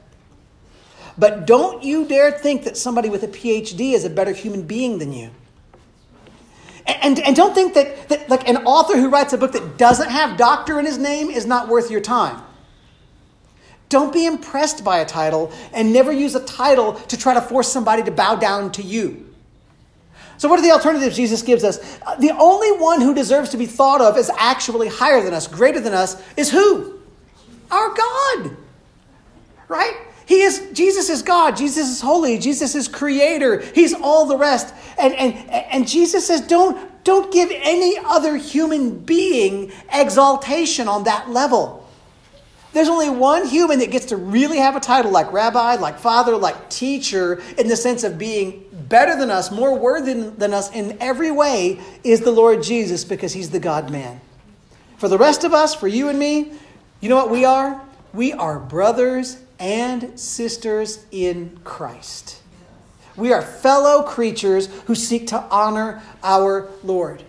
But 1.16 1.46
don't 1.46 1.82
you 1.84 2.06
dare 2.06 2.32
think 2.32 2.64
that 2.64 2.76
somebody 2.76 3.08
with 3.08 3.22
a 3.22 3.28
PhD 3.28 3.92
is 3.92 4.04
a 4.04 4.10
better 4.10 4.32
human 4.32 4.62
being 4.62 4.98
than 4.98 5.12
you. 5.12 5.30
And, 6.86 7.18
and 7.20 7.34
don't 7.34 7.54
think 7.54 7.74
that, 7.74 8.08
that 8.08 8.28
like 8.28 8.48
an 8.48 8.58
author 8.58 8.96
who 8.96 9.08
writes 9.08 9.32
a 9.32 9.38
book 9.38 9.52
that 9.52 9.78
doesn't 9.78 10.10
have 10.10 10.36
doctor 10.36 10.78
in 10.78 10.84
his 10.84 10.98
name 10.98 11.30
is 11.30 11.46
not 11.46 11.68
worth 11.68 11.90
your 11.90 12.00
time. 12.00 12.42
Don't 13.88 14.12
be 14.12 14.26
impressed 14.26 14.84
by 14.84 14.98
a 14.98 15.06
title 15.06 15.52
and 15.72 15.92
never 15.92 16.12
use 16.12 16.34
a 16.34 16.44
title 16.44 16.94
to 16.94 17.16
try 17.16 17.34
to 17.34 17.40
force 17.40 17.70
somebody 17.70 18.02
to 18.02 18.10
bow 18.10 18.34
down 18.34 18.72
to 18.72 18.82
you. 18.82 19.34
So, 20.36 20.48
what 20.48 20.58
are 20.58 20.62
the 20.62 20.72
alternatives 20.72 21.14
Jesus 21.14 21.42
gives 21.42 21.62
us? 21.62 22.00
Uh, 22.04 22.16
the 22.16 22.32
only 22.32 22.72
one 22.72 23.00
who 23.00 23.14
deserves 23.14 23.50
to 23.50 23.56
be 23.56 23.66
thought 23.66 24.00
of 24.00 24.16
as 24.16 24.30
actually 24.36 24.88
higher 24.88 25.22
than 25.22 25.32
us, 25.32 25.46
greater 25.46 25.80
than 25.80 25.94
us, 25.94 26.20
is 26.36 26.50
who? 26.50 26.98
Our 27.70 27.94
God. 27.94 28.56
Right? 29.68 29.96
He 30.27 30.41
is 30.41 30.70
Jesus 30.72 31.11
is 31.11 31.22
God. 31.22 31.57
Jesus 31.57 31.89
is 31.89 32.01
holy. 32.01 32.39
Jesus 32.39 32.75
is 32.75 32.89
creator. 32.89 33.61
He's 33.61 33.95
all 33.95 34.27
the 34.27 34.39
rest. 34.39 34.75
And 34.99 35.12
and 35.14 35.35
and 35.51 35.89
Jesus 35.89 36.27
says, 36.27 36.41
don't 36.41 37.05
don't 37.05 37.33
give 37.33 37.51
any 37.53 37.99
other 37.99 38.37
human 38.37 38.99
being 38.99 39.72
exaltation 39.93 40.89
on 40.89 41.05
that 41.05 41.31
level. 41.31 41.83
There's 42.72 42.89
only 42.89 43.11
one 43.11 43.47
human 43.47 43.79
that 43.81 43.93
gets 43.93 44.07
to 44.07 44.16
really 44.16 44.59
have 44.59 44.75
a 44.75 44.81
title 44.81 45.12
like 45.12 45.33
rabbi, 45.33 45.77
like 45.77 45.99
father, 45.99 46.37
like 46.37 46.70
teacher, 46.70 47.41
in 47.57 47.68
the 47.68 47.77
sense 47.77 48.03
of 48.03 48.18
being 48.18 48.64
better 48.72 49.16
than 49.16 49.31
us, 49.31 49.53
more 49.53 49.79
worthy 49.79 50.14
than 50.14 50.53
us 50.53 50.72
in 50.72 50.97
every 51.01 51.31
way, 51.31 51.79
is 52.03 52.22
the 52.22 52.33
Lord 52.33 52.64
Jesus 52.64 53.05
because 53.05 53.33
he's 53.33 53.51
the 53.51 53.61
God 53.61 53.93
man. 53.93 54.20
For 54.97 55.09
the 55.09 55.18
rest 55.18 55.45
of 55.45 55.55
us, 55.55 55.72
for 55.72 55.87
you 55.87 56.09
and 56.09 56.18
me, 56.18 56.53
you 57.01 57.09
know 57.09 57.16
what 57.16 57.31
we 57.31 57.45
are? 57.45 57.81
We 58.12 58.33
are 58.33 58.59
brothers 58.59 59.37
and 59.64 60.20
sisters 60.20 61.06
in 61.10 61.58
Christ. 61.64 62.42
We 63.16 63.32
are 63.32 63.40
fellow 63.40 64.02
creatures 64.02 64.66
who 64.84 64.94
seek 64.94 65.28
to 65.28 65.40
honor 65.44 66.02
our 66.22 66.68
Lord. 66.82 67.22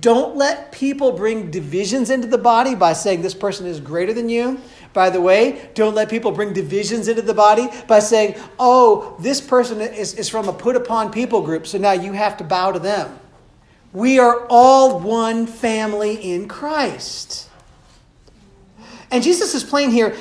Don't 0.00 0.36
let 0.36 0.70
people 0.70 1.10
bring 1.10 1.50
divisions 1.50 2.10
into 2.10 2.28
the 2.28 2.38
body 2.38 2.76
by 2.76 2.92
saying 2.92 3.22
this 3.22 3.34
person 3.34 3.66
is 3.66 3.80
greater 3.80 4.12
than 4.12 4.28
you. 4.28 4.60
By 4.92 5.10
the 5.10 5.20
way, 5.20 5.68
don't 5.74 5.96
let 5.96 6.08
people 6.08 6.30
bring 6.30 6.52
divisions 6.52 7.08
into 7.08 7.22
the 7.22 7.34
body 7.34 7.68
by 7.88 7.98
saying, 7.98 8.36
oh, 8.60 9.16
this 9.18 9.40
person 9.40 9.80
is, 9.80 10.14
is 10.14 10.28
from 10.28 10.48
a 10.48 10.52
put 10.52 10.76
upon 10.76 11.10
people 11.10 11.42
group, 11.42 11.66
so 11.66 11.76
now 11.76 11.90
you 11.90 12.12
have 12.12 12.36
to 12.36 12.44
bow 12.44 12.70
to 12.70 12.78
them. 12.78 13.18
We 13.92 14.20
are 14.20 14.46
all 14.48 15.00
one 15.00 15.48
family 15.48 16.14
in 16.14 16.46
Christ. 16.46 17.50
And 19.10 19.24
Jesus 19.24 19.54
is 19.54 19.64
playing 19.64 19.90
here. 19.90 20.16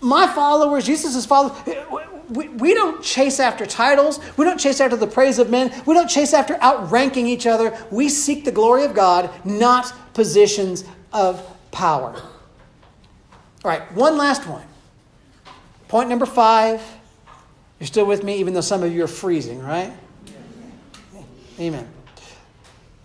My 0.00 0.26
followers, 0.26 0.86
Jesus' 0.86 1.26
followers, 1.26 1.58
we, 2.28 2.48
we 2.48 2.74
don't 2.74 3.02
chase 3.02 3.40
after 3.40 3.66
titles. 3.66 4.20
We 4.36 4.44
don't 4.44 4.58
chase 4.58 4.80
after 4.80 4.96
the 4.96 5.06
praise 5.06 5.38
of 5.38 5.50
men. 5.50 5.72
We 5.86 5.94
don't 5.94 6.08
chase 6.08 6.34
after 6.34 6.60
outranking 6.62 7.26
each 7.26 7.46
other. 7.46 7.76
We 7.90 8.08
seek 8.08 8.44
the 8.44 8.52
glory 8.52 8.84
of 8.84 8.94
God, 8.94 9.30
not 9.44 9.92
positions 10.14 10.84
of 11.12 11.44
power. 11.70 12.14
All 13.64 13.70
right, 13.70 13.90
one 13.92 14.16
last 14.16 14.46
one. 14.46 14.64
Point 15.88 16.08
number 16.08 16.26
five. 16.26 16.82
You're 17.80 17.86
still 17.86 18.06
with 18.06 18.24
me, 18.24 18.38
even 18.38 18.54
though 18.54 18.60
some 18.60 18.82
of 18.82 18.92
you 18.92 19.04
are 19.04 19.08
freezing, 19.08 19.60
right? 19.60 19.92
Amen. 21.58 21.88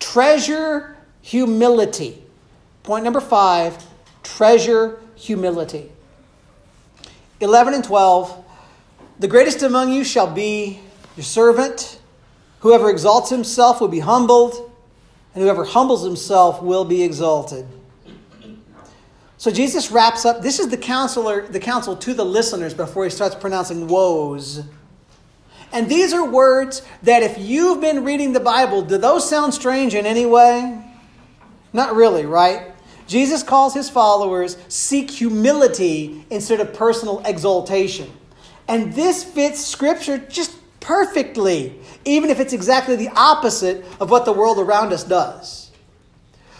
Treasure 0.00 0.96
humility. 1.22 2.22
Point 2.82 3.04
number 3.04 3.20
five 3.20 3.82
treasure 4.22 5.00
humility. 5.14 5.90
11 7.40 7.74
and 7.74 7.84
12 7.84 8.44
the 9.18 9.28
greatest 9.28 9.62
among 9.62 9.92
you 9.92 10.02
shall 10.02 10.26
be 10.26 10.80
your 11.16 11.24
servant. 11.24 12.00
Whoever 12.60 12.90
exalts 12.90 13.30
himself 13.30 13.80
will 13.80 13.88
be 13.88 14.00
humbled, 14.00 14.72
and 15.34 15.42
whoever 15.42 15.64
humbles 15.64 16.04
himself 16.04 16.60
will 16.62 16.84
be 16.84 17.02
exalted. 17.02 17.66
So 19.38 19.50
Jesus 19.50 19.90
wraps 19.90 20.24
up. 20.24 20.42
This 20.42 20.58
is 20.58 20.68
the 20.68 20.76
counselor, 20.76 21.46
the 21.46 21.60
counsel 21.60 21.96
to 21.96 22.14
the 22.14 22.24
listeners 22.24 22.74
before 22.74 23.04
he 23.04 23.10
starts 23.10 23.34
pronouncing 23.34 23.86
woes. 23.86 24.62
And 25.72 25.88
these 25.88 26.12
are 26.12 26.28
words 26.28 26.82
that 27.02 27.22
if 27.22 27.38
you've 27.38 27.80
been 27.80 28.04
reading 28.04 28.32
the 28.32 28.40
Bible, 28.40 28.82
do 28.82 28.96
those 28.96 29.28
sound 29.28 29.54
strange 29.54 29.94
in 29.94 30.06
any 30.06 30.26
way? 30.26 30.82
Not 31.72 31.94
really, 31.94 32.26
right? 32.26 32.73
Jesus 33.06 33.42
calls 33.42 33.74
his 33.74 33.90
followers 33.90 34.56
seek 34.68 35.10
humility 35.10 36.24
instead 36.30 36.60
of 36.60 36.74
personal 36.74 37.22
exaltation. 37.24 38.10
And 38.66 38.94
this 38.94 39.22
fits 39.22 39.64
Scripture 39.64 40.18
just 40.18 40.56
perfectly, 40.80 41.78
even 42.04 42.30
if 42.30 42.40
it's 42.40 42.52
exactly 42.52 42.96
the 42.96 43.08
opposite 43.08 43.84
of 44.00 44.10
what 44.10 44.24
the 44.24 44.32
world 44.32 44.58
around 44.58 44.92
us 44.92 45.04
does. 45.04 45.70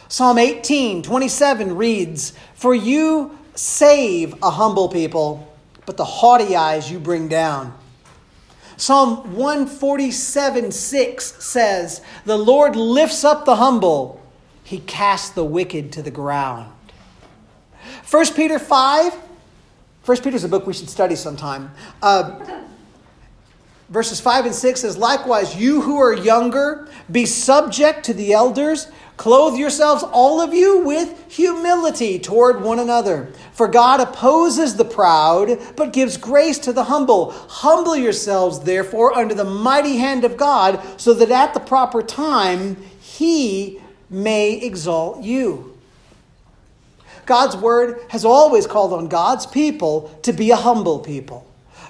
Psalm 0.09 0.39
18, 0.39 1.03
27 1.03 1.77
reads, 1.77 2.35
For 2.55 2.75
you 2.75 3.39
save 3.55 4.35
a 4.43 4.51
humble 4.51 4.89
people, 4.89 5.53
but 5.87 5.97
the 5.97 6.05
haughty 6.05 6.57
eyes 6.57 6.91
you 6.91 6.99
bring 6.99 7.29
down. 7.29 7.77
Psalm 8.77 9.35
147, 9.37 10.73
6 10.73 11.45
says, 11.45 12.01
The 12.25 12.37
Lord 12.37 12.77
lifts 12.77 13.25
up 13.25 13.45
the 13.45 13.57
humble, 13.57 14.21
he 14.65 14.81
casts 14.81 15.31
the 15.31 15.45
wicked 15.45 15.93
to 15.93 16.03
the 16.03 16.11
ground. 16.11 16.73
1 18.11 18.35
Peter 18.35 18.59
5, 18.59 19.15
First 20.03 20.23
Peter 20.23 20.37
is 20.37 20.45
a 20.45 20.49
book 20.49 20.67
we 20.67 20.75
should 20.75 20.91
study 20.91 21.15
sometime. 21.15 21.71
Uh, 22.03 22.63
verses 23.89 24.21
5 24.21 24.47
and 24.47 24.55
6 24.55 24.81
says, 24.81 24.99
Likewise, 24.99 25.57
you 25.57 25.81
who 25.81 25.99
are 25.99 26.13
younger, 26.13 26.89
be 27.11 27.25
subject 27.25 28.05
to 28.05 28.15
the 28.15 28.33
elders. 28.33 28.89
Clothe 29.17 29.57
yourselves, 29.57 30.03
all 30.03 30.41
of 30.43 30.53
you, 30.53 30.81
with 30.81 31.33
humility 31.33 32.19
toward 32.19 32.61
one 32.61 32.81
another. 32.81 33.33
For 33.53 33.69
God 33.69 34.01
opposes 34.01 34.77
the 34.77 34.85
proud, 34.85 35.59
but 35.77 35.93
gives 35.93 36.19
grace 36.19 36.59
to 36.61 36.73
the 36.73 36.85
humble. 36.85 37.31
Humble 37.31 37.97
yourselves, 37.97 38.61
therefore, 38.61 39.17
under 39.17 39.35
the 39.35 39.45
mighty 39.45 39.97
hand 39.97 40.25
of 40.25 40.37
God, 40.37 40.83
so 41.01 41.15
that 41.15 41.31
at 41.31 41.55
the 41.55 41.61
proper 41.61 42.03
time 42.03 42.77
he 43.01 43.81
may 44.11 44.55
exalt 44.55 45.23
you. 45.23 45.77
God's 47.27 47.57
word 47.57 48.01
has 48.09 48.25
always 48.25 48.67
called 48.67 48.93
on 48.93 49.09
God's 49.09 49.47
people 49.47 50.17
to 50.23 50.33
be 50.33 50.51
a 50.51 50.57
humble 50.57 50.99
people. 50.99 51.47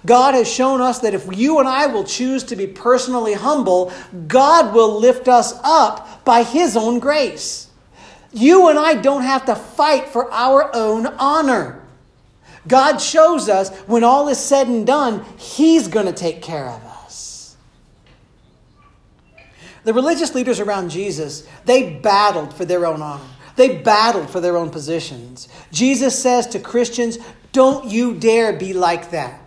God 0.06 0.34
has 0.34 0.52
shown 0.52 0.80
us 0.80 1.00
that 1.00 1.14
if 1.14 1.26
you 1.36 1.58
and 1.58 1.68
I 1.68 1.86
will 1.86 2.04
choose 2.04 2.44
to 2.44 2.56
be 2.56 2.66
personally 2.66 3.32
humble, 3.32 3.92
God 4.28 4.74
will 4.74 5.00
lift 5.00 5.28
us 5.28 5.58
up 5.64 6.24
by 6.24 6.42
His 6.42 6.76
own 6.76 6.98
grace. 6.98 7.68
You 8.32 8.68
and 8.68 8.78
I 8.78 8.94
don't 8.94 9.22
have 9.22 9.46
to 9.46 9.54
fight 9.54 10.08
for 10.08 10.30
our 10.30 10.74
own 10.74 11.06
honor. 11.06 11.80
God 12.66 12.98
shows 12.98 13.48
us 13.48 13.74
when 13.86 14.04
all 14.04 14.28
is 14.28 14.38
said 14.38 14.68
and 14.68 14.86
done, 14.86 15.24
He's 15.38 15.88
going 15.88 16.06
to 16.06 16.12
take 16.12 16.42
care 16.42 16.68
of 16.68 16.84
us. 16.84 16.93
The 19.84 19.94
religious 19.94 20.34
leaders 20.34 20.60
around 20.60 20.90
Jesus, 20.90 21.46
they 21.66 21.94
battled 21.94 22.54
for 22.54 22.64
their 22.64 22.86
own 22.86 23.02
honor. 23.02 23.24
They 23.56 23.78
battled 23.78 24.30
for 24.30 24.40
their 24.40 24.56
own 24.56 24.70
positions. 24.70 25.48
Jesus 25.70 26.20
says 26.20 26.46
to 26.48 26.58
Christians, 26.58 27.18
don't 27.52 27.88
you 27.88 28.14
dare 28.14 28.52
be 28.52 28.72
like 28.72 29.10
that. 29.12 29.43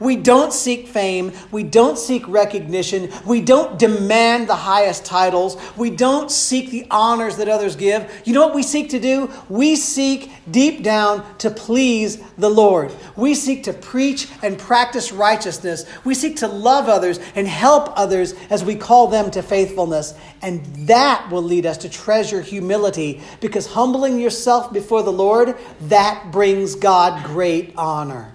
We 0.00 0.16
don't 0.16 0.52
seek 0.52 0.88
fame. 0.88 1.32
We 1.50 1.62
don't 1.62 1.98
seek 1.98 2.26
recognition. 2.28 3.12
We 3.26 3.40
don't 3.40 3.78
demand 3.78 4.48
the 4.48 4.54
highest 4.54 5.04
titles. 5.04 5.56
We 5.76 5.90
don't 5.90 6.30
seek 6.30 6.70
the 6.70 6.86
honors 6.90 7.36
that 7.36 7.48
others 7.48 7.76
give. 7.76 8.10
You 8.24 8.32
know 8.32 8.46
what 8.46 8.54
we 8.54 8.62
seek 8.62 8.90
to 8.90 9.00
do? 9.00 9.30
We 9.48 9.76
seek 9.76 10.30
deep 10.50 10.82
down 10.82 11.24
to 11.38 11.50
please 11.50 12.18
the 12.38 12.50
Lord. 12.50 12.92
We 13.16 13.34
seek 13.34 13.64
to 13.64 13.72
preach 13.72 14.28
and 14.42 14.58
practice 14.58 15.12
righteousness. 15.12 15.84
We 16.04 16.14
seek 16.14 16.36
to 16.36 16.48
love 16.48 16.88
others 16.88 17.18
and 17.34 17.46
help 17.46 17.92
others 17.98 18.34
as 18.50 18.64
we 18.64 18.74
call 18.74 19.08
them 19.08 19.30
to 19.32 19.42
faithfulness. 19.42 20.14
And 20.42 20.64
that 20.88 21.30
will 21.30 21.42
lead 21.42 21.66
us 21.66 21.78
to 21.78 21.88
treasure 21.88 22.40
humility 22.40 23.22
because 23.40 23.66
humbling 23.66 24.18
yourself 24.18 24.72
before 24.72 25.02
the 25.02 25.12
Lord, 25.12 25.56
that 25.82 26.30
brings 26.30 26.74
God 26.74 27.24
great 27.24 27.72
honor. 27.76 28.32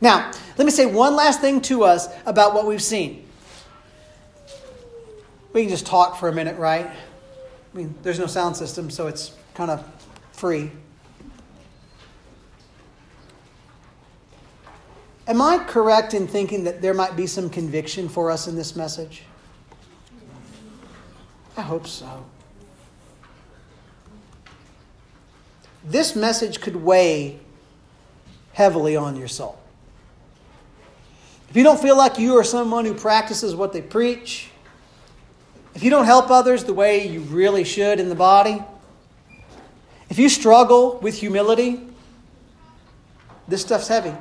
Now, 0.00 0.30
let 0.56 0.64
me 0.64 0.70
say 0.70 0.86
one 0.86 1.16
last 1.16 1.40
thing 1.40 1.60
to 1.62 1.84
us 1.84 2.08
about 2.24 2.54
what 2.54 2.66
we've 2.66 2.82
seen. 2.82 3.26
We 5.52 5.62
can 5.62 5.70
just 5.70 5.86
talk 5.86 6.18
for 6.18 6.28
a 6.28 6.32
minute, 6.32 6.58
right? 6.58 6.86
I 6.86 7.76
mean, 7.76 7.94
there's 8.02 8.18
no 8.18 8.26
sound 8.26 8.56
system, 8.56 8.90
so 8.90 9.06
it's 9.06 9.34
kind 9.54 9.70
of 9.70 9.84
free. 10.32 10.70
Am 15.26 15.42
I 15.42 15.58
correct 15.58 16.14
in 16.14 16.26
thinking 16.26 16.64
that 16.64 16.80
there 16.80 16.94
might 16.94 17.16
be 17.16 17.26
some 17.26 17.50
conviction 17.50 18.08
for 18.08 18.30
us 18.30 18.48
in 18.48 18.56
this 18.56 18.74
message? 18.74 19.24
I 21.56 21.62
hope 21.62 21.86
so. 21.86 22.24
This 25.84 26.14
message 26.14 26.60
could 26.60 26.76
weigh 26.76 27.40
heavily 28.52 28.96
on 28.96 29.16
your 29.16 29.28
soul. 29.28 29.57
If 31.48 31.56
you 31.56 31.62
don't 31.62 31.80
feel 31.80 31.96
like 31.96 32.18
you 32.18 32.36
are 32.38 32.44
someone 32.44 32.84
who 32.84 32.94
practices 32.94 33.54
what 33.54 33.72
they 33.72 33.80
preach, 33.80 34.50
if 35.74 35.82
you 35.82 35.90
don't 35.90 36.04
help 36.04 36.30
others 36.30 36.64
the 36.64 36.74
way 36.74 37.08
you 37.08 37.20
really 37.20 37.64
should 37.64 38.00
in 38.00 38.08
the 38.08 38.14
body, 38.14 38.62
if 40.10 40.18
you 40.18 40.28
struggle 40.28 40.98
with 40.98 41.14
humility, 41.14 41.80
this 43.46 43.62
stuff's 43.62 43.88
heavy. 43.88 44.14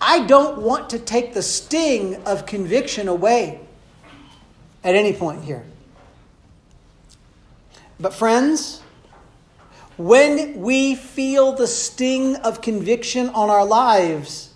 I 0.00 0.26
don't 0.26 0.62
want 0.62 0.90
to 0.90 0.98
take 0.98 1.34
the 1.34 1.42
sting 1.42 2.16
of 2.24 2.46
conviction 2.46 3.08
away 3.08 3.60
at 4.82 4.94
any 4.94 5.12
point 5.12 5.44
here. 5.44 5.64
But, 8.00 8.14
friends, 8.14 8.80
when 9.96 10.60
we 10.60 10.94
feel 10.94 11.52
the 11.52 11.66
sting 11.66 12.36
of 12.36 12.62
conviction 12.62 13.28
on 13.30 13.50
our 13.50 13.66
lives, 13.66 14.54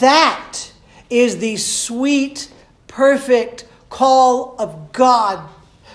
that 0.00 0.72
is 1.10 1.38
the 1.38 1.56
sweet, 1.56 2.50
perfect 2.88 3.66
call 3.90 4.56
of 4.58 4.92
God 4.92 5.48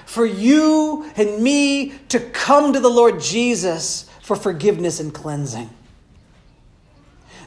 for 0.05 0.25
you 0.25 1.09
and 1.15 1.41
me 1.41 1.93
to 2.09 2.19
come 2.19 2.73
to 2.73 2.79
the 2.79 2.89
Lord 2.89 3.19
Jesus 3.21 4.09
for 4.21 4.35
forgiveness 4.35 4.99
and 4.99 5.13
cleansing. 5.13 5.69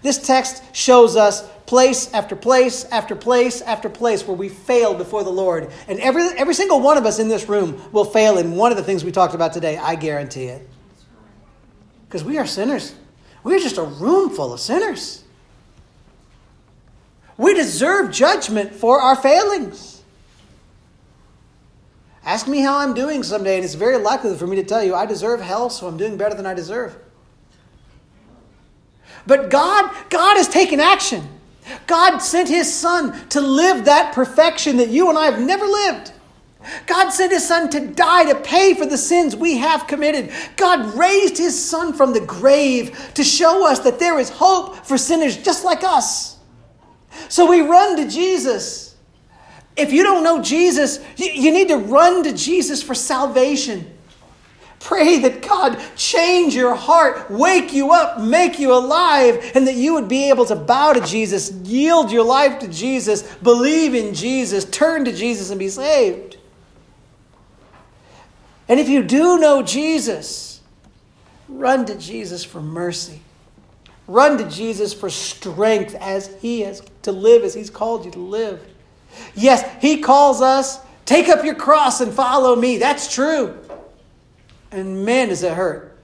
This 0.02 0.18
text 0.18 0.62
shows 0.74 1.16
us 1.16 1.48
place 1.64 2.12
after 2.12 2.36
place 2.36 2.84
after 2.86 3.16
place 3.16 3.62
after 3.62 3.88
place 3.88 4.26
where 4.26 4.36
we 4.36 4.50
failed 4.50 4.98
before 4.98 5.24
the 5.24 5.30
Lord. 5.30 5.70
And 5.88 5.98
every, 5.98 6.22
every 6.36 6.52
single 6.52 6.80
one 6.80 6.98
of 6.98 7.06
us 7.06 7.18
in 7.18 7.28
this 7.28 7.48
room 7.48 7.80
will 7.90 8.04
fail 8.04 8.36
in 8.36 8.52
one 8.52 8.70
of 8.70 8.76
the 8.76 8.84
things 8.84 9.02
we 9.02 9.12
talked 9.12 9.34
about 9.34 9.54
today. 9.54 9.78
I 9.78 9.94
guarantee 9.94 10.46
it. 10.46 10.68
Because 12.06 12.22
we 12.22 12.36
are 12.36 12.46
sinners. 12.46 12.94
We're 13.42 13.60
just 13.60 13.78
a 13.78 13.82
room 13.82 14.30
full 14.30 14.52
of 14.52 14.60
sinners. 14.60 15.23
We 17.36 17.54
deserve 17.54 18.12
judgment 18.12 18.74
for 18.74 19.00
our 19.00 19.16
failings. 19.16 20.02
Ask 22.24 22.48
me 22.48 22.60
how 22.60 22.78
I'm 22.78 22.94
doing 22.94 23.22
someday, 23.22 23.56
and 23.56 23.64
it's 23.64 23.74
very 23.74 23.98
likely 23.98 24.34
for 24.36 24.46
me 24.46 24.56
to 24.56 24.64
tell 24.64 24.82
you 24.82 24.94
I 24.94 25.04
deserve 25.04 25.40
hell, 25.40 25.68
so 25.68 25.86
I'm 25.86 25.96
doing 25.96 26.16
better 26.16 26.34
than 26.34 26.46
I 26.46 26.54
deserve. 26.54 26.96
But 29.26 29.50
God, 29.50 29.94
God 30.10 30.36
has 30.36 30.48
taken 30.48 30.80
action. 30.80 31.28
God 31.86 32.18
sent 32.18 32.48
his 32.48 32.72
son 32.72 33.28
to 33.30 33.40
live 33.40 33.86
that 33.86 34.14
perfection 34.14 34.76
that 34.78 34.88
you 34.88 35.08
and 35.08 35.18
I 35.18 35.26
have 35.26 35.40
never 35.40 35.66
lived. 35.66 36.12
God 36.86 37.10
sent 37.10 37.32
his 37.32 37.46
son 37.46 37.68
to 37.70 37.88
die 37.88 38.24
to 38.32 38.40
pay 38.40 38.74
for 38.74 38.86
the 38.86 38.96
sins 38.96 39.36
we 39.36 39.58
have 39.58 39.86
committed. 39.86 40.30
God 40.56 40.94
raised 40.94 41.36
his 41.36 41.62
son 41.62 41.92
from 41.92 42.12
the 42.12 42.20
grave 42.20 43.12
to 43.14 43.24
show 43.24 43.68
us 43.68 43.80
that 43.80 43.98
there 43.98 44.18
is 44.18 44.30
hope 44.30 44.76
for 44.76 44.96
sinners 44.96 45.36
just 45.36 45.64
like 45.64 45.84
us. 45.84 46.33
So 47.28 47.48
we 47.48 47.60
run 47.60 47.96
to 47.96 48.08
Jesus. 48.08 48.94
If 49.76 49.92
you 49.92 50.02
don't 50.02 50.22
know 50.22 50.40
Jesus, 50.40 51.00
you 51.16 51.52
need 51.52 51.68
to 51.68 51.76
run 51.76 52.22
to 52.24 52.32
Jesus 52.32 52.82
for 52.82 52.94
salvation. 52.94 53.90
Pray 54.78 55.18
that 55.20 55.40
God 55.40 55.80
change 55.96 56.54
your 56.54 56.74
heart, 56.74 57.30
wake 57.30 57.72
you 57.72 57.90
up, 57.92 58.20
make 58.20 58.58
you 58.58 58.72
alive, 58.72 59.52
and 59.54 59.66
that 59.66 59.76
you 59.76 59.94
would 59.94 60.08
be 60.08 60.28
able 60.28 60.44
to 60.44 60.54
bow 60.54 60.92
to 60.92 61.00
Jesus, 61.00 61.50
yield 61.50 62.12
your 62.12 62.22
life 62.22 62.58
to 62.58 62.68
Jesus, 62.68 63.22
believe 63.36 63.94
in 63.94 64.14
Jesus, 64.14 64.66
turn 64.66 65.06
to 65.06 65.12
Jesus, 65.12 65.48
and 65.48 65.58
be 65.58 65.70
saved. 65.70 66.36
And 68.68 68.78
if 68.78 68.88
you 68.88 69.02
do 69.02 69.38
know 69.38 69.62
Jesus, 69.62 70.60
run 71.48 71.86
to 71.86 71.96
Jesus 71.96 72.44
for 72.44 72.60
mercy. 72.60 73.22
Run 74.06 74.36
to 74.36 74.48
Jesus 74.48 74.92
for 74.92 75.08
strength 75.08 75.94
as 75.94 76.26
He 76.40 76.60
has 76.60 76.82
to 77.04 77.12
live, 77.12 77.42
as 77.42 77.54
He's 77.54 77.70
called 77.70 78.04
you 78.04 78.10
to 78.12 78.18
live. 78.18 78.60
Yes, 79.34 79.64
He 79.80 80.00
calls 80.00 80.42
us, 80.42 80.80
take 81.04 81.28
up 81.28 81.44
your 81.44 81.54
cross 81.54 82.00
and 82.00 82.12
follow 82.12 82.56
me. 82.56 82.78
That's 82.78 83.12
true. 83.12 83.58
And 84.70 85.04
man, 85.04 85.28
does 85.28 85.42
it 85.42 85.52
hurt. 85.52 85.94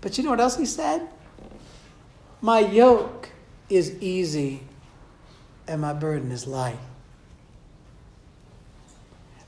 But 0.00 0.18
you 0.18 0.24
know 0.24 0.30
what 0.30 0.40
else 0.40 0.56
he 0.56 0.66
said? 0.66 1.08
My 2.40 2.60
yoke 2.60 3.30
is 3.68 4.00
easy 4.00 4.62
and 5.66 5.80
my 5.80 5.92
burden 5.92 6.30
is 6.30 6.46
light. 6.46 6.78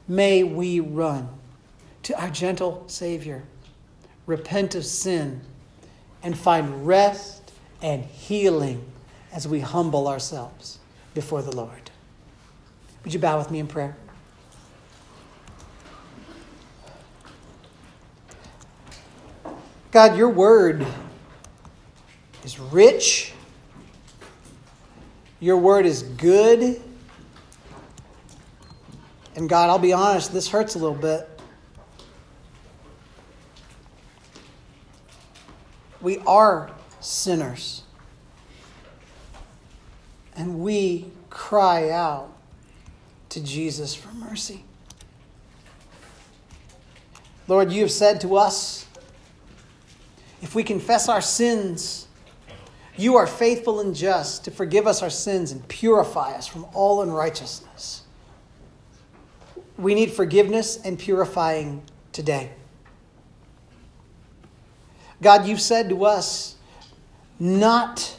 May 0.09 0.43
we 0.43 0.81
run 0.81 1.29
to 2.03 2.21
our 2.21 2.31
gentle 2.31 2.83
Savior, 2.87 3.45
repent 4.27 4.75
of 4.75 4.85
sin, 4.85 5.43
and 6.23 6.37
find 6.37 6.87
rest 6.87 7.53
and 7.83 8.05
healing 8.05 8.85
as 9.33 9.47
we 9.47 9.61
humble 9.61 10.09
ourselves 10.09 10.79
before 11.15 11.43
the 11.43 11.55
Lord. 11.55 11.91
Would 13.05 13.13
you 13.13 13.21
bow 13.21 13.39
with 13.39 13.51
me 13.51 13.59
in 13.59 13.67
prayer? 13.67 13.97
God, 19.91 20.17
your 20.17 20.29
word 20.29 20.87
is 22.45 22.59
rich. 22.59 23.33
Your 25.41 25.57
word 25.57 25.87
is 25.87 26.03
good. 26.03 26.83
And 29.37 29.49
God, 29.49 29.71
I'll 29.71 29.79
be 29.79 29.93
honest, 29.93 30.33
this 30.33 30.49
hurts 30.49 30.75
a 30.75 30.79
little 30.79 30.97
bit. 30.97 31.29
We 36.01 36.19
are 36.27 36.71
sinners. 37.01 37.83
And 40.39 40.61
we 40.61 41.07
cry 41.31 41.91
out 41.91 42.33
to 43.31 43.43
Jesus 43.43 43.95
for 43.95 44.13
mercy. 44.15 44.65
Lord, 47.49 47.73
you 47.73 47.81
have 47.81 47.91
said 47.91 48.21
to 48.21 48.37
us, 48.37 48.87
if 50.41 50.55
we 50.55 50.63
confess 50.63 51.09
our 51.09 51.21
sins, 51.21 52.07
you 52.97 53.17
are 53.17 53.27
faithful 53.27 53.81
and 53.81 53.95
just 53.95 54.45
to 54.45 54.51
forgive 54.51 54.87
us 54.87 55.03
our 55.03 55.11
sins 55.11 55.51
and 55.51 55.67
purify 55.67 56.35
us 56.35 56.47
from 56.47 56.67
all 56.73 57.03
unrighteousness. 57.03 58.03
We 59.77 59.95
need 59.95 60.13
forgiveness 60.13 60.79
and 60.85 60.99
purifying 60.99 61.83
today. 62.13 62.51
God, 65.21 65.47
you've 65.47 65.61
said 65.61 65.89
to 65.89 66.05
us 66.05 66.55
not 67.41 68.18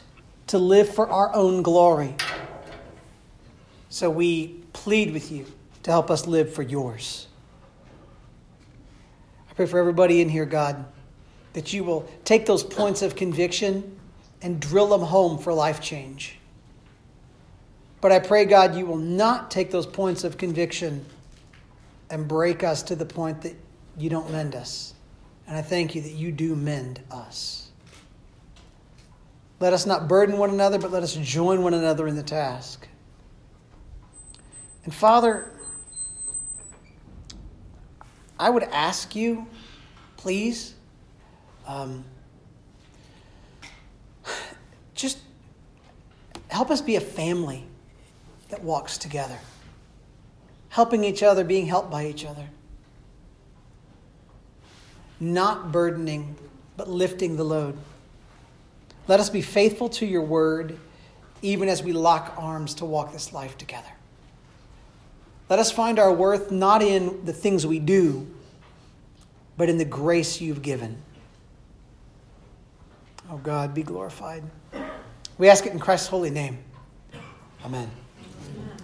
to 0.50 0.58
live 0.58 0.88
for 0.88 1.08
our 1.08 1.34
own 1.34 1.62
glory. 1.62 2.14
So 3.88 4.08
we 4.08 4.62
plead 4.72 5.12
with 5.12 5.32
you 5.32 5.46
to 5.82 5.90
help 5.90 6.10
us 6.10 6.26
live 6.26 6.54
for 6.54 6.62
yours. 6.62 7.26
I 9.48 9.54
pray 9.54 9.66
for 9.66 9.78
everybody 9.78 10.20
in 10.20 10.28
here, 10.28 10.46
God 10.46 10.84
that 11.52 11.72
you 11.72 11.84
will 11.84 12.08
take 12.24 12.46
those 12.46 12.62
points 12.62 13.02
of 13.02 13.16
conviction 13.16 13.98
and 14.42 14.60
drill 14.60 14.88
them 14.88 15.02
home 15.02 15.38
for 15.38 15.52
life 15.52 15.80
change. 15.80 16.38
But 18.00 18.12
I 18.12 18.18
pray, 18.18 18.44
God, 18.44 18.74
you 18.74 18.86
will 18.86 18.96
not 18.96 19.50
take 19.50 19.70
those 19.70 19.86
points 19.86 20.24
of 20.24 20.38
conviction 20.38 21.04
and 22.08 22.26
break 22.26 22.64
us 22.64 22.82
to 22.84 22.96
the 22.96 23.04
point 23.04 23.42
that 23.42 23.54
you 23.98 24.08
don't 24.08 24.30
mend 24.30 24.54
us. 24.54 24.94
And 25.46 25.56
I 25.56 25.62
thank 25.62 25.94
you 25.94 26.00
that 26.02 26.12
you 26.12 26.32
do 26.32 26.54
mend 26.54 27.00
us. 27.10 27.69
Let 29.60 29.74
us 29.74 29.84
not 29.84 30.08
burden 30.08 30.38
one 30.38 30.48
another, 30.48 30.78
but 30.78 30.90
let 30.90 31.02
us 31.02 31.14
join 31.14 31.62
one 31.62 31.74
another 31.74 32.08
in 32.08 32.16
the 32.16 32.22
task. 32.22 32.88
And 34.84 34.94
Father, 34.94 35.52
I 38.38 38.48
would 38.48 38.62
ask 38.62 39.14
you, 39.14 39.46
please, 40.16 40.74
um, 41.66 42.06
just 44.94 45.18
help 46.48 46.70
us 46.70 46.80
be 46.80 46.96
a 46.96 47.00
family 47.00 47.66
that 48.48 48.64
walks 48.64 48.96
together, 48.96 49.38
helping 50.70 51.04
each 51.04 51.22
other, 51.22 51.44
being 51.44 51.66
helped 51.66 51.90
by 51.90 52.06
each 52.06 52.24
other. 52.24 52.48
Not 55.20 55.70
burdening, 55.70 56.34
but 56.78 56.88
lifting 56.88 57.36
the 57.36 57.44
load. 57.44 57.76
Let 59.10 59.18
us 59.18 59.28
be 59.28 59.42
faithful 59.42 59.88
to 59.88 60.06
your 60.06 60.22
word, 60.22 60.78
even 61.42 61.68
as 61.68 61.82
we 61.82 61.92
lock 61.92 62.32
arms 62.38 62.74
to 62.74 62.84
walk 62.84 63.12
this 63.12 63.32
life 63.32 63.58
together. 63.58 63.90
Let 65.48 65.58
us 65.58 65.72
find 65.72 65.98
our 65.98 66.12
worth 66.12 66.52
not 66.52 66.80
in 66.80 67.24
the 67.24 67.32
things 67.32 67.66
we 67.66 67.80
do, 67.80 68.32
but 69.56 69.68
in 69.68 69.78
the 69.78 69.84
grace 69.84 70.40
you've 70.40 70.62
given. 70.62 71.02
Oh 73.28 73.38
God, 73.38 73.74
be 73.74 73.82
glorified. 73.82 74.44
We 75.38 75.48
ask 75.48 75.66
it 75.66 75.72
in 75.72 75.80
Christ's 75.80 76.06
holy 76.06 76.30
name. 76.30 76.58
Amen. 77.64 77.90